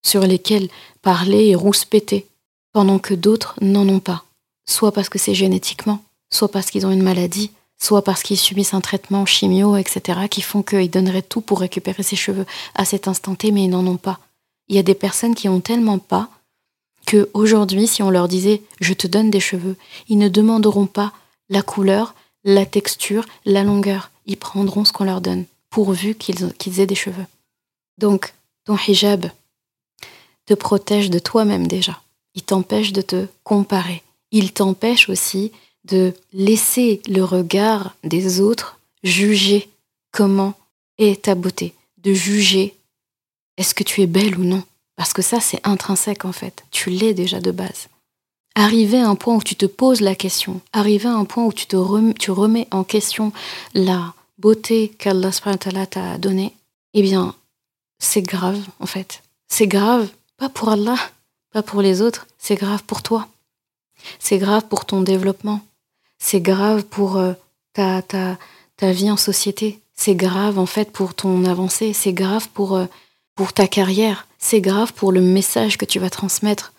[0.05, 0.68] sur lesquels
[1.01, 2.28] parler et rouspéter,
[2.74, 4.26] pendant que d'autres n'en ont pas,
[4.68, 7.51] soit parce que c'est génétiquement, soit parce qu'ils ont une maladie,
[7.82, 12.03] soit parce qu'ils subissent un traitement chimio, etc., qui font qu'ils donneraient tout pour récupérer
[12.03, 14.19] ses cheveux à cet instant T, mais ils n'en ont pas.
[14.69, 16.29] Il y a des personnes qui ont tellement pas
[17.07, 19.75] que aujourd'hui, si on leur disait je te donne des cheveux,
[20.07, 21.11] ils ne demanderont pas
[21.49, 22.13] la couleur,
[22.43, 24.11] la texture, la longueur.
[24.27, 27.25] Ils prendront ce qu'on leur donne, pourvu qu'ils aient des cheveux.
[27.97, 28.34] Donc,
[28.65, 29.32] ton hijab
[30.45, 31.99] te protège de toi-même déjà.
[32.36, 34.03] Il t'empêche de te comparer.
[34.32, 35.51] Il t'empêche aussi
[35.86, 39.69] de laisser le regard des autres juger
[40.11, 40.53] comment
[40.97, 41.73] est ta beauté,
[42.03, 42.75] de juger
[43.57, 44.63] est-ce que tu es belle ou non.
[44.95, 46.63] Parce que ça, c'est intrinsèque en fait.
[46.71, 47.89] Tu l'es déjà de base.
[48.55, 51.53] Arriver à un point où tu te poses la question, arriver à un point où
[51.53, 53.32] tu, te remets, remets en question
[53.73, 55.32] la beauté qu'Allah
[55.89, 56.53] t'a donnée,
[56.93, 57.34] eh bien,
[57.99, 59.23] c'est grave en fait.
[59.47, 60.97] C'est grave, pas pour Allah,
[61.51, 63.27] pas pour les autres, c'est grave pour toi.
[64.19, 65.61] C'est grave pour ton développement.
[66.24, 67.34] C'est grave pour euh,
[67.74, 68.38] ta,
[68.82, 69.82] vie en société.
[69.95, 71.93] C'est grave en fait pour ton avancée.
[71.93, 72.86] C'est grave pour, euh,
[73.55, 74.28] ta carrière.
[74.38, 76.74] C'est grave pour le message que tu vas transmettre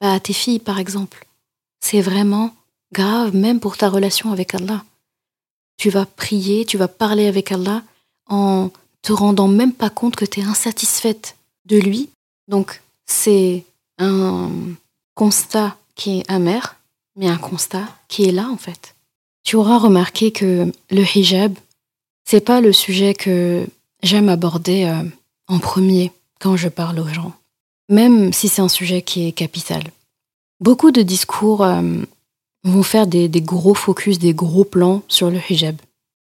[0.00, 1.26] bah, à tes filles, par exemple.
[1.78, 2.54] C'est vraiment
[2.92, 4.82] grave même pour ta relation avec Allah.
[5.76, 7.82] Tu vas prier, tu vas parler avec Allah
[8.28, 8.70] en
[9.02, 11.36] te rendant même pas compte que tu es insatisfaite
[11.66, 12.08] de lui.
[12.48, 13.64] Donc c'est
[13.98, 14.50] un
[15.14, 16.75] constat qui est amer,
[17.16, 18.94] mais un constat qui est là en fait.
[19.44, 21.54] Tu auras remarqué que le hijab,
[22.24, 23.66] c'est pas le sujet que
[24.02, 25.02] j'aime aborder euh,
[25.48, 27.32] en premier quand je parle aux gens,
[27.88, 29.82] même si c'est un sujet qui est capital.
[30.60, 31.80] Beaucoup de discours euh,
[32.64, 35.76] vont faire des, gros focus, des gros plans sur le hijab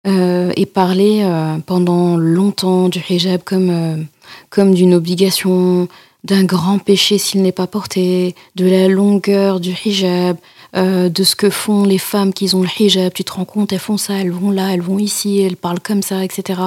[0.06, 1.28] euh, et parler
[1.66, 4.06] pendant longtemps du hijab comme,
[4.50, 5.88] comme d'une obligation,
[6.24, 10.36] d'un grand péché s'il n'est pas porté, de la longueur du hijab,
[10.76, 13.12] euh, de ce que font les femmes qui ont le hijab.
[13.12, 15.80] Tu te rends compte, elles font ça, elles vont là, elles vont ici, elles parlent
[15.80, 16.60] comme ça, etc.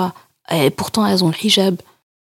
[0.51, 1.75] Et pourtant, elles ont le hijab.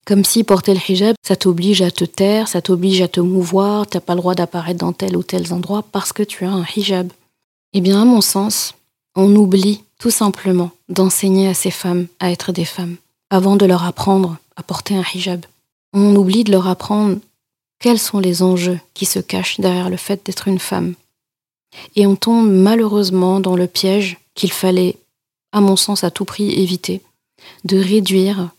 [0.06, 3.86] Comme si porter le hijab, ça t'oblige à te taire, ça t'oblige à te mouvoir,
[3.86, 6.64] t'as pas le droit d'apparaître dans tel ou tel endroit parce que tu as un
[6.76, 7.10] hijab.
[7.72, 8.74] Eh bien, à mon sens,
[9.16, 12.96] on oublie tout simplement d'enseigner à ces femmes à être des femmes
[13.30, 15.44] avant de leur apprendre à porter un hijab
[15.96, 17.16] on oublie de leur apprendre
[17.78, 20.94] quels sont les enjeux qui se cachent derrière le fait d'être une femme.
[21.94, 24.96] Et on tombe malheureusement dans le piège qu'il fallait,
[25.52, 27.02] à mon sens, à tout prix éviter,
[27.64, 28.50] de réduire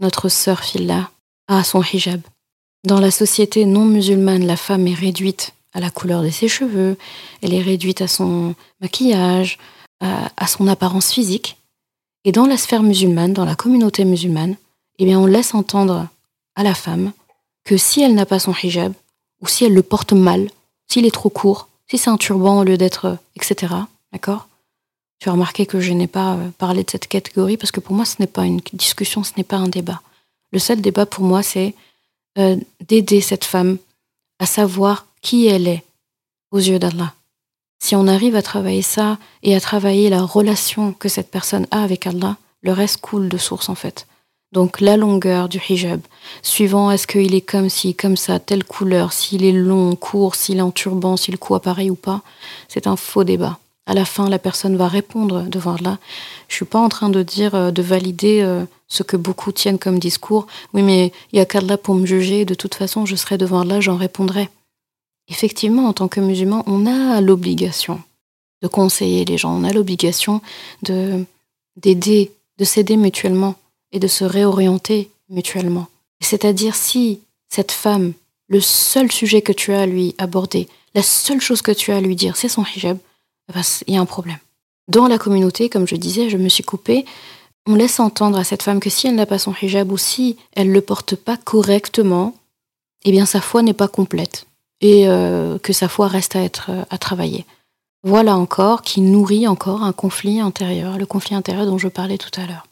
[0.00, 1.10] notre sœur Phila
[1.48, 2.20] à son hijab.
[2.84, 6.96] Dans la société non musulmane, la femme est réduite à la couleur de ses cheveux,
[7.42, 9.58] elle est réduite à son maquillage,
[10.00, 11.56] à, son apparence physique.
[12.24, 14.56] Et dans la sphère musulmane, dans la communauté musulmane,
[14.98, 16.08] eh on laisse entendre
[16.54, 17.12] à la femme
[17.64, 18.92] que si elle n'a pas son hijab,
[19.40, 20.50] ou si elle le porte mal,
[20.88, 23.74] s'il est trop court, si c'est un turban au lieu d'être, euh, etc.
[24.12, 24.48] D'accord?
[25.18, 27.94] Tu as remarqué que je n'ai pas euh, parlé de cette catégorie parce que pour
[27.94, 30.00] moi, ce n'est pas une discussion, ce n'est pas un débat.
[30.52, 31.74] Le seul débat pour moi, c'est
[32.38, 33.78] euh, d'aider cette femme
[34.38, 35.84] à savoir qui elle est
[36.50, 37.14] aux yeux d'Allah.
[37.80, 41.82] Si on arrive à travailler ça et à travailler la relation que cette personne a
[41.82, 44.06] avec Allah, le reste coule de source en fait.
[44.52, 46.00] Donc la longueur du hijab,
[46.42, 50.58] suivant est-ce qu'il est comme si, comme ça, telle couleur, s'il est long, court, s'il
[50.58, 52.22] est en turban, s'il court pareil ou pas,
[52.66, 53.58] c'est un faux débat.
[53.86, 55.98] À la fin, la personne va répondre devant là.
[56.48, 59.78] Je suis pas en train de dire, euh, de valider euh, ce que beaucoup tiennent
[59.78, 60.46] comme discours.
[60.74, 62.44] Oui, mais il y a qu'Allah pour me juger.
[62.44, 64.50] De toute façon, je serai devant là, j'en répondrai.
[65.28, 68.02] Effectivement, en tant que musulman, on a l'obligation
[68.62, 69.56] de conseiller les gens.
[69.58, 70.42] On a l'obligation
[70.82, 71.24] de
[71.76, 73.54] d'aider, de s'aider mutuellement
[73.92, 75.86] et de se réorienter mutuellement.
[76.20, 78.12] C'est-à-dire si cette femme,
[78.48, 81.96] le seul sujet que tu as à lui aborder, la seule chose que tu as
[81.96, 82.98] à lui dire, c'est son hijab,
[83.48, 84.38] eh ben, il y a un problème.
[84.88, 87.04] Dans la communauté, comme je disais, je me suis coupée,
[87.66, 90.36] on laisse entendre à cette femme que si elle n'a pas son hijab ou si
[90.54, 92.34] elle ne le porte pas correctement,
[93.04, 94.46] eh bien sa foi n'est pas complète
[94.80, 97.44] et euh, que sa foi reste à être à travailler.
[98.04, 102.40] Voilà encore qui nourrit encore un conflit intérieur, le conflit intérieur dont je parlais tout
[102.40, 102.67] à l'heure.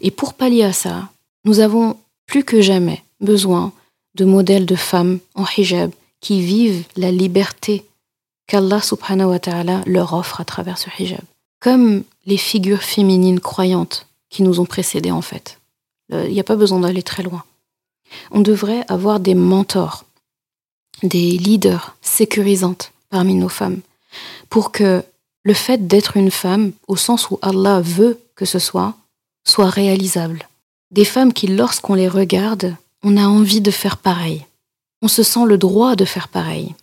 [0.00, 1.08] Et pour pallier à ça,
[1.44, 1.96] nous avons
[2.26, 3.72] plus que jamais besoin
[4.14, 5.90] de modèles de femmes en hijab
[6.20, 7.84] qui vivent la liberté
[8.46, 11.22] qu'Allah subhanahu wa ta'ala leur offre à travers ce hijab.
[11.60, 15.60] Comme les figures féminines croyantes qui nous ont précédées en fait.
[16.10, 17.44] Il n'y a pas besoin d'aller très loin.
[18.30, 20.04] On devrait avoir des mentors,
[21.02, 23.80] des leaders sécurisantes parmi nos femmes,
[24.50, 25.02] pour que
[25.44, 28.94] le fait d'être une femme, au sens où Allah veut que ce soit,
[29.44, 30.48] soit réalisable.
[30.90, 34.46] Des femmes qui, lorsqu'on les regarde, on a envie de faire pareil.
[35.02, 36.74] On se sent le droit de faire pareil,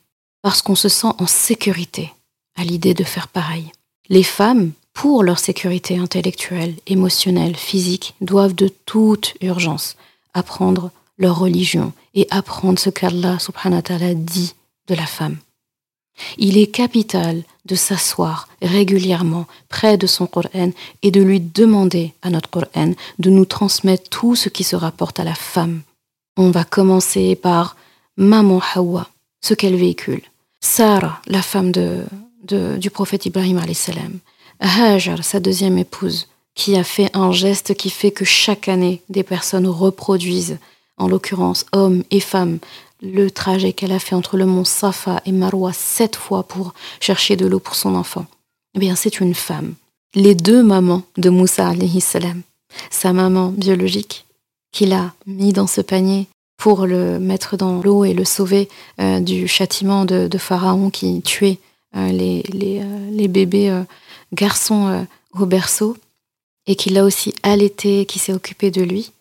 [0.41, 2.14] parce qu'on se sent en sécurité
[2.55, 3.72] à l'idée de faire pareil.
[4.09, 9.95] Les femmes, pour leur sécurité intellectuelle, émotionnelle, physique, doivent de toute urgence
[10.34, 14.53] apprendre leur religion et apprendre ce qu'Allah subhanahu wa ta'ala dit
[14.88, 15.38] de la femme.
[16.38, 22.30] Il est capital de s'asseoir régulièrement près de son Coran et de lui demander à
[22.30, 25.82] notre Coran de nous transmettre tout ce qui se rapporte à la femme.
[26.38, 27.76] On va commencer par
[28.18, 29.07] Maman Hawa,
[29.41, 30.22] ce qu'elle véhicule.
[30.59, 34.20] Sarah, la femme du prophète Ibrahim salam.
[34.59, 39.24] Hajar, sa deuxième épouse, qui a fait un geste qui fait que chaque année des
[39.24, 40.59] personnes reproduisent,
[40.97, 42.59] en l'occurrence hommes et femmes,
[43.01, 47.35] le trajet qu'elle a fait entre le mont Safa et Marwa sept fois pour chercher
[47.35, 48.25] de l'eau pour son enfant.
[48.75, 49.73] Eh bien, c'est une femme.
[50.13, 52.41] Les deux mamans de Moussa salam.
[52.89, 54.25] Sa maman biologique,
[54.71, 56.27] qu'il a mis dans ce panier
[56.57, 61.57] pour le mettre dans l'eau et le sauver euh, du châtiment de, Pharaon qui tuait
[61.95, 63.75] euh, les, euh, les, bébés
[64.31, 65.97] garçons au berceau,
[66.67, 69.11] et qu'il a aussi allaité, qui s'est occupé de lui,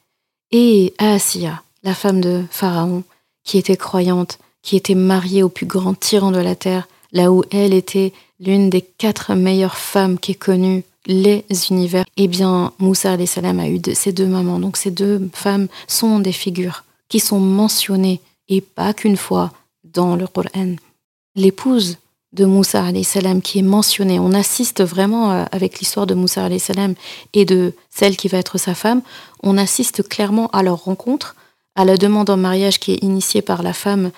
[0.52, 3.02] et Asiya, la femme de Pharaon,
[3.50, 7.42] qui était croyante, qui était mariée au plus grand tyran de la terre, là où
[7.50, 13.16] elle était l'une des quatre meilleures femmes qui est connue les univers, eh bien, Moussa
[13.26, 14.60] salam a eu ces deux mamans.
[14.60, 19.50] Donc ces deux femmes sont des figures qui sont mentionnées, et pas qu'une fois,
[19.82, 20.76] dans le Coran.
[21.34, 21.98] L'épouse
[22.32, 24.20] de Moussa salam qui est mentionné.
[24.20, 26.94] On assiste vraiment euh, avec l'histoire de Moussa salam
[27.34, 29.02] et de celle qui va être sa femme,
[29.42, 31.34] on assiste clairement à leur rencontre,
[31.76, 34.10] à la demande en mariage qui est initiée par la femme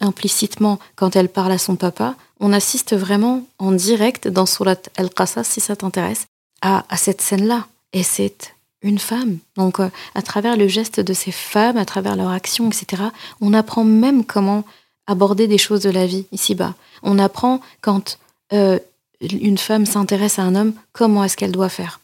[0.00, 2.14] implicitement quand elle parle à son papa.
[2.40, 6.26] On assiste vraiment en direct dans Surat Al-Qasas, si ça t'intéresse,
[6.60, 7.66] à, cette scène-là.
[7.92, 9.38] Et c'est une femme.
[9.56, 13.02] Donc, euh, à travers le geste de ces femmes, à travers leur action, etc.,
[13.40, 14.64] on apprend même comment
[15.06, 16.74] aborder des choses de la vie ici-bas.
[17.02, 18.18] On apprend quand
[18.52, 18.78] euh,
[19.20, 22.00] une femme s'intéresse à un homme, comment est-ce qu'elle doit faire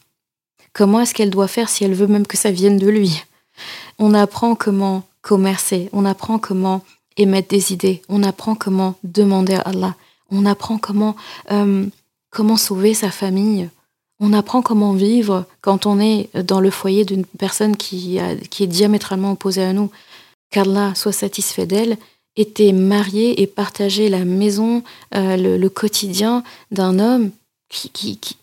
[0.73, 3.23] Comment est-ce qu'elle doit faire si elle veut même que ça vienne de lui
[3.97, 6.83] On apprend comment commercer, on apprend comment
[7.17, 9.95] émettre des idées, on apprend comment demander à Allah,
[10.31, 11.15] on apprend comment,
[11.51, 11.85] euh,
[12.29, 13.69] comment sauver sa famille,
[14.19, 19.31] on apprend comment vivre quand on est dans le foyer d'une personne qui, est diamétralement
[19.31, 19.89] opposée à nous.
[20.51, 21.97] Qu'Allah soit satisfait d'elle
[22.35, 24.83] était marié et partageait la maison,
[25.15, 27.31] euh, le, quotidien d'un homme,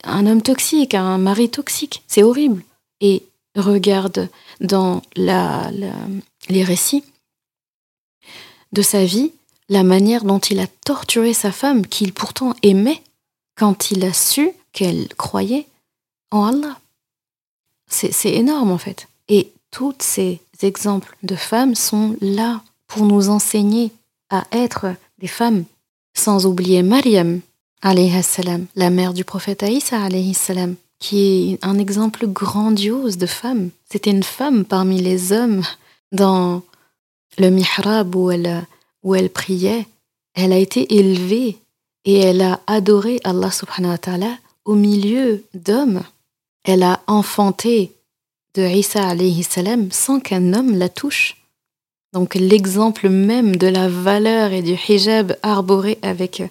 [0.04, 2.02] un homme toxique, un mari toxique.
[2.06, 2.62] C'est horrible.
[3.00, 3.22] Et
[3.56, 4.28] regarde
[4.60, 7.04] dans les récits
[8.72, 9.32] de sa vie
[9.68, 13.02] la manière dont il a torturé sa femme, qu'il pourtant aimait,
[13.56, 15.66] quand il a su qu'elle croyait
[16.30, 16.78] en Allah.
[17.88, 19.08] C'est énorme en fait.
[19.28, 23.90] Et tous ces exemples de femmes sont là pour nous enseigner
[24.30, 25.64] à être des femmes.
[26.14, 27.40] Sans oublier Mariam,
[27.82, 30.08] la mère du prophète Aïssa,
[30.98, 33.70] qui est un exemple grandiose de femme.
[33.90, 35.62] C'était une femme parmi les hommes
[36.12, 36.62] dans
[37.38, 38.66] le mihrab où elle,
[39.02, 39.86] où elle priait.
[40.34, 41.58] Elle a été élevée
[42.04, 46.02] et elle a adoré Allah subhanahu wa ta'ala au milieu d'hommes.
[46.64, 47.92] Elle a enfanté
[48.54, 51.36] de Isa salam sans qu'un homme la touche.
[52.12, 56.48] Donc l'exemple même de la valeur et du hijab arboré avec euh,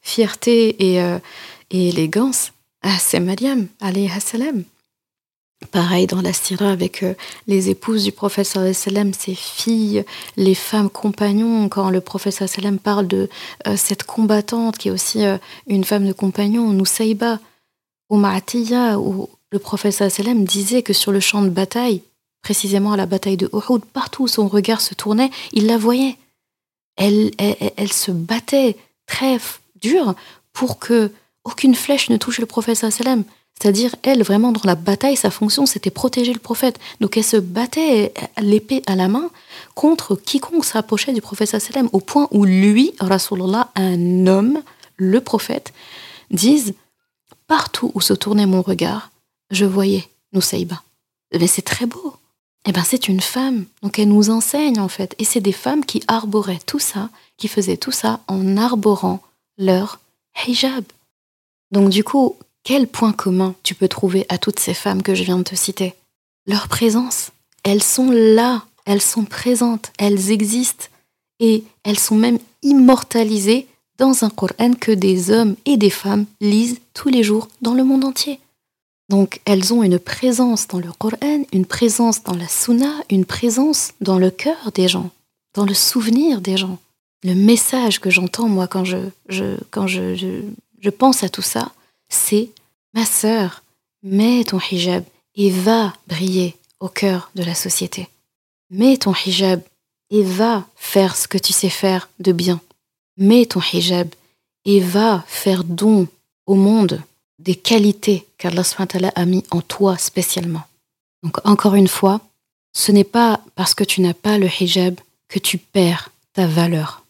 [0.00, 1.18] fierté euh,
[1.70, 2.52] et, élégance,
[2.98, 4.64] c'est Mariam, alayhi salam.
[5.70, 7.14] Pareil dans la sira avec euh,
[7.46, 10.04] les épouses du prophète sallam, ses filles,
[10.36, 13.28] les femmes compagnons, quand le prophète sallam parle de
[13.74, 15.24] cette combattante qui est aussi
[15.66, 17.40] une femme de compagnon, Nusayba,
[18.10, 22.02] ou Ma'atiya, où le prophète sallam disait que sur le champ de bataille,
[22.42, 26.16] précisément à la bataille de Uhud, partout où son regard se tournait, il la voyait.
[26.96, 28.76] Elle, elle, se battait
[29.06, 29.38] très
[29.80, 30.14] dur
[30.52, 31.10] pour que
[31.46, 33.24] aucune flèche ne touche le prophète sallam.
[33.58, 36.78] C'est-à-dire, elle, vraiment, dans la bataille, sa fonction, c'était protéger le prophète.
[37.00, 39.30] Donc, elle se battait l'épée à la main
[39.74, 44.60] contre quiconque s'approchait du prophète sallam, au point où lui, Rasulullah, un homme,
[44.96, 45.72] le prophète,
[46.30, 46.74] disent
[47.46, 49.10] Partout où se tournait mon regard,
[49.50, 50.82] je voyais Nusayba.
[51.32, 52.16] Mais c'est très beau
[52.68, 53.64] eh ben c'est une femme.
[53.82, 55.14] Donc elle nous enseigne en fait.
[55.18, 59.20] Et c'est des femmes qui arboraient tout ça, qui faisaient tout ça en arborant
[59.56, 60.00] leur
[60.46, 60.84] hijab.
[61.70, 65.24] Donc du coup, quel point commun tu peux trouver à toutes ces femmes que je
[65.24, 65.94] viens de te citer?
[66.46, 67.30] Leur présence.
[67.64, 70.86] Elles sont là, elles sont présentes, elles existent
[71.40, 73.66] et elles sont même immortalisées
[73.98, 77.84] dans un Coran que des hommes et des femmes lisent tous les jours dans le
[77.84, 78.40] monde entier.
[79.08, 83.92] Donc elles ont une présence dans le Coran, une présence dans la Sunna, une présence
[84.00, 85.10] dans le cœur des gens,
[85.54, 86.78] dans le souvenir des gens.
[87.22, 88.98] Le message que j'entends moi quand je,
[90.90, 91.72] pense à tout ça,
[92.08, 92.50] c'est
[92.94, 93.62] ma sœur,
[94.02, 98.08] mets ton hijab et va briller au cœur de la société.
[98.70, 99.60] Mets ton hijab
[100.10, 102.60] et va faire ce que tu sais faire de bien.
[103.16, 104.08] Mets ton hijab
[104.64, 106.08] et va faire don
[106.46, 107.02] au monde
[107.38, 108.62] des qualités qu'Allah
[109.14, 110.62] a mis en toi spécialement.
[111.22, 112.20] Donc encore une fois,
[112.72, 117.02] ce n'est pas parce que tu n'as pas le hijab que tu perds ta valeur.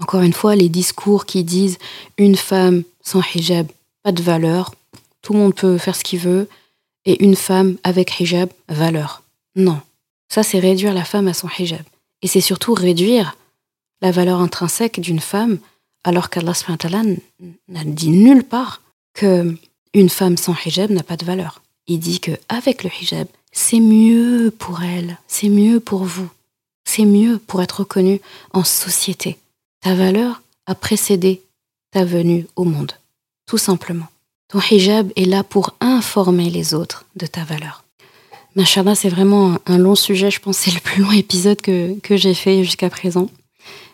[0.00, 1.78] Encore une fois, les discours qui disent
[2.18, 3.66] une femme sans hijab,
[4.02, 4.74] pas de valeur,
[5.20, 6.48] tout le monde peut faire ce qu'il veut,
[7.04, 9.22] et une femme avec hijab, valeur.
[9.56, 9.80] Non.
[10.28, 11.82] Ça, c'est réduire la femme à son hijab.
[12.22, 13.36] Et c'est surtout réduire
[14.00, 15.58] la valeur intrinsèque d'une femme,
[16.04, 16.52] alors qu'Allah
[17.68, 18.82] n'a dit nulle part
[19.14, 19.56] que
[19.94, 21.62] une femme sans hijab n'a pas de valeur.
[21.86, 26.28] Il dit que avec le hijab, c'est mieux pour elle, c'est mieux pour vous,
[26.84, 28.20] c'est mieux pour être reconnue
[28.52, 29.38] en société.
[29.80, 31.42] Ta valeur a précédé
[31.92, 32.92] ta venue au monde,
[33.46, 34.06] tout simplement.
[34.48, 37.84] Ton hijab est là pour informer les autres de ta valeur.
[38.56, 41.98] Mashallah, c'est vraiment un long sujet, je pense que c'est le plus long épisode que,
[42.00, 43.30] que j'ai fait jusqu'à présent,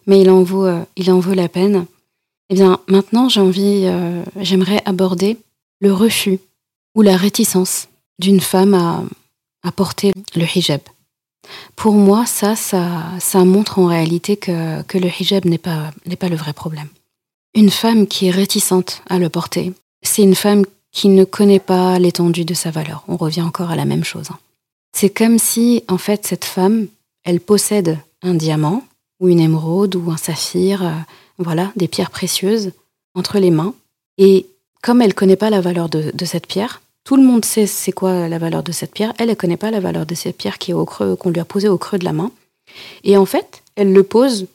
[0.07, 1.87] mais il en vaut, euh, il en vaut la peine.
[2.51, 5.37] Eh bien, maintenant, j'ai envie, euh, j'aimerais aborder
[5.81, 6.41] le refus
[6.95, 7.89] ou la réticence
[8.19, 10.81] d'une femme à, porter le hijab.
[11.77, 16.89] Pour moi, ça, ça, montre en réalité que, le hijab n'est pas le vrai problème.
[17.55, 19.73] Une femme qui est réticente à le porter,
[20.03, 23.05] c'est une femme qui ne connaît pas l'étendue de sa valeur.
[23.09, 24.29] On revient encore à la même chose.
[24.93, 26.87] C'est comme si, en fait, cette femme,
[27.25, 28.85] elle possède un diamant
[29.21, 30.91] ou une émeraude ou un saphir, euh,
[31.39, 32.73] voilà, des pierres précieuses
[33.15, 33.75] entre les mains.
[34.17, 34.47] Et
[34.83, 37.93] comme elle ne connaît pas la valeur de, cette pierre, tout le monde sait c'est
[37.93, 39.13] quoi la valeur de cette pierre.
[39.19, 41.45] Elle ne connaît pas la valeur de cette pierre qui au creux, qu'on lui a
[41.45, 42.31] posée au creux de la main.
[43.05, 44.47] Et en fait, elle le pose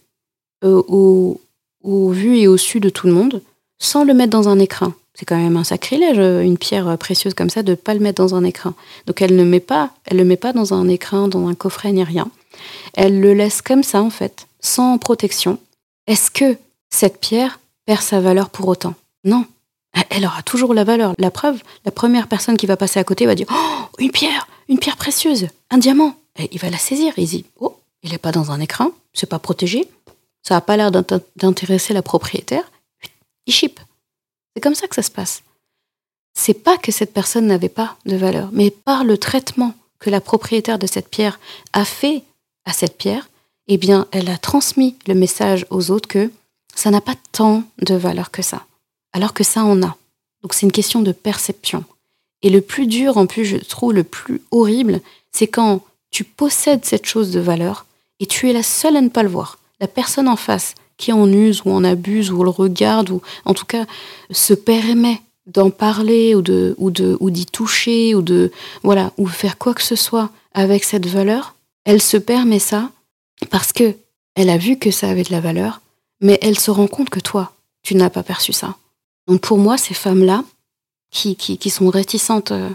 [0.64, 1.42] euh, au,
[1.84, 3.42] au vu et au su de tout le monde,
[3.80, 4.94] sans le mettre dans un écrin.
[5.16, 8.00] C'est quand même un sacrilège, euh, une pierre euh, précieuse comme ça, de pas le
[8.00, 8.74] mettre dans un écrin.
[9.06, 11.92] Donc elle ne met pas, elle le met pas dans un écrin, dans un coffret
[11.92, 12.28] ni rien.
[12.94, 15.60] Elle le laisse comme ça en fait, sans protection.
[16.08, 16.58] Est-ce que
[16.90, 18.96] cette pierre perd sa valeur pour autant?
[19.24, 19.46] Non.
[19.94, 21.14] Elle- Elle aura toujours la valeur.
[21.20, 24.48] La preuve, la première personne qui va passer à côté va dire Oh, une pierre,
[24.70, 26.16] une pierre précieuse, un diamant.
[26.40, 27.14] Et il va la saisir.
[27.18, 29.88] Il dit Oh, il n'est pas dans un écrin, c'est pas protégé,
[30.44, 32.70] ça n'a pas l'air d'int- d'intéresser la propriétaire.
[33.48, 33.80] Il chip.
[34.56, 35.42] C'est comme ça que ça se passe.
[36.36, 40.22] C'est pas que cette personne n'avait pas de valeur, mais par le traitement que la
[40.22, 41.40] propriétaire de cette pierre
[41.74, 42.24] a fait
[42.66, 43.30] à cette pierre,
[43.68, 46.32] eh bien, elle a transmis le message aux autres que
[46.76, 48.66] ça n'a pas tant de valeur que ça,
[49.14, 49.96] alors que ça en a.
[50.42, 51.86] Donc c'est une question de perception.
[52.42, 55.82] Et le plus dur, en plus, je trouve le plus horrible, c'est quand
[56.12, 57.86] tu possèdes cette chose de valeur
[58.20, 59.58] et tu es la seule à ne pas le voir.
[59.84, 63.54] La personne en face qui en use ou en abuse ou le regarde ou en
[63.54, 63.86] tout cas
[64.32, 68.50] se permet d'en parler ou d'y toucher ou de
[68.84, 72.92] voilà ou faire quoi que ce soit avec cette valeur, elle se permet ça
[73.50, 73.98] parce que
[74.36, 75.82] elle a vu que ça avait de la valeur,
[76.22, 78.78] mais elle se rend compte que toi, tu n'as pas perçu ça.
[79.28, 80.46] Donc pour moi, ces femmes-là
[81.12, 82.70] qui, qui, qui sont réticentes euh,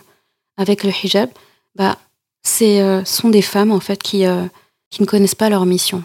[0.59, 1.31] avec le hijab,
[1.75, 1.97] bah,
[2.43, 4.45] c'est euh, sont des femmes en fait qui, euh,
[4.91, 6.05] qui ne connaissent pas leur mission,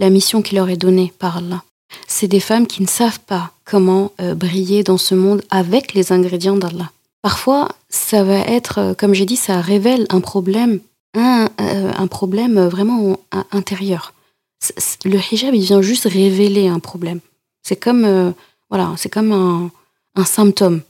[0.00, 1.62] la mission qui leur est donnée par Allah.
[2.08, 6.10] C'est des femmes qui ne savent pas comment euh, briller dans ce monde avec les
[6.12, 6.90] ingrédients d'Allah.
[7.22, 10.80] Parfois, ça va être, euh, comme j'ai dit, ça révèle un problème,
[11.14, 13.20] un, euh, problème vraiment
[13.52, 14.14] intérieur.
[15.04, 17.20] Le hijab, il vient juste révéler un problème.
[17.62, 18.34] C'est comme,
[18.68, 19.70] voilà, c'est comme un,
[20.16, 20.82] un symptôme,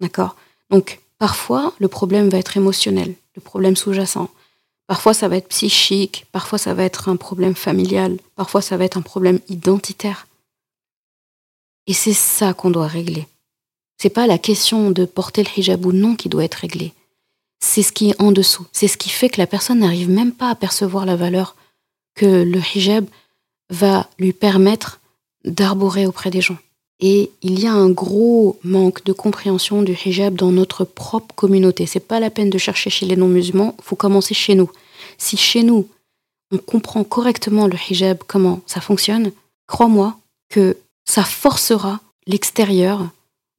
[0.00, 0.36] d'accord?
[0.70, 4.30] Donc, parfois, le problème va être émotionnel, le problème sous-jacent.
[4.88, 8.86] Parfois, ça va être psychique, parfois, ça va être un problème familial, parfois, ça va
[8.86, 10.26] être un problème identitaire.
[11.86, 13.28] Et c'est ça qu'on doit régler.
[13.98, 16.94] C'est pas la question de porter le hijab ou non qui doit être réglée.
[17.60, 18.66] C'est ce qui est en dessous.
[18.72, 21.54] C'est ce qui fait que la personne n'arrive même pas à percevoir la valeur
[22.14, 23.06] que le hijab
[23.68, 25.00] va lui permettre
[25.44, 26.58] d'arborer auprès des gens.
[27.00, 31.86] Et il y a un gros manque de compréhension du hijab dans notre propre communauté.
[31.86, 34.70] C'est pas la peine de chercher chez les non-musulmans, faut commencer chez nous.
[35.16, 35.88] Si chez nous,
[36.50, 39.30] on comprend correctement le hijab, comment ça fonctionne,
[39.66, 40.16] crois-moi
[40.48, 43.08] que ça forcera l'extérieur,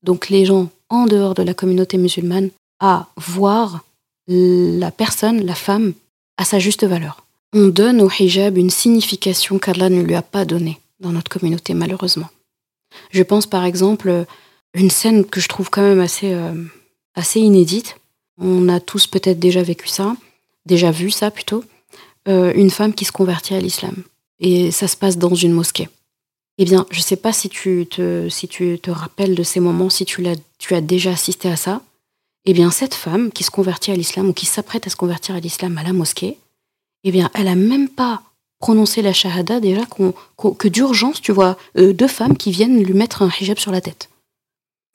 [0.04, 3.84] donc les gens en dehors de la communauté musulmane, à voir
[4.28, 5.94] la personne, la femme,
[6.38, 7.24] à sa juste valeur.
[7.54, 11.74] On donne au hijab une signification qu'Allah ne lui a pas donnée dans notre communauté,
[11.74, 12.30] malheureusement.
[13.12, 14.26] Je pense par exemple
[14.74, 16.54] une scène que je trouve quand même assez, euh,
[17.16, 17.98] assez inédite.
[18.38, 20.16] On a tous peut-être déjà vécu ça,
[20.66, 21.64] déjà vu ça plutôt.
[22.28, 24.04] Euh, une femme qui se convertit à l'islam.
[24.40, 25.90] Et ça se passe dans une mosquée.
[26.58, 29.60] Eh bien, je ne sais pas si tu, te, si tu te rappelles de ces
[29.60, 31.82] moments, si tu, l'as, tu as déjà assisté à ça.
[32.46, 35.36] Eh bien, cette femme qui se convertit à l'islam ou qui s'apprête à se convertir
[35.36, 36.38] à l'islam à la mosquée,
[37.04, 38.22] eh bien, elle a même pas
[38.60, 43.22] prononcé la shahada déjà que d'urgence, tu vois, euh, deux femmes qui viennent lui mettre
[43.22, 44.10] un hijab sur la tête.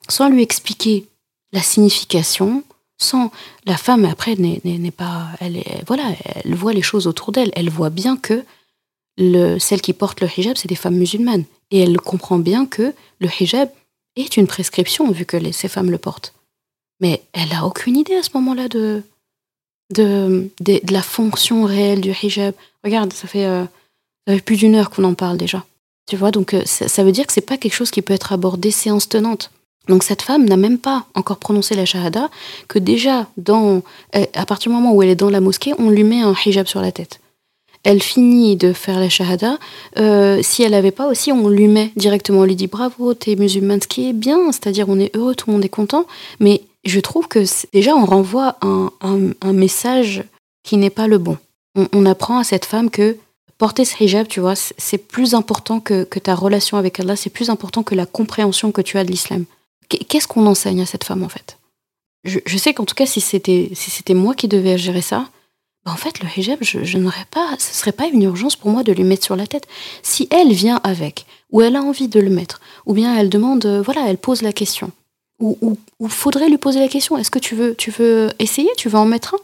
[0.07, 1.07] Sans lui expliquer
[1.51, 2.63] la signification,
[2.97, 3.31] sans
[3.65, 6.03] la femme après n'est, pas, elle voilà,
[6.43, 8.45] elle voit les choses autour d'elle, elle voit bien que
[9.17, 11.45] le, celles qui portent le hijab, c'est des femmes musulmanes.
[11.71, 13.69] Et elle comprend bien que le hijab
[14.15, 16.33] est une prescription vu que ces femmes le portent.
[16.99, 19.01] Mais elle a aucune idée à ce moment-là de
[20.91, 22.53] la fonction réelle du hijab.
[22.85, 23.63] Regarde, ça fait, euh,
[24.27, 25.65] ça fait plus d'une heure qu'on en parle déjà.
[26.07, 28.13] Tu vois, donc euh, ça, ça veut dire que c'est pas quelque chose qui peut
[28.13, 29.49] être abordé séance tenante.
[29.87, 32.29] Donc cette femme n'a même pas encore prononcé la shahada,
[32.67, 33.81] que déjà, dans,
[34.13, 36.67] à partir du moment où elle est dans la mosquée, on lui met un hijab
[36.67, 37.19] sur la tête.
[37.83, 39.59] Elle finit de faire la shahada.
[39.99, 43.35] euh, si elle n'avait pas aussi, on lui met directement, on lui dit bravo, t'es
[43.35, 46.05] musulmane, ce qui est bien, c'est-à-dire on est heureux, tout le monde est content.
[46.39, 50.23] Mais je trouve que déjà on renvoie un message
[50.63, 51.37] qui n'est pas le bon.
[51.75, 53.17] On, apprend à cette femme que
[53.57, 57.49] porter ce hijab, tu vois, c'est- plus important que, ta relation avec Allah, c'est plus
[57.49, 59.45] important que la compréhension que tu as de l'islam.
[59.89, 61.57] Qu- Qu'est-ce qu'on enseigne à cette femme en fait?
[62.23, 65.29] Je, sais qu'en tout cas, si c'était si c'était moi qui devais gérer ça,
[65.85, 68.71] bah, en fait, le hijab, je, je n'aurais pas, ce serait pas une urgence pour
[68.71, 69.67] moi de lui mettre sur la tête.
[70.01, 73.65] Si elle vient avec, ou elle a envie de le mettre, ou bien elle demande,
[73.65, 74.91] euh, voilà, elle pose la question.
[75.39, 78.87] Ou, ou, faudrait lui poser la question, est-ce que tu veux, tu veux essayer, tu
[78.89, 79.39] veux en mettre un?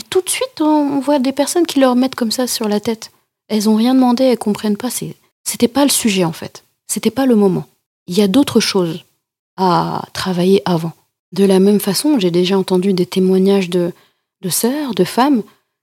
[0.00, 2.80] Et tout de suite, on voit des personnes qui leur mettent comme ça sur la
[2.80, 3.10] tête.
[3.48, 4.88] Elles ont rien demandé, elles comprennent pas.
[5.44, 6.64] C'était pas le sujet en fait.
[6.86, 7.66] C'était pas le moment.
[8.06, 9.04] Il y a d'autres choses
[9.58, 10.92] à travailler avant.
[11.32, 13.92] De la même façon, j'ai déjà entendu des témoignages de,
[14.40, 15.42] de sœurs, de femmes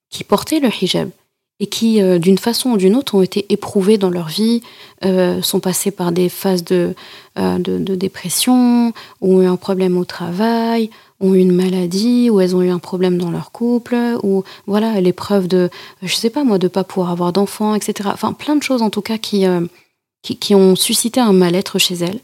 [0.09, 1.11] qui portaient le hijab
[1.59, 4.63] et qui, euh, d'une façon ou d'une autre, ont été éprouvées dans leur vie,
[5.05, 6.95] euh, sont passées par des phases de,
[7.37, 10.89] euh, de, de, dépression, ont eu un problème au travail,
[11.19, 15.01] ont eu une maladie, ou elles ont eu un problème dans leur couple, ou voilà,
[15.01, 15.69] l'épreuve de,
[16.01, 18.09] je sais pas moi, de pas pouvoir avoir d'enfants, etc.
[18.13, 19.45] Enfin, plein de choses en tout cas qui,
[20.21, 22.19] qui, ont suscité un mal-être chez elles,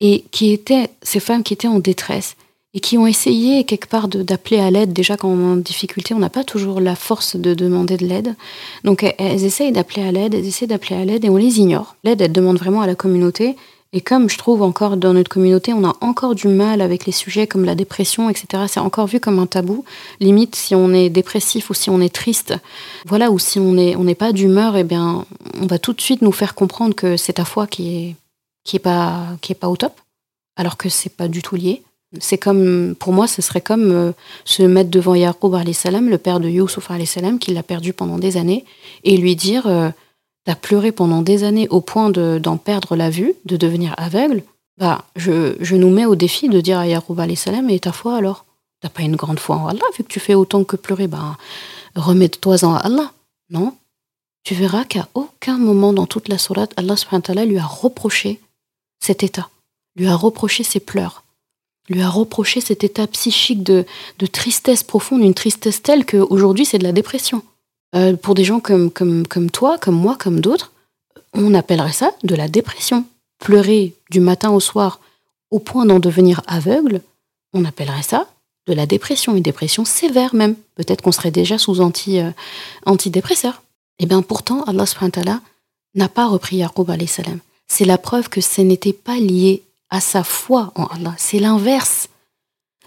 [0.00, 2.36] et qui étaient ces femmes qui étaient en détresse,
[2.74, 4.92] et qui ont essayé quelque part d'appeler à l'aide.
[4.92, 8.06] Déjà, quand on est en difficulté, on n'a pas toujours la force de demander de
[8.06, 8.34] l'aide.
[8.82, 11.96] Donc, elles, essayent d'appeler à l'aide, elles essayent d'appeler à l'aide et on les ignore.
[12.02, 13.56] L'aide, elle demande vraiment à la communauté.
[13.94, 17.12] Et comme je trouve encore dans notre communauté, on a encore du mal avec les
[17.12, 18.64] sujets comme la dépression, etc.
[18.66, 19.84] C'est encore vu comme un tabou.
[20.18, 22.54] Limite, si on est dépressif ou si on est triste,
[23.04, 25.26] voilà, ou si on n'est on n'est pas d'humeur, eh bien,
[25.60, 28.16] on va tout de suite nous faire comprendre que c'est ta foi qui est,
[28.64, 30.00] qui est pas, qui est pas au top,
[30.56, 31.82] alors que c'est pas du tout lié.
[32.18, 34.12] C'est comme, pour moi, ce serait comme euh,
[34.44, 36.88] se mettre devant Yaqub le père de Youssouf
[37.40, 38.64] qui l'a perdu pendant des années,
[39.04, 39.90] et lui dire euh,
[40.44, 44.42] T'as pleuré pendant des années au point d'en perdre la vue, de devenir aveugle.
[44.78, 48.44] Bah, je, nous mets au défi de dire à Yaqub salam Et ta foi alors?
[48.80, 51.36] T'as pas une grande foi en Allah, vu que tu fais autant que pleurer Bah,
[51.94, 53.12] remets-toi en Allah.
[53.50, 53.76] Non?
[54.42, 58.40] Tu verras qu'à aucun moment dans toute la sourate, Allah lui a reproché
[58.98, 59.48] cet état,
[59.94, 61.22] lui a reproché ses pleurs
[61.88, 63.84] lui a reproché cet état psychique de,
[64.30, 67.42] tristesse profonde, une tristesse telle qu'aujourd'hui c'est de la dépression.
[67.94, 70.72] Euh, pour des gens comme, comme, comme toi, comme moi, comme d'autres,
[71.34, 73.04] on appellerait ça de la dépression.
[73.38, 75.00] Pleurer du matin au soir
[75.50, 77.02] au point d'en devenir aveugle,
[77.52, 78.26] on appellerait ça
[78.66, 80.56] de la dépression, une dépression sévère même.
[80.74, 82.30] Peut-être qu'on serait déjà sous anti, euh,
[82.86, 83.62] antidépresseur.
[83.98, 84.84] Et eh bien pourtant, Allah
[85.94, 87.38] n'a pas repris Yaqub salam.
[87.68, 91.14] C'est la preuve que ce n'était pas lié à sa foi en Allah.
[91.18, 92.08] C'est l'inverse.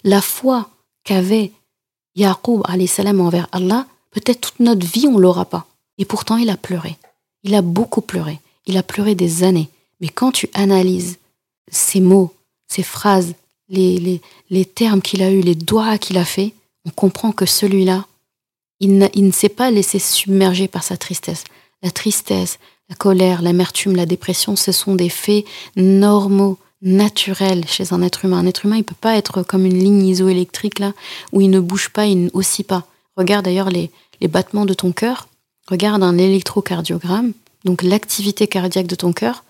[0.03, 0.69] La foi
[1.03, 1.51] qu'avait
[2.15, 3.85] Yaqub salam envers Allah,
[4.15, 5.67] peut-être toute notre vie on l'aura pas.
[5.97, 6.97] Et pourtant il a pleuré.
[7.43, 8.39] Il a beaucoup pleuré.
[8.65, 9.69] Il a pleuré des années.
[10.01, 11.19] Mais quand tu analyses
[11.69, 12.33] ces mots,
[12.67, 13.33] ces phrases,
[13.69, 14.21] les,
[14.73, 16.53] termes qu'il a eus, les doigts qu'il a fait,
[16.85, 18.05] on comprend que celui-là,
[18.79, 21.43] il, ne s'est pas laissé submerger par sa tristesse.
[21.81, 22.59] La tristesse,
[22.89, 25.45] la colère, l'amertume, la dépression, ce sont des faits
[25.75, 28.39] normaux naturel chez un être humain.
[28.39, 30.93] Un être humain, il peut pas être comme une ligne isoélectrique là,
[31.31, 32.85] où il ne bouge pas, il ne oscille pas.
[33.17, 33.91] Regarde d'ailleurs les,
[34.21, 35.27] les battements de ton cœur,
[35.67, 39.43] regarde un électrocardiogramme, donc l'activité cardiaque de ton cœur.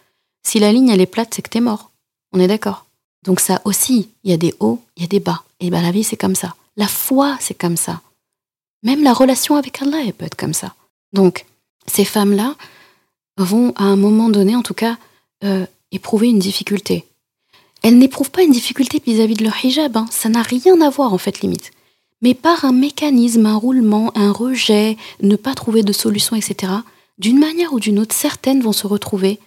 [0.43, 1.91] Si la ligne elle est plate, c'est que tu es mort.
[2.31, 2.85] On est d'accord.
[3.23, 5.43] Donc ça aussi, il y a des hauts, il y a des bas.
[5.59, 6.55] Et ben la vie c'est comme ça.
[6.77, 8.01] La foi c'est comme ça.
[8.83, 10.75] Même la relation avec Allah elle peut être comme ça.
[11.13, 11.45] Donc
[11.87, 12.55] ces femmes-là
[13.37, 14.97] vont à un moment donné, en tout cas,
[15.43, 17.05] euh, éprouver une difficulté
[17.85, 20.07] elles n'éprouvent pas une difficulté vis-à-vis de leur hijab, hein.
[20.09, 21.71] ça n'a rien à voir en fait limite.
[22.21, 26.73] Mais par un mécanisme, un roulement, un rejet, ne pas trouver de solution, etc.,
[27.17, 29.39] d'une manière ou d'une autre, certaines vont se retrouver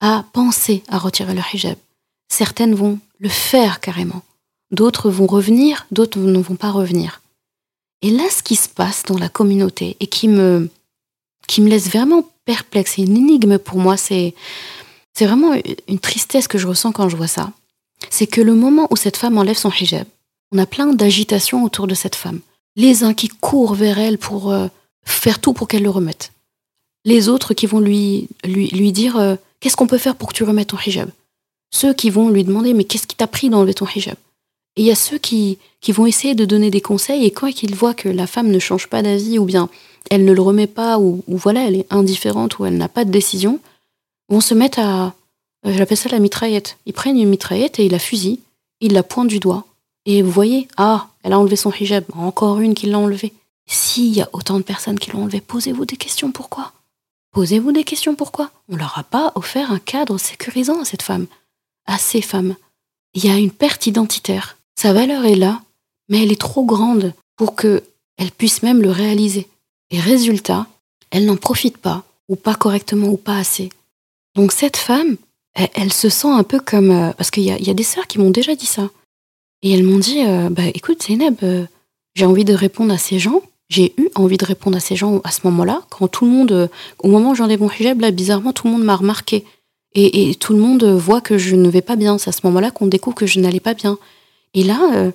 [0.00, 1.76] à penser à retirer leur hijab.
[2.28, 4.22] Certaines vont le faire carrément.
[4.70, 7.20] D'autres vont revenir, d'autres ne vont pas revenir.
[8.02, 10.68] Et là, ce qui se passe dans la communauté et qui me,
[11.46, 14.34] qui me laisse vraiment perplexe, c'est une énigme pour moi, c'est
[15.14, 15.52] c'est vraiment
[15.88, 17.50] une tristesse que je ressens quand je vois ça.
[18.08, 20.06] C'est que le moment où cette femme enlève son hijab,
[20.52, 22.40] on a plein d'agitation autour de cette femme.
[22.76, 24.68] Les uns qui courent vers elle pour euh,
[25.04, 26.32] faire tout pour qu'elle le remette.
[27.04, 30.44] Les autres qui vont lui, lui, dire euh, Qu'est-ce qu'on peut faire pour que tu
[30.44, 31.10] remettes ton hijab?
[31.70, 34.16] Ceux qui vont lui demander Mais qu'est-ce qui t'a pris d'enlever ton hijab?
[34.76, 37.62] Et il y a ceux qui, qui vont essayer de donner des conseils et quand
[37.62, 39.68] ils voient que la femme ne change pas d'avis ou bien
[40.10, 43.04] elle ne le remet pas ou, ou voilà, elle est indifférente ou elle n'a pas
[43.04, 43.60] de décision,
[44.28, 45.14] vont se mettre à.
[45.66, 46.78] Euh, j'appelle ça la mitraillette.
[46.86, 48.40] Ils prennent une mitraillette et ils la fusillent,
[48.80, 49.64] ils la pointent du doigt.
[50.06, 53.32] Et vous voyez, ah, elle a enlevé son hijab, encore une qui l'a enlevé.
[53.66, 56.72] S'il y a autant de personnes qui l'ont enlevé, posez-vous des questions pourquoi?
[57.32, 58.50] Posez-vous des questions pourquoi?
[58.68, 61.26] On leur a pas offert un cadre sécurisant à cette femme,
[61.86, 62.56] à ces femmes.
[63.14, 64.56] Il y a une perte identitaire.
[64.76, 65.60] Sa valeur est là,
[66.08, 67.82] mais elle est trop grande pour que
[68.16, 69.48] elle puisse même le réaliser.
[69.90, 70.66] Et résultat,
[71.10, 73.70] elle n'en profite pas, ou pas correctement, ou pas assez.
[74.34, 75.16] Donc cette femme,
[75.54, 76.90] elle, se sent un peu comme...
[76.90, 78.90] Euh, parce qu'il y a, des sœurs qui m'ont déjà dit ça.
[79.62, 81.64] Et elles m'ont dit, euh, bah écoute Zeynep, euh,
[82.14, 83.42] j'ai envie de répondre à ces gens.
[83.68, 86.70] J'ai eu envie de répondre à ces gens à ce moment-là, quand tout le monde,
[87.00, 89.44] au moment où j'en ai mon hijab, là, bizarrement, tout le monde m'a remarqué.
[89.94, 92.18] Et, tout le monde voit que je ne vais pas bien.
[92.18, 93.98] C'est à ce moment-là qu'on découvre que je n'allais pas bien.
[94.54, 95.10] Et là, euh,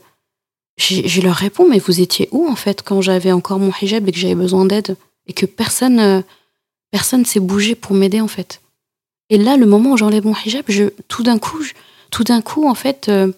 [0.77, 4.11] je leur réponds, mais vous étiez où en fait quand j'avais encore mon hijab et
[4.11, 4.95] que j'avais besoin d'aide
[5.27, 6.21] et que personne euh,
[6.91, 8.61] personne s'est bougé pour m'aider en fait?
[9.29, 11.63] Et là, le moment où j'enlève mon hijab, je, tout d'un coup,
[12.11, 13.31] tout d'un coup, en fait, euh,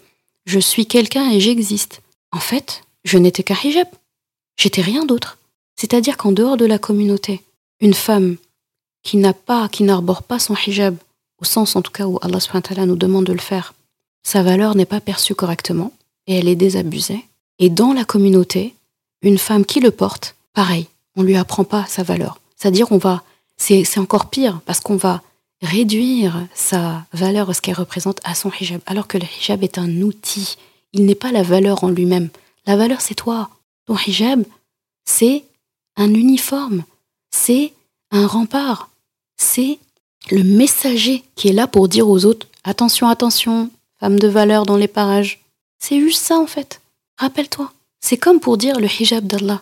[0.45, 2.01] je suis quelqu'un et j'existe.
[2.31, 3.88] En fait, je n'étais qu'un hijab.
[4.57, 5.38] J'étais rien d'autre.
[5.76, 7.43] C'est-à-dire qu'en dehors de la communauté,
[7.80, 8.38] une femme
[9.03, 10.95] qui n'a pas, qui n'arbore pas son hijab,
[11.39, 12.39] au sens en tout cas où Allah
[12.85, 13.73] nous demande de le faire,
[14.23, 15.91] sa valeur n'est pas perçue correctement
[16.27, 17.26] et elle est désabusée.
[17.59, 18.76] Et dans la communauté,
[19.22, 22.39] une femme qui le porte, pareil, on lui apprend pas sa valeur.
[22.55, 23.23] C'est-à-dire on va,
[23.57, 25.22] c'est encore pire parce qu'on va
[25.61, 30.02] réduire sa valeur, ce qu'elle représente, à son hijab, alors que le hijab est un
[30.02, 30.57] outil.
[30.94, 32.30] Il n'est pas la valeur en lui-même.
[32.65, 33.49] La valeur, c'est toi.
[33.86, 34.44] Ton hijab,
[35.06, 35.44] c'est
[35.98, 36.84] un uniforme,
[37.32, 37.73] c'est
[38.11, 38.90] un rempart,
[39.38, 39.80] c'est
[40.32, 43.69] le messager qui est là pour dire aux autres attention, attention,
[43.99, 45.44] femme de valeur dans les parages.
[45.80, 46.82] C'est juste ça en fait.
[47.18, 47.72] Rappelle-toi,
[48.02, 49.61] c'est comme pour dire le hijab d'Allah.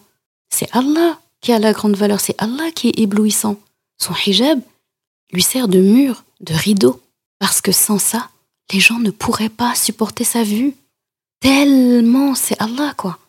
[0.49, 3.57] C'est Allah qui a la grande valeur, c'est Allah qui est éblouissant.
[3.97, 4.59] Son hijab
[5.33, 7.01] lui sert de mur, de rideau,
[7.39, 8.29] parce que sans ça,
[8.71, 10.75] les gens ne pourraient pas supporter sa vue.
[11.41, 13.19] Tellement c'est Allah quoi.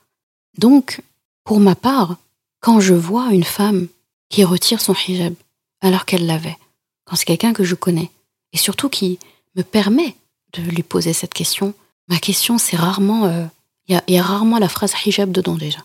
[0.58, 1.00] Donc,
[1.42, 2.16] pour ma part,
[2.60, 3.88] quand je vois une femme
[4.28, 5.34] qui retire son hijab
[5.80, 6.56] alors qu'elle l'avait,
[7.04, 8.10] quand c'est quelqu'un que je connais,
[8.52, 9.18] et surtout qui
[9.56, 10.16] me permet
[10.52, 11.74] de lui poser cette question,
[12.08, 13.44] ma question c'est rarement, euh,
[13.88, 15.80] il y, a rarement la phrase hijab dedans déjà.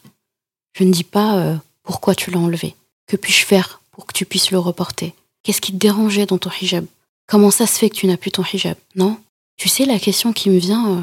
[0.73, 2.75] Je ne dis pas euh, pourquoi tu l'as enlevé,
[3.07, 5.13] que puis-je faire pour que tu puisses le reporter,
[5.43, 6.85] qu'est-ce qui te dérangeait dans ton hijab,
[7.27, 9.17] comment ça se fait que tu n'as plus ton hijab, non?
[9.57, 11.01] Tu sais la question qui me vient euh,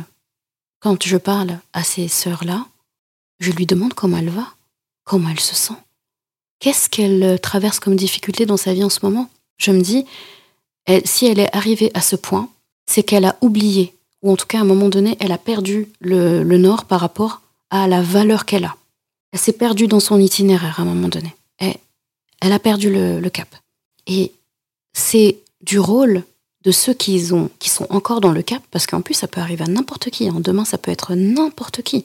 [0.80, 2.66] quand je parle à ces sœurs-là,
[3.38, 4.46] je lui demande comment elle va,
[5.04, 5.74] comment elle se sent,
[6.58, 9.28] qu'est-ce qu'elle traverse comme difficulté dans sa vie en ce moment?
[9.58, 10.04] Je me dis,
[11.04, 12.48] si elle est arrivée à ce point,
[12.86, 15.88] c'est qu'elle a oublié, ou en tout cas à un moment donné, elle a perdu
[16.00, 18.76] le, nord par rapport à la valeur qu'elle a.
[19.32, 21.34] Elle s'est perdue dans son itinéraire à un moment donné.
[21.60, 21.74] Et
[22.40, 23.48] elle a perdu le, cap.
[24.06, 24.32] Et
[24.92, 26.24] c'est du rôle
[26.64, 29.40] de ceux qui, ont, qui sont encore dans le cap, parce qu'en plus ça peut
[29.40, 30.28] arriver à n'importe qui.
[30.28, 30.40] Hein.
[30.40, 32.04] Demain ça peut être n'importe qui.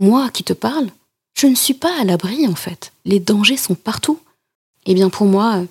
[0.00, 0.88] Moi qui te parle,
[1.34, 2.92] je ne suis pas à l'abri en fait.
[3.04, 4.18] Les dangers sont partout.
[4.84, 5.64] Eh bien pour moi,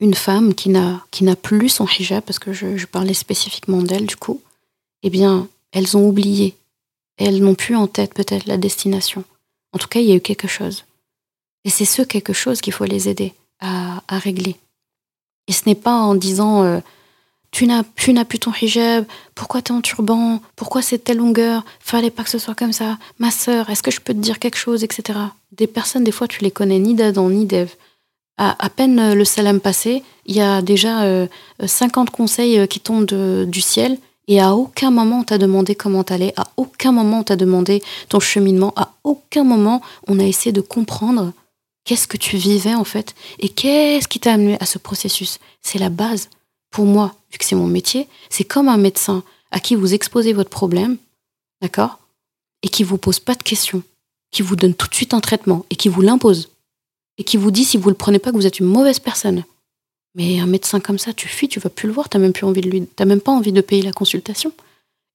[0.00, 4.06] une femme qui n'a qui n'a plus son hijab, parce que je, parlais spécifiquement d'elle
[4.06, 4.40] du coup,
[5.02, 6.56] eh bien, elles ont oublié.
[7.16, 9.24] Elles n'ont plus en tête peut-être la destination.
[9.72, 10.84] En tout cas, il y a eu quelque chose.
[11.64, 14.56] Et c'est ce quelque chose qu'il faut les aider à, régler.
[15.48, 16.80] Et ce n'est pas en disant euh,
[17.50, 19.04] tu n'as plus, plus ton hijab,
[19.34, 22.72] pourquoi tu es en turban, pourquoi c'est telle longueur, fallait pas que ce soit comme
[22.72, 25.18] ça, ma sœur, est-ce que je peux te dire quelque chose, etc.
[25.52, 27.74] Des personnes, des fois, tu les connais ni d'Adam ni d'Ève.
[28.36, 31.26] À, peine euh, le salam passé, il y a déjà
[31.64, 33.96] 50 euh, conseils qui tombent du ciel
[34.26, 37.82] et à aucun moment on t'a demandé comment t'allais, à aucun moment on t'a demandé
[38.08, 41.32] ton cheminement, à aucun moment on a essayé de comprendre
[41.84, 43.14] qu'est-ce que tu vivais en fait?
[43.38, 45.38] Et qu'est-ce qui t'a amené à ce processus?
[45.62, 46.28] C'est la base.
[46.70, 50.32] Pour moi, vu que c'est mon métier, c'est comme un médecin à qui vous exposez
[50.32, 50.96] votre problème,
[51.62, 51.98] d'accord?
[52.62, 53.82] Et qui vous pose pas de questions,
[54.30, 56.48] qui vous donne tout de suite un traitement et qui vous l'impose
[57.18, 59.44] et qui vous dit si vous le prenez pas que vous êtes une mauvaise personne.
[60.16, 62.46] Mais un médecin comme ça, tu fuis, tu vas plus le voir, t'as même plus
[62.46, 64.52] envie de lui, t'as même pas envie de payer la consultation.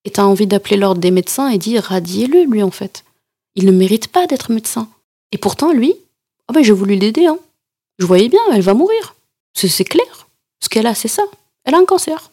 [0.05, 3.03] Et t'as envie d'appeler l'ordre des médecins et dire radiez-le lui en fait.
[3.55, 4.89] Il ne mérite pas d'être médecin.
[5.31, 5.95] Et pourtant lui,
[6.49, 7.39] oh ben j'ai voulu l'aider hein.
[7.99, 9.15] Je voyais bien, elle va mourir.
[9.53, 10.27] C'est clair.
[10.61, 11.23] Ce qu'elle a, c'est ça.
[11.65, 12.31] Elle a un cancer.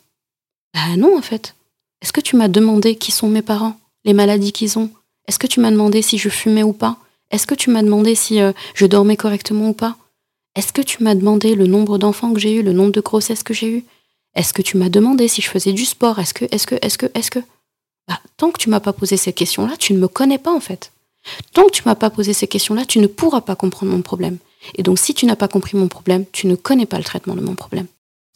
[0.75, 1.55] Bah non en fait.
[2.03, 4.91] Est-ce que tu m'as demandé qui sont mes parents, les maladies qu'ils ont?
[5.27, 6.99] Est-ce que tu m'as demandé si je fumais ou pas?
[7.31, 9.97] Est-ce que tu m'as demandé si euh, je dormais correctement ou pas?
[10.55, 13.43] Est-ce que tu m'as demandé le nombre d'enfants que j'ai eu, le nombre de grossesses
[13.43, 13.85] que j'ai eu?
[14.35, 16.19] Est-ce que tu m'as demandé si je faisais du sport?
[16.19, 17.41] Est-ce que, est-ce que, est-ce que, est-ce que?
[18.07, 20.61] Bah, Tant que tu m'as pas posé ces questions-là, tu ne me connais pas en
[20.61, 20.93] fait.
[21.53, 24.39] Tant que tu m'as pas posé ces questions-là, tu ne pourras pas comprendre mon problème.
[24.75, 27.35] Et donc si tu n'as pas compris mon problème, tu ne connais pas le traitement
[27.35, 27.87] de mon problème.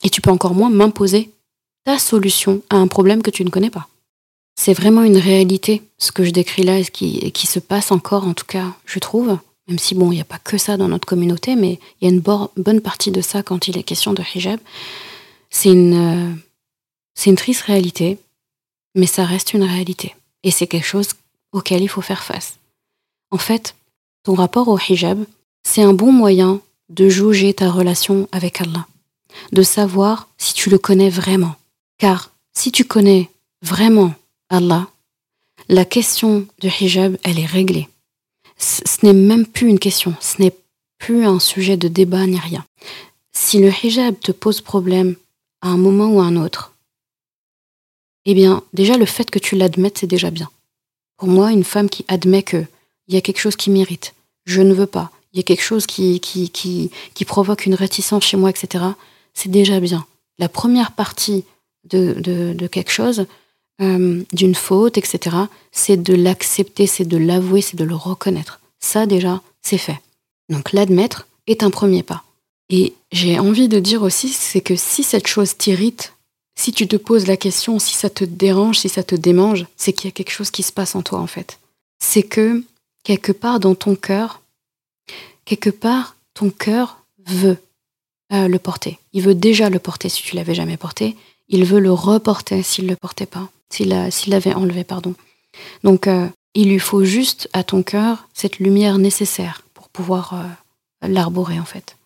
[0.02, 1.30] Et tu peux encore moins m'imposer
[1.84, 3.88] ta solution à un problème que tu ne connais pas
[4.60, 7.92] c'est vraiment une réalité, ce que je décris là et ce qui, qui, se passe
[7.92, 9.38] encore, en tout cas, je trouve.
[9.68, 12.10] Même si, bon, il n'y a pas que ça dans notre communauté, mais il y
[12.10, 14.60] a une bonne partie de ça quand il est question de hijab.
[15.48, 16.34] C'est une, euh,
[17.14, 18.18] c'est une triste réalité,
[18.94, 20.14] mais ça reste une réalité.
[20.42, 21.08] Et c'est quelque chose
[21.52, 22.58] auquel il faut faire face.
[23.30, 23.74] En fait,
[24.22, 25.24] ton rapport au hijab,
[25.62, 28.86] c'est un bon moyen de juger ta relation avec Allah,
[29.52, 31.54] de savoir si tu le connais vraiment.
[31.98, 33.30] Car si tu connais
[33.62, 34.14] vraiment
[34.48, 34.88] Allah,
[35.68, 37.88] la question du hijab, elle est réglée.
[38.58, 40.56] Ce n'est même plus une question, ce n'est
[40.98, 42.64] plus un sujet de débat ni rien.
[43.32, 45.16] Si le hijab te pose problème
[45.62, 46.70] à un moment ou à un autre,
[48.26, 50.50] eh bien, déjà, le fait que tu l'admettes, c'est déjà bien.
[51.16, 52.42] Pour moi, une femme qui admet
[53.10, 54.14] qu'il y a quelque chose qui m'irrite,
[54.46, 58.24] je ne veux pas, il y a quelque chose qui, qui, qui, provoque une réticence
[58.24, 58.84] chez moi, etc.,
[59.34, 60.06] c'est déjà bien.
[60.38, 61.44] La première partie
[61.88, 63.26] de, de, de quelque chose,
[63.80, 65.36] euh, d'une faute, etc.,
[65.72, 68.60] c'est de l'accepter, c'est de l'avouer, c'est de le reconnaître.
[68.78, 69.98] Ça, déjà, c'est fait.
[70.48, 72.24] Donc, l'admettre est un premier pas.
[72.68, 76.14] Et j'ai envie de dire aussi, c'est que si cette chose t'irrite,
[76.56, 79.92] si tu te poses la question, si ça te dérange, si ça te démange, c'est
[79.92, 81.58] qu'il y a quelque chose qui se passe en toi, en fait.
[82.00, 82.62] C'est que,
[83.02, 84.42] quelque part dans ton cœur,
[85.44, 87.58] quelque part, ton cœur veut
[88.32, 88.98] euh, le porter.
[89.12, 91.16] Il veut déjà le porter si tu l'avais jamais porté.
[91.48, 93.90] Il veut le reporter s'il ne le portait pas, s'il
[94.28, 95.14] l'avait enlevé, pardon.
[95.82, 101.08] Donc, euh, il lui faut juste à ton cœur cette lumière nécessaire pour pouvoir euh,
[101.08, 101.96] l'arborer, en fait.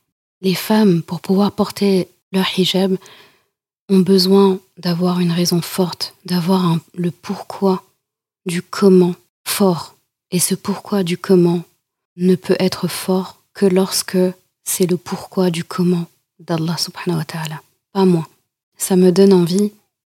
[0.41, 2.97] Les femmes, pour pouvoir porter leur hijab,
[3.91, 7.85] ont besoin d'avoir une raison forte, d'avoir le pourquoi
[8.47, 9.15] du comment
[9.47, 9.94] fort.
[10.35, 11.63] Et ce pourquoi du comment
[12.17, 14.19] ne peut être fort que lorsque
[14.65, 16.07] c'est le pourquoi du comment
[16.41, 17.63] d'Allah subhanahu wa ta'ala,
[17.93, 18.27] pas moi.
[18.77, 19.71] Ça me donne envie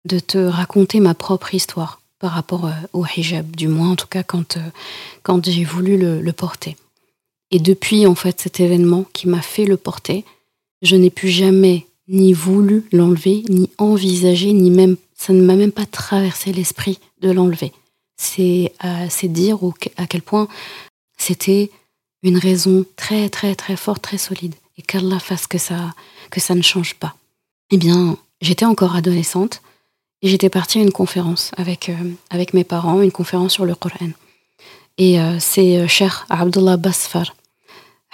[0.06, 4.08] de te raconter ma propre histoire par rapport euh, au hijab, du moins en tout
[4.08, 4.62] cas quand, euh,
[5.22, 6.76] quand j'ai voulu le, le, porter.
[7.52, 10.26] Et depuis en fait cet événement qui m'a fait le porter,
[10.82, 15.72] je n'ai plus jamais ni voulu l'enlever, ni envisagé, ni même ça ne m'a même
[15.72, 17.72] pas traversé l'esprit de l'enlever.
[18.18, 19.60] C'est à dire
[19.98, 20.48] à quel point
[21.18, 21.72] c'était
[22.24, 25.94] une raison très très très forte, très solide, et qu'Allah fasse que ça
[26.30, 27.16] que ça ne change pas.
[27.72, 29.62] Eh bien, j'étais encore adolescente
[30.22, 33.76] et j'étais partie à une conférence avec, euh, avec mes parents, une conférence sur le
[33.76, 34.10] Coran.
[34.98, 37.36] Et euh, c'est euh, cher Abdullah Basfar,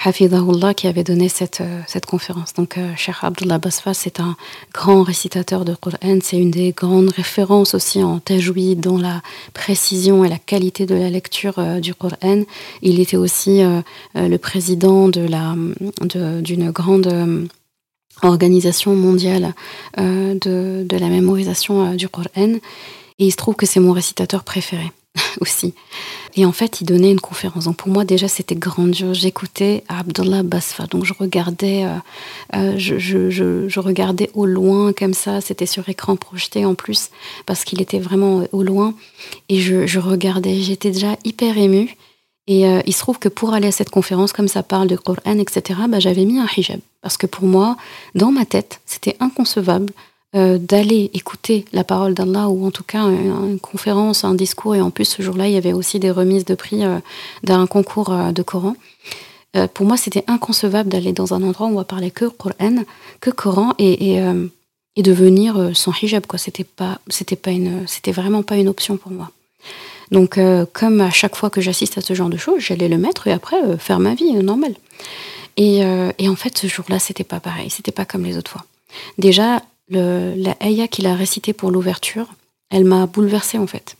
[0.05, 2.53] Hafidahullah, qui avait donné cette, cette conférence.
[2.53, 4.35] Donc, cher Abdullah Basfar, c'est un
[4.73, 6.19] grand récitateur de Coran.
[6.21, 9.21] C'est une des grandes références aussi en tajwid, dans la
[9.53, 12.43] précision et la qualité de la lecture du Coran.
[12.81, 13.61] Il était aussi
[14.13, 15.23] le président de
[16.41, 17.47] d'une grande
[18.21, 19.53] organisation mondiale
[19.99, 22.27] euh, de, de, la mémorisation euh, du Coran.
[23.19, 24.91] Et il se trouve que c'est mon récitateur préféré
[25.41, 25.73] aussi.
[26.35, 27.65] Et en fait, il donnait une conférence.
[27.65, 29.19] Donc pour moi, déjà, c'était grandiose.
[29.19, 30.88] J'écoutais Abdullah Basfa.
[30.88, 31.85] Donc je regardais,
[32.56, 35.41] euh, je, je, regardais au loin comme ça.
[35.41, 37.11] C'était sur écran projeté en plus,
[37.45, 38.94] parce qu'il était vraiment au loin.
[39.49, 40.61] Et je, regardais.
[40.61, 41.95] J'étais déjà hyper émue.
[42.45, 44.98] Et euh, il se trouve que pour aller à cette conférence, comme ça parle de
[44.98, 46.81] Coran, etc., bah, j'avais mis un hijab.
[47.02, 47.77] Parce que pour moi,
[48.15, 49.94] dans ma tête, c'était inconcevable
[50.35, 54.76] euh, d'aller écouter la parole d'Allah, ou en tout cas une, conférence, un discours.
[54.76, 56.99] Et en plus, ce jour-là, il y avait aussi des remises de prix euh,
[57.43, 58.76] d'un concours de Coran.
[59.73, 62.84] pour moi, c'était inconcevable d'aller dans un endroit où on va parler que Coran,
[63.22, 64.23] que Coran, et, et,
[64.95, 66.26] et de venir sans hijab.
[66.26, 66.39] Quoi.
[66.39, 69.30] C'était, pas, c'était, pas une, c'était vraiment pas une option pour moi.
[70.14, 72.97] Donc, euh, comme à chaque fois que j'assiste à ce genre de choses, j'allais le
[72.99, 74.76] mettre et après euh, faire ma vie euh, normale.
[75.57, 78.65] Et, en fait, ce jour-là, c'était pas pareil, c'était pas comme les autres fois.
[79.18, 82.27] Déjà, le, la Aya qu'il a récitée pour l'ouverture,
[82.69, 83.95] elle m'a bouleversée en fait.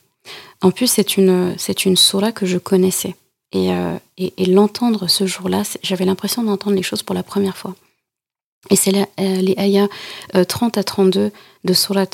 [0.62, 3.16] En plus, c'est une, c'est une surah que je connaissais.
[3.52, 3.70] Et,
[4.18, 7.76] et, l'entendre ce jour-là, j'avais l'impression d'entendre les choses pour la première fois.
[8.72, 9.90] Et c'est les ayats
[10.48, 11.32] 30 à 32
[11.64, 12.08] de surat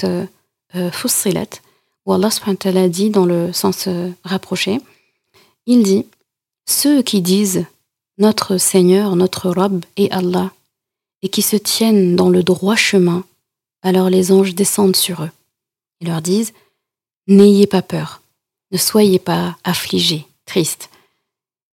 [0.91, 1.45] Fussilat
[2.09, 4.79] où Allah dit dans le sens euh, rapproché,
[5.67, 6.05] il dit
[6.67, 7.65] Ceux qui disent
[8.17, 10.51] Notre Seigneur, notre Rob est Allah,
[11.21, 13.23] et qui se tiennent dans le droit chemin,
[13.81, 15.31] alors les anges descendent sur eux.
[16.01, 16.53] Ils leur disent
[17.27, 18.21] N'ayez pas peur,
[18.71, 20.89] ne soyez pas affligés, tristes,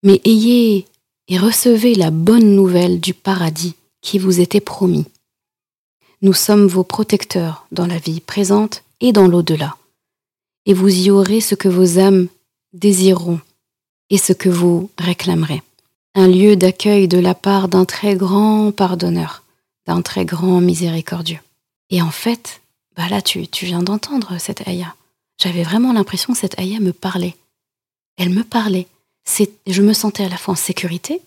[0.04, 0.86] mais ayez
[1.28, 5.06] et recevez la bonne nouvelle du paradis qui vous était promis.
[6.22, 9.76] Nous sommes vos protecteurs dans la vie présente et dans l'au-delà
[10.66, 12.28] et vous y aurez ce que vos âmes
[12.74, 13.40] désireront
[14.10, 15.62] et ce que vous réclamerez.
[16.16, 19.44] Un lieu d'accueil de la part d'un très grand pardonneur,
[19.86, 21.40] d'un très grand miséricordieux.
[21.90, 22.62] Et en fait,
[22.96, 24.96] bah là, tu, viens d'entendre cette aya.
[25.42, 27.36] J'avais vraiment l'impression que cette aya me parlait.
[28.18, 28.88] Elle me parlait.
[29.68, 31.22] Je me sentais à la fois en sécurité,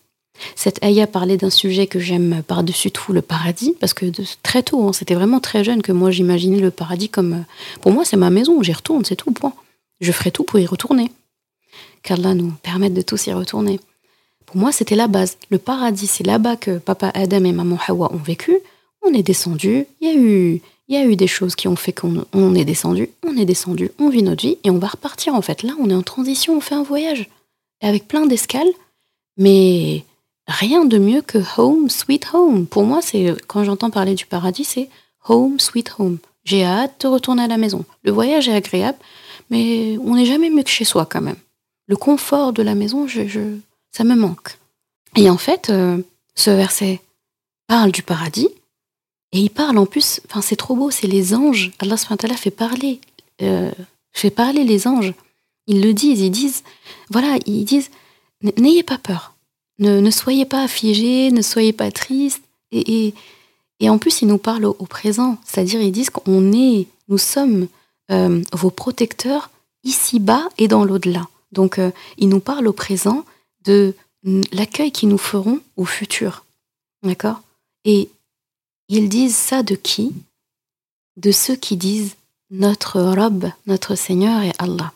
[0.54, 4.06] cette Aya parlait d'un sujet que j'aime par-dessus tout, le paradis, parce que
[4.42, 7.32] très tôt, hein, c'était vraiment très jeune que moi j'imaginais le paradis comme...
[7.32, 9.52] Euh, pour moi, c'est ma maison, j'y retourne, c'est tout, point.
[10.00, 11.10] Je ferai tout pour y retourner.
[12.02, 13.80] Qu'Allah nous permette de tous y retourner.
[14.46, 15.36] Pour moi, c'était la base.
[15.50, 18.56] Le paradis, c'est là-bas que papa Adam et maman Hawa ont vécu.
[19.08, 20.60] On est descendu, il y a eu...
[20.90, 23.90] Il y a eu des choses qui ont fait qu'on est descendu, on est descendu,
[23.98, 25.62] on vit notre vie et on va repartir en fait.
[25.62, 27.28] Là, on est en transition, on fait un voyage
[27.82, 28.70] avec plein d'escales,
[29.36, 30.06] mais
[30.46, 32.66] rien de mieux que home, sweet home.
[32.66, 34.88] Pour moi, c'est quand j'entends parler du paradis, c'est
[35.28, 36.16] home, sweet home.
[36.44, 37.84] J'ai hâte de retourner à la maison.
[38.02, 38.96] Le voyage est agréable,
[39.50, 41.36] mais on n'est jamais mieux que chez soi quand même.
[41.86, 43.06] Le confort de la maison,
[43.92, 44.56] ça me manque.
[45.16, 45.98] Et en fait, euh,
[46.34, 47.02] ce verset
[47.66, 48.48] parle du paradis,
[49.32, 51.72] et il parle en plus, enfin c'est trop beau, c'est les anges.
[51.80, 53.00] Allah fait parler,
[53.42, 53.70] euh,
[54.12, 55.12] fait parler les anges.
[55.66, 56.64] Ils le disent, ils disent,
[57.10, 57.90] voilà, ils disent,
[58.56, 59.34] n'ayez pas peur,
[59.78, 62.42] ne, soyez pas affligés, ne soyez pas tristes.
[62.72, 63.14] Et,
[63.80, 67.68] et, en plus, ils nous parlent au, présent, c'est-à-dire ils disent qu'on est, nous sommes
[68.10, 69.50] euh, vos protecteurs
[69.84, 71.28] ici-bas et dans l'au-delà.
[71.52, 73.24] Donc, euh, ils nous parlent au présent
[73.64, 73.94] de
[74.52, 76.44] l'accueil qu'ils nous feront au futur.
[77.02, 77.40] D'accord?
[77.84, 78.10] Et
[78.88, 80.14] ils disent ça de qui?
[81.16, 82.16] De ceux qui disent
[82.50, 84.92] notre Rob, notre Seigneur est Allah.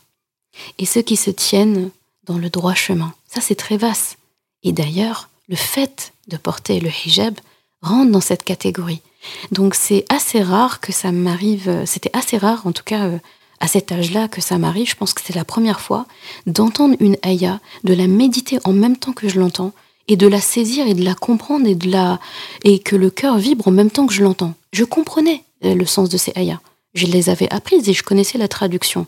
[0.78, 1.90] Et ceux qui se tiennent
[2.24, 3.14] dans le droit chemin.
[3.27, 4.19] Ça, c'est très vaste.
[4.62, 7.35] Et d'ailleurs, le fait de porter le hijab
[7.82, 9.02] rentre dans cette catégorie.
[9.51, 13.19] Donc c'est assez rare que ça m'arrive, c'était assez rare en tout cas euh,
[13.60, 16.06] à cet âge-là que ça m'arrive, je pense que c'est la première fois,
[16.47, 19.73] d'entendre une ayah, de la méditer en même temps que je l'entends,
[20.09, 22.20] et de la saisir et de la comprendre et de la
[22.65, 24.55] et que le cœur vibre en même temps que je l'entends.
[24.73, 26.61] Je comprenais euh, le sens de ces ayahs.
[26.95, 29.07] Je les avais apprises et je connaissais la traduction.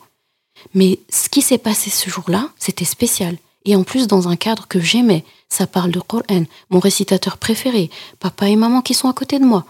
[0.72, 3.36] Mais ce qui s'est passé ce jour-là, c'était spécial.
[3.64, 5.24] Et en plus, dans un cadre que j'aimais.
[5.48, 9.44] Ça parle de Coran, mon récitateur préféré, papa et maman qui sont à côté de
[9.44, 9.64] moi.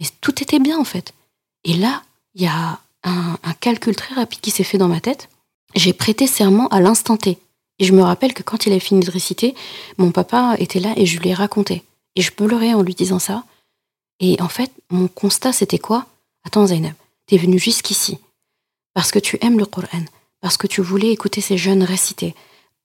[0.00, 1.14] Mais tout était bien, en fait.
[1.64, 2.02] Et là,
[2.34, 5.28] il y a un, un, calcul très rapide qui s'est fait dans ma tête.
[5.74, 7.38] J'ai prêté serment à l'instant T.
[7.80, 9.56] Et je me rappelle que quand il a fini de réciter,
[9.98, 11.82] mon papa était là et je lui ai raconté.
[12.14, 13.42] Et je pleurais en lui disant ça.
[14.20, 16.06] Et en fait, mon constat, c'était quoi?
[16.44, 16.94] Attends, Zainab,
[17.26, 18.18] t'es venu jusqu'ici
[18.94, 20.04] parce que tu aimes le Coran,
[20.40, 22.34] parce que tu voulais écouter ces jeunes réciter,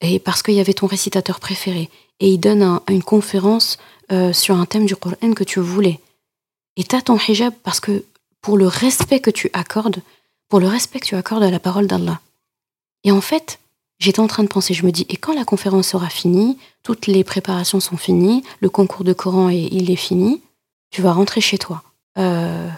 [0.01, 1.89] et parce qu'il y avait ton récitateur préféré,
[2.19, 3.77] et il donne une conférence
[4.11, 5.99] euh, sur un thème du Coran que tu voulais.
[6.77, 8.05] Et t'as ton hijab parce que
[8.41, 10.01] pour le respect que tu accordes,
[10.47, 12.19] pour le respect que tu accordes à la parole d'Allah.
[13.03, 13.59] Et en fait,
[13.99, 17.07] j'étais en train de penser, je me dis, et quand la conférence sera finie, toutes
[17.07, 20.41] les préparations sont finies, le concours de Coran est, il est fini,
[20.91, 21.83] tu vas rentrer chez toi.
[22.17, 22.69] Euh,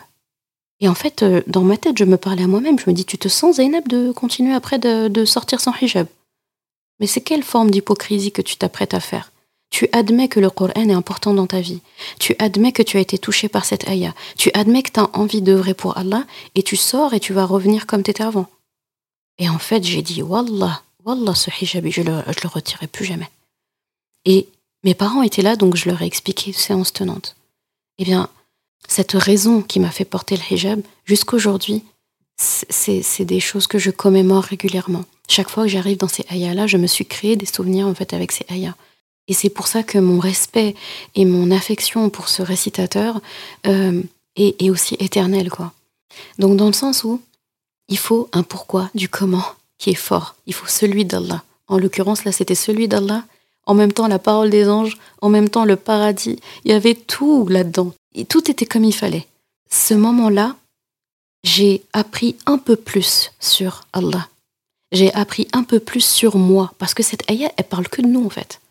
[0.80, 2.80] et en fait, euh, dans ma tête, je me parlais à moi-même.
[2.80, 6.08] Je me dis, tu te sens Zainab de continuer après de, sortir sans hijab?
[7.00, 9.32] Mais c'est quelle forme d'hypocrisie que tu t'apprêtes à faire?
[9.70, 11.82] Tu admets que le Coran est important dans ta vie.
[12.20, 14.14] Tu admets que tu as été touché par cette ayah.
[14.38, 16.26] Tu admets que tu as envie d'œuvrer pour Allah
[16.56, 18.48] et tu sors et tu vas revenir comme tu étais avant.
[19.40, 23.06] Et en fait, j'ai dit, Wallah, Wallah, ce hijab, je le, je le retirerai plus
[23.06, 23.30] jamais.
[24.26, 24.50] Et
[24.84, 27.38] mes parents étaient là, donc je leur ai expliqué séance tenante.
[27.98, 28.30] Eh bien,
[28.90, 31.86] cette raison qui m'a fait porter le hijab, jusqu'aujourd'hui,
[32.38, 35.06] c'est des choses que je commémore régulièrement.
[35.30, 38.14] Chaque fois que j'arrive dans ces ayahs-là, je me suis créé des souvenirs en fait
[38.14, 38.76] avec ces ayahs.
[39.30, 40.76] Et c'est pour ça que mon respect
[41.16, 43.22] et mon affection pour ce récitateur
[43.66, 44.04] euh,
[44.36, 45.74] est, est, aussi éternel, quoi.
[46.38, 47.22] Donc dans le sens où
[47.88, 49.46] il faut un pourquoi du comment
[49.78, 50.36] qui est fort.
[50.46, 51.44] Il faut celui d'Allah.
[51.68, 53.24] En l'occurrence, là, c'était celui d'Allah.
[53.66, 56.40] En même temps, la parole des anges, en même temps, le paradis.
[56.64, 57.94] Il y avait tout là-dedans.
[58.16, 59.28] Et tout était comme il fallait.
[59.70, 60.56] Ce moment-là,
[61.44, 64.28] j'ai appris un peu plus sur Allah.
[64.92, 68.08] J'ai appris un peu plus sur moi, parce que cette ayah, elle parle que de
[68.08, 68.62] nous en fait.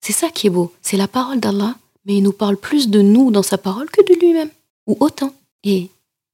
[0.00, 1.74] C'est ça qui est beau, c'est la parole d'Allah,
[2.04, 4.50] mais il nous parle plus de nous dans sa parole que de lui-même,
[4.86, 5.34] ou autant.
[5.62, 5.90] Et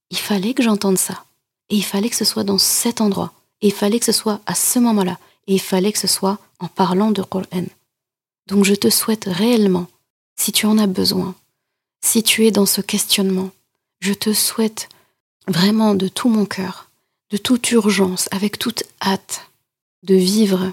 [0.09, 1.25] il fallait que j'entende ça,
[1.69, 4.41] et il fallait que ce soit dans cet endroit, et il fallait que ce soit
[4.45, 5.17] à ce moment-là,
[5.47, 7.65] et il fallait que ce soit en parlant de Qur'an.
[8.47, 9.87] Donc je te souhaite réellement,
[10.35, 11.35] si tu en as besoin,
[12.01, 13.51] si tu es dans ce questionnement,
[13.99, 14.89] je te souhaite
[15.47, 16.89] vraiment de tout mon cœur,
[17.31, 19.47] de toute urgence, avec toute hâte,
[20.03, 20.71] de vivre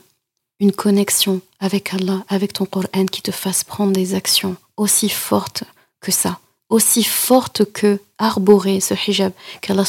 [0.61, 5.65] une connexion avec Allah, avec ton Coran qui te fasse prendre des actions aussi fortes
[6.01, 9.85] que ça, aussi fortes que arborer ce hijab qu'Allah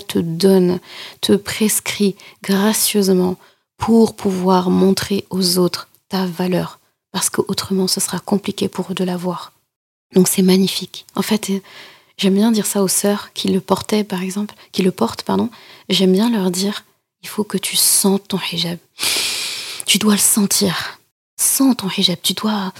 [0.00, 0.80] te donne,
[1.20, 3.36] te prescrit gracieusement
[3.76, 6.80] pour pouvoir montrer aux autres ta valeur,
[7.12, 9.52] parce qu'autrement ce sera compliqué pour eux de la voir.
[10.14, 11.06] Donc c'est magnifique.
[11.14, 11.50] En fait,
[12.16, 15.50] j'aime bien dire ça aux sœurs qui le portaient, par exemple, qui le portent, pardon.
[15.88, 16.84] J'aime bien leur dire,
[17.22, 18.78] il faut que tu sentes ton hijab.
[19.86, 20.98] Tu dois le sentir.
[21.40, 22.18] Sens ton hijab.
[22.22, 22.72] Tu dois,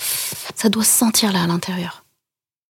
[0.55, 1.98] ça doit sentir là à l'intérieur.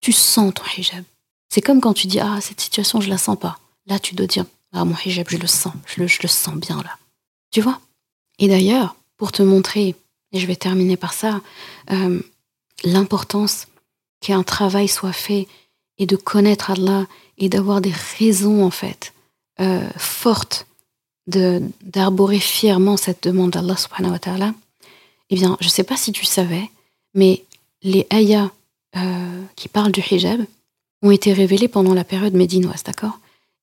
[0.01, 1.05] Tu sens ton hijab.
[1.49, 3.59] C'est comme quand tu dis, ah, cette situation, je la sens pas.
[3.87, 5.73] Là, tu dois dire, ah, mon hijab, je le sens.
[5.87, 6.99] Je le, je le sens bien là.
[7.51, 7.81] Tu vois?
[8.39, 9.95] Et d'ailleurs, pour te montrer,
[10.33, 11.41] et je vais terminer par ça,
[11.91, 12.21] euh,
[12.85, 13.67] l'importance
[14.21, 15.49] qu'un travail soit fait
[15.99, 17.07] et de connaître Allah
[17.39, 19.13] et d'avoir des raisons en fait
[19.61, 20.67] euh, fortes
[21.27, 24.55] d'arborer fièrement cette demande d'Allah subhanahu wa ta'ala,
[25.29, 26.71] eh bien, je ne sais pas si tu savais,
[27.13, 27.45] mais
[27.83, 28.51] les ayahs
[29.03, 30.45] euh, qui parlent du hijab
[31.03, 33.19] ont été révélés pendant la période médinoise, d'accord?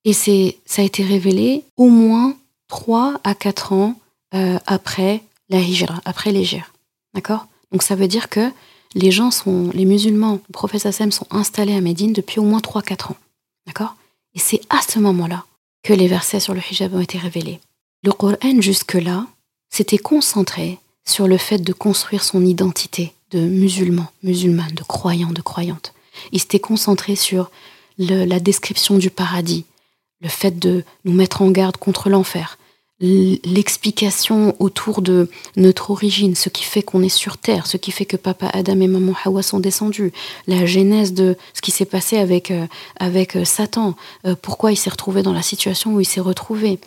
[0.05, 2.35] Et c'est, ça a été révélé au moins
[2.67, 3.95] 3 à 4 ans
[4.33, 6.71] euh, après la hijra, après l'Égypte.
[7.13, 7.47] D'accord?
[7.71, 8.51] Donc ça veut dire que
[8.93, 12.59] les gens sont, les musulmans, le prophète Hassem sont installés à Médine depuis au moins
[12.59, 13.17] 3-4 ans.
[13.67, 13.95] D'accord?
[14.33, 15.45] Et c'est à ce moment-là
[15.83, 17.59] que les versets sur le hijab ont été révélés.
[18.03, 19.25] Le Coran, jusque-là,
[19.69, 25.41] s'était concentré sur le fait de construire son identité de musulman, musulmane, de croyant, de
[25.41, 25.93] croyante.
[26.31, 27.51] Il s'était concentré sur
[27.97, 29.65] la description du paradis,
[30.21, 32.57] le fait de nous mettre en garde contre l'enfer,
[32.99, 38.05] l'explication autour de notre origine, ce qui fait qu'on est sur Terre, ce qui fait
[38.05, 40.13] que papa Adam et maman Hawa sont descendus,
[40.47, 42.67] la genèse de ce qui s'est passé avec, euh,
[42.97, 43.95] avec euh, Satan,
[44.25, 46.79] euh, pourquoi il s'est retrouvé dans la situation où il s'est retrouvé.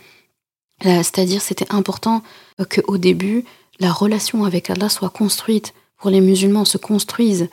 [0.80, 2.22] C'est-à-dire, c'était important
[2.70, 3.44] qu'au début,
[3.80, 7.48] la relation avec Allah soit construite pour les musulmans, se construise,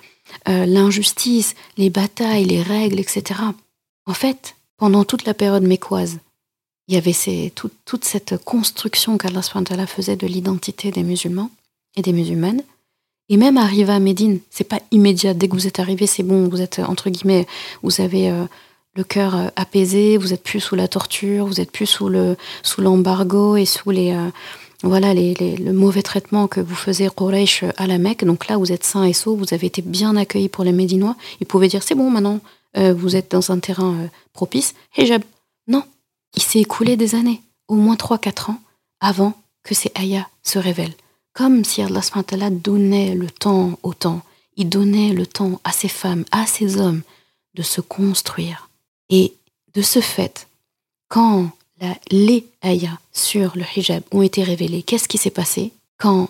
[0.47, 3.41] l'injustice, les batailles, les règles, etc.
[4.05, 6.19] En fait, pendant toute la période mécoise,
[6.87, 7.51] il y avait ces,
[7.85, 9.41] toute cette construction qu'Allah
[9.87, 11.49] faisait de l'identité des musulmans
[11.95, 12.61] et des musulmanes.
[13.29, 15.33] Et même arrivé à Médine, c'est pas immédiat.
[15.33, 17.47] Dès que vous êtes arrivé, c'est bon, vous êtes entre guillemets,
[17.81, 18.45] vous avez euh,
[18.93, 22.37] le cœur euh, apaisé, vous êtes plus sous la torture, vous êtes plus sous le
[22.61, 24.29] sous l'embargo et sous les euh,
[24.85, 28.23] voilà les, le mauvais traitement que vous faisiez Quraysh à la Mecque.
[28.23, 31.15] Donc là, vous êtes sain et sauf, vous avez été bien accueillis pour les Médinois.
[31.41, 32.39] Ils pouvaient dire c'est bon maintenant,
[32.75, 34.75] vous êtes dans un terrain propice.
[34.97, 35.23] Hijab,
[35.67, 35.83] non,
[36.35, 38.59] il s'est écoulé des années, au moins 3-4 ans,
[38.99, 39.33] avant
[39.63, 40.95] que ces ayats se révèlent.
[41.33, 42.01] Comme si Allah
[42.49, 44.21] donnait le temps au temps,
[44.55, 47.01] il donnait le temps à ces femmes, à ces hommes
[47.55, 48.69] de se construire.
[49.09, 49.33] Et
[49.73, 50.47] de ce fait,
[51.09, 51.49] quand
[52.11, 56.29] les ayats sur le hijab ont été révélés, qu'est-ce qui s'est passé Quand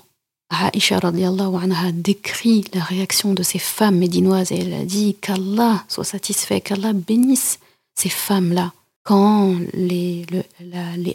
[0.73, 6.03] Aisha anha décrit la réaction de ces femmes médinoises et elle a dit qu'Allah soit
[6.03, 7.59] satisfait, qu'Allah bénisse
[7.95, 8.73] ces femmes-là
[9.05, 10.25] quand les,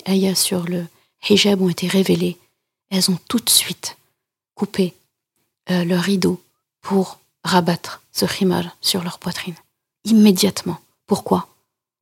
[0.07, 0.87] ayats sur le
[1.29, 2.39] hijab ont été révélés,
[2.91, 3.97] elles ont tout de suite
[4.55, 4.95] coupé
[5.71, 6.41] euh, le rideau
[6.81, 9.57] pour rabattre ce khimar sur leur poitrine.
[10.05, 10.79] Immédiatement.
[11.07, 11.49] Pourquoi?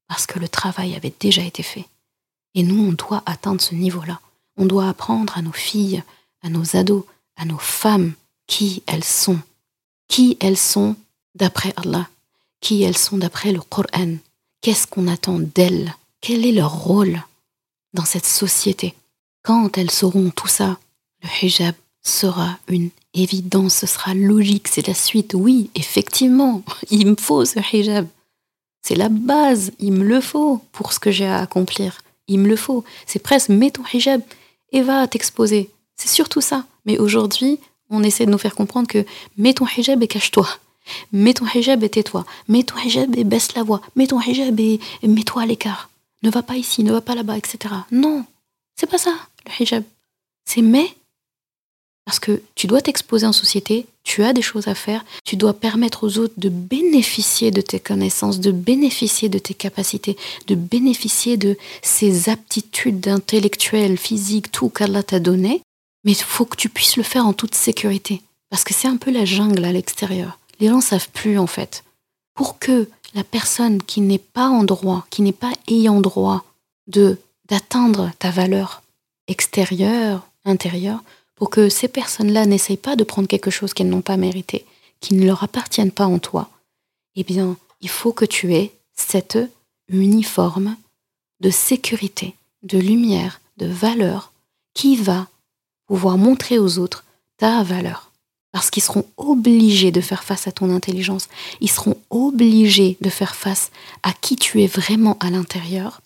[0.08, 1.86] Parce que le travail avait déjà été fait.
[2.54, 4.20] Et nous, on doit atteindre ce niveau-là.
[4.56, 6.02] On doit apprendre à nos filles,
[6.42, 7.04] à nos ados,
[7.36, 8.14] à nos femmes
[8.46, 9.38] qui elles sont.
[10.08, 10.96] Qui elles sont
[11.34, 12.08] d'après Allah.
[12.60, 14.16] Qui elles sont d'après le Coran.
[14.60, 15.94] Qu'est-ce qu'on attend d'elles?
[16.20, 17.22] Quel est leur rôle
[17.94, 18.94] dans cette société?
[19.42, 20.78] Quand elles sauront tout ça,
[21.22, 25.34] le hijab sera une évidence, ce sera logique, c'est la suite.
[25.34, 28.06] Oui, effectivement, il me faut ce hijab.
[28.82, 31.98] C'est la base, il me le faut pour ce que j'ai à accomplir.
[32.28, 32.84] Il me le faut.
[33.06, 34.20] C'est presque mets ton hijab
[34.72, 35.70] et va t'exposer.
[35.96, 36.64] C'est surtout ça.
[36.84, 37.58] Mais aujourd'hui,
[37.90, 39.04] on essaie de nous faire comprendre que
[39.36, 40.48] mets ton hijab et cache-toi.
[41.12, 42.24] Mets ton hijab et tais-toi.
[42.48, 43.80] Mets ton hijab et baisse la voix.
[43.96, 45.90] Mets ton hijab et mets-toi à l'écart.
[46.22, 47.74] Ne va pas ici, ne va pas là-bas, etc.
[47.92, 48.24] Non,
[48.76, 49.14] c'est pas ça,
[49.46, 49.84] le hijab.
[50.44, 50.88] C'est mais
[52.08, 55.52] parce que tu dois t'exposer en société, tu as des choses à faire, tu dois
[55.52, 60.16] permettre aux autres de bénéficier de tes connaissances, de bénéficier de tes capacités,
[60.46, 65.60] de bénéficier de ces aptitudes intellectuelles, physiques, tout qu'Allah t'a donné.
[66.04, 68.22] Mais il faut que tu puisses le faire en toute sécurité.
[68.48, 71.84] Parce que c'est un peu la jungle à l'extérieur les gens savent plus en fait.
[72.34, 76.44] Pour que la personne qui n'est pas en droit, qui n'est pas ayant droit
[76.86, 77.18] de
[77.48, 78.82] d'atteindre ta valeur
[79.26, 81.02] extérieure, intérieure,
[81.38, 84.66] pour que ces personnes-là n'essayent pas de prendre quelque chose qu'elles n'ont pas mérité,
[85.00, 86.50] qui ne leur appartiennent pas en toi,
[87.14, 89.38] eh bien, il faut que tu aies cette
[89.88, 90.76] uniforme
[91.40, 92.34] de sécurité,
[92.64, 94.32] de lumière, de valeur
[94.74, 95.28] qui va
[95.86, 97.04] pouvoir montrer aux autres
[97.36, 98.10] ta valeur.
[98.50, 101.28] Parce qu'ils seront obligés de faire face à ton intelligence,
[101.60, 103.70] ils seront obligés de faire face
[104.02, 106.00] à qui tu es vraiment à l'intérieur,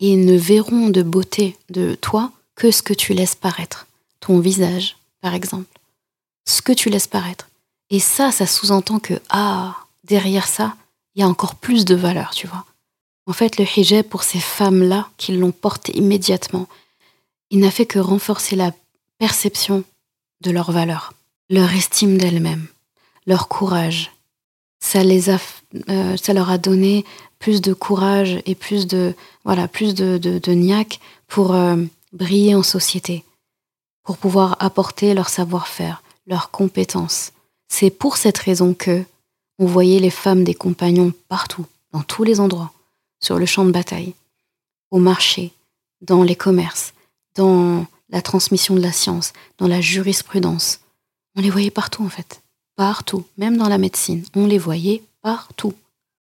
[0.00, 3.87] et ne verront de beauté de toi que ce que tu laisses paraître,
[4.20, 5.78] ton visage, par exemple,
[6.46, 7.48] ce que tu laisses paraître.
[7.90, 10.74] Et ça, ça sous-entend que, ah, derrière ça,
[11.14, 12.64] il y a encore plus de valeur, tu vois.
[13.26, 16.66] En fait, le hijab, pour ces femmes-là qui l'ont porté immédiatement,
[17.50, 18.72] il n'a fait que renforcer la
[19.18, 19.84] perception
[20.40, 21.12] de leur valeur
[21.50, 22.66] leur estime d'elles-mêmes,
[23.26, 24.12] leur courage.
[24.80, 25.38] Ça, les a,
[25.88, 27.04] euh, ça leur a donné
[27.38, 29.14] plus de courage et plus de,
[29.44, 31.76] voilà, plus de, de, niaque pour euh,
[32.12, 33.24] briller en société,
[34.08, 37.32] pour pouvoir apporter leur savoir-faire, leurs compétences.
[37.68, 39.04] C'est pour cette raison que
[39.58, 42.72] on voyait les femmes des compagnons partout, dans tous les endroits,
[43.20, 44.14] sur le champ de bataille,
[44.90, 45.52] au marché,
[46.00, 46.94] dans les commerces,
[47.34, 50.80] dans la transmission de la science, dans la jurisprudence,
[51.36, 52.40] on les voyait partout en fait.
[52.76, 53.26] Partout.
[53.36, 54.24] Même dans la médecine.
[54.34, 55.74] On les voyait partout.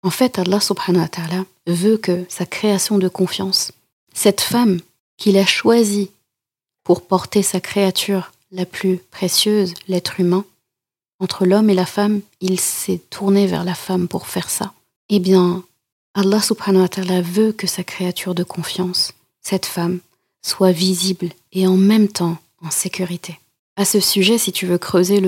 [0.03, 3.71] En fait, Allah subhanahu wa ta'ala veut que sa création de confiance,
[4.13, 4.81] cette femme
[5.17, 6.11] qu'il a choisie
[6.89, 10.47] pour porter sa créature la plus précieuse, l'être humain,
[11.21, 14.73] entre l'homme et la femme, il s'est tourné vers la femme pour faire ça.
[15.11, 15.65] Eh bien,
[16.15, 19.13] Allah subhanahu wa ta'ala veut que sa créature de confiance,
[19.43, 19.99] cette femme,
[20.41, 23.39] soit visible et en même temps en sécurité.
[23.79, 25.21] À ce sujet, si tu veux creuser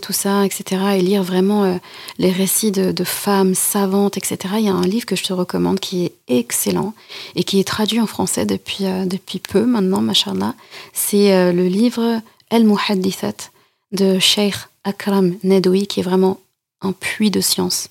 [0.00, 1.76] tout ça, etc., et lire vraiment euh,
[2.18, 5.78] les récits de, femmes savantes, etc., il y a un livre que je te recommande
[5.78, 6.94] qui est excellent
[7.36, 9.06] et qui est traduit en français depuis, euh,
[9.48, 10.56] peu maintenant, machallah.
[10.92, 12.20] C'est euh, le livre
[12.50, 13.52] El Muhaddithat
[13.92, 16.40] de Sheikh Akram Nedoui, qui est vraiment
[16.80, 17.88] un puits de science.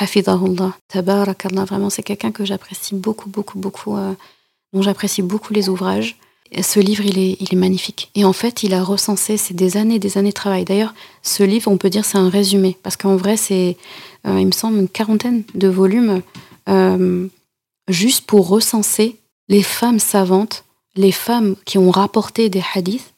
[0.00, 3.96] Hafidahullah, tabarakallah, vraiment, c'est quelqu'un que j'apprécie beaucoup, beaucoup, beaucoup,
[4.72, 6.16] dont j'apprécie beaucoup les ouvrages
[6.60, 8.10] ce livre, il est, il est magnifique.
[8.14, 10.64] Et en fait, il a recensé, c'est des années des années de travail.
[10.64, 12.76] D'ailleurs, ce livre, on peut dire, c'est un résumé.
[12.82, 13.78] Parce qu'en vrai, c'est,
[14.26, 16.20] euh, il me semble, une quarantaine de volumes
[16.68, 17.26] euh,
[17.88, 19.16] juste pour recenser
[19.48, 20.64] les femmes savantes,
[20.94, 23.14] les femmes qui ont rapporté des hadiths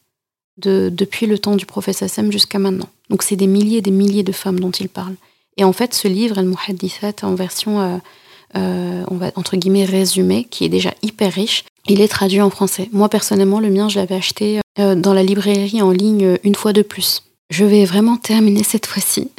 [0.57, 2.87] de, depuis le temps du prophète Sassam jusqu'à maintenant.
[3.09, 5.15] Donc, c'est des milliers et des milliers de femmes dont il parle.
[5.57, 8.01] Et en fait, ce livre, Al-Muhaddithat, en version,
[8.55, 12.49] euh, on va, entre guillemets, résumé, qui est déjà hyper riche, il est traduit en
[12.49, 12.89] français.
[12.91, 16.55] Moi, personnellement, le mien, je l'avais acheté euh, dans la librairie en ligne euh, une
[16.55, 17.23] fois de plus.
[17.49, 19.29] Je vais vraiment terminer cette fois-ci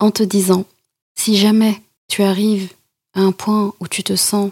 [0.00, 0.64] en te disant,
[1.14, 2.72] si jamais tu arrives
[3.14, 4.50] à un point où tu te sens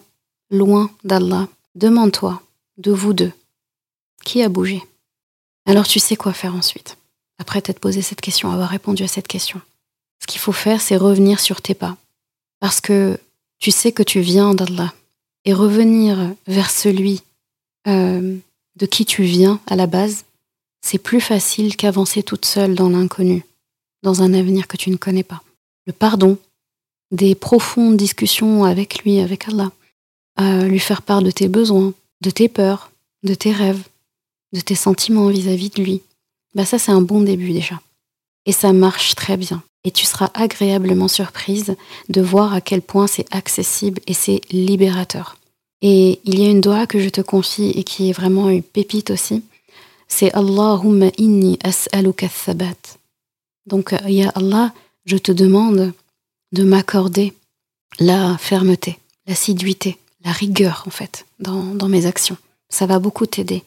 [0.51, 2.41] loin d'Allah, demande-toi,
[2.79, 3.33] de vous deux,
[4.25, 4.83] qui a bougé?
[5.67, 6.97] Alors tu sais quoi faire ensuite?
[7.39, 9.61] Après t'être posé cette question, avoir répondu à cette question.
[10.21, 11.97] Ce qu'il faut faire, c'est revenir sur tes pas.
[12.61, 13.19] Parce que
[13.59, 14.93] tu sais que tu viens d'Allah.
[15.45, 17.23] Et revenir vers celui
[17.87, 18.37] euh,
[18.77, 20.25] de qui tu viens à la base,
[20.81, 23.45] c'est plus facile qu'avancer toute seule dans l'inconnu,
[24.03, 25.43] dans un avenir que tu ne connais pas.
[25.87, 26.39] Le pardon,
[27.11, 29.71] des profondes discussions avec lui, avec Allah,
[30.65, 32.91] lui faire part de tes besoins, de tes peurs,
[33.23, 33.85] de tes rêves,
[34.53, 36.03] de tes sentiments vis-à-vis de lui,
[36.55, 37.81] bah ça c'est un bon début déjà.
[38.47, 39.63] Et ça marche très bien.
[39.85, 41.77] Et tu seras agréablement surprise
[42.09, 45.37] de voir à quel point c'est accessible et c'est libérateur.
[45.83, 48.63] Et il y a une doigt que je te confie et qui est vraiment une
[48.63, 49.43] pépite aussi.
[50.09, 52.99] C'est Allahumma inni as'aluka thabat.
[53.67, 54.73] Donc, ya Allah,
[55.05, 55.93] je te demande
[56.53, 57.33] de m'accorder
[57.99, 62.37] la fermeté, l'assiduité, la rigueur en fait dans, dans mes actions.
[62.69, 63.65] Ça va beaucoup t'aider.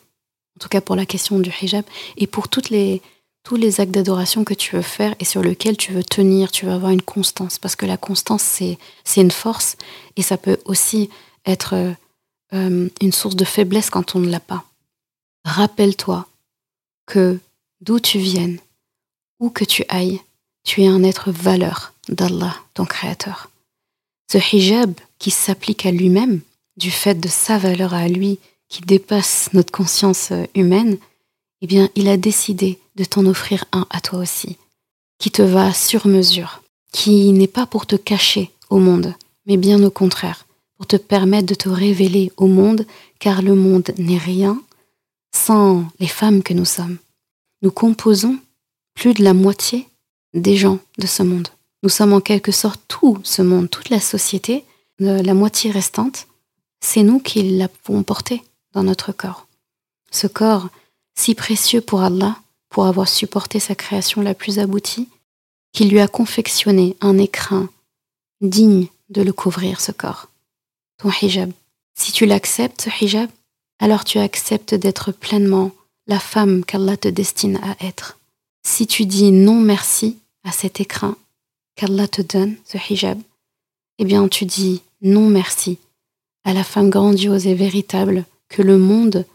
[0.55, 1.83] En tout cas pour la question du hijab
[2.17, 3.01] et pour toutes les,
[3.43, 6.65] tous les actes d'adoration que tu veux faire et sur lesquels tu veux tenir, tu
[6.65, 7.59] veux avoir une constance.
[7.59, 9.75] Parce que la constance, c'est une force
[10.15, 11.09] et ça peut aussi
[11.45, 11.95] être
[12.56, 14.65] euh, une source de faiblesse quand on ne l'a pas.
[15.44, 16.27] Rappelle-toi
[17.06, 17.40] que
[17.82, 18.60] d'où tu viennes,
[19.40, 20.22] où que tu ailles,
[20.64, 23.49] tu es un être valeur d'Allah, ton Créateur.
[24.32, 26.41] Ce hijab qui s'applique à lui-même,
[26.77, 30.98] du fait de sa valeur à lui, qui dépasse notre conscience humaine,
[31.61, 34.57] eh bien, il a décidé de t'en offrir un à toi aussi,
[35.19, 36.61] qui te va sur mesure,
[36.91, 39.14] qui n'est pas pour te cacher au monde,
[39.45, 40.45] mais bien au contraire,
[40.77, 42.85] pour te permettre de te révéler au monde,
[43.19, 44.61] car le monde n'est rien
[45.34, 46.97] sans les femmes que nous sommes.
[47.61, 48.38] Nous composons
[48.93, 49.88] plus de la moitié
[50.34, 51.49] des gens de ce monde.
[51.84, 54.64] Nous sommes en quelque sorte tout ce monde, toute la société,
[54.99, 56.27] la moitié restante,
[56.80, 58.43] c'est nous qui l'avons porté
[58.73, 59.47] dans notre corps.
[60.11, 60.69] Ce corps
[61.18, 62.38] si précieux pour Allah,
[62.69, 65.07] pour avoir supporté sa création la plus aboutie,
[65.73, 67.69] qui lui a confectionné un écrin
[68.41, 70.30] digne de le couvrir, ce corps
[70.97, 71.51] ton hijab.
[71.97, 73.30] Si tu l'acceptes, ce hijab,
[73.80, 75.72] alors tu acceptes d'être pleinement
[76.07, 78.17] la femme qu'Allah te destine à être.
[78.63, 81.15] Si tu dis non merci à cet écrin
[81.76, 83.19] qu'Allah te donne, ce hijab,
[83.99, 85.77] eh bien tu dis non merci
[86.43, 89.26] à la femme grandiose et véritable que le monde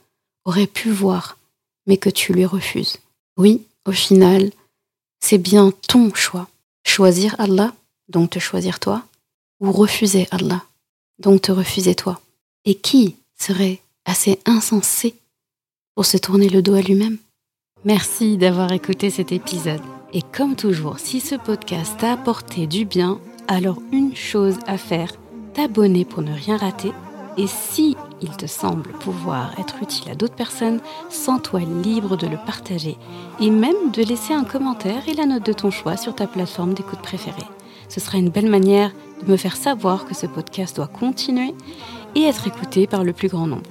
[0.45, 1.39] aurait pu voir,
[1.87, 2.99] mais que tu lui refuses.
[3.37, 4.51] Oui, au final,
[5.21, 6.49] c'est bien ton choix.
[6.87, 7.75] Choisir Allah,
[8.09, 9.03] donc te choisir toi,
[9.61, 10.65] ou refuser Allah,
[11.21, 12.21] donc te refuser toi.
[12.65, 15.15] Et qui serait assez insensé
[15.95, 17.19] pour se tourner le dos à lui-même?
[17.85, 19.81] Merci d'avoir écouté cet épisode.
[20.13, 25.13] Et comme toujours, si ce podcast t'a apporté du bien, alors une chose à faire,
[25.55, 26.93] t'abonner pour ne rien rater.
[27.37, 32.37] Et si il te semble pouvoir être utile à d'autres personnes, sens-toi libre de le
[32.37, 32.99] partager
[33.41, 36.75] et même de laisser un commentaire et la note de ton choix sur ta plateforme
[36.75, 37.47] d'écoute préférée.
[37.91, 38.93] Ce sera une belle manière
[39.27, 41.53] de me faire savoir que ce podcast doit continuer
[42.15, 43.69] et être écouté par le plus grand nombre.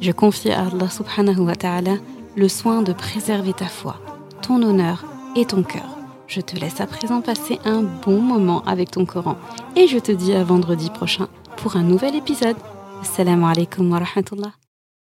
[0.00, 1.96] Je confie à Allah subhanahu wa ta'ala
[2.36, 3.96] le soin de préserver ta foi,
[4.42, 5.04] ton honneur
[5.34, 5.96] et ton cœur.
[6.26, 9.36] Je te laisse à présent passer un bon moment avec ton Coran
[9.74, 12.56] et je te dis à vendredi prochain pour un nouvel épisode.
[13.00, 14.65] Assalamu alaikum wa rahmatullah.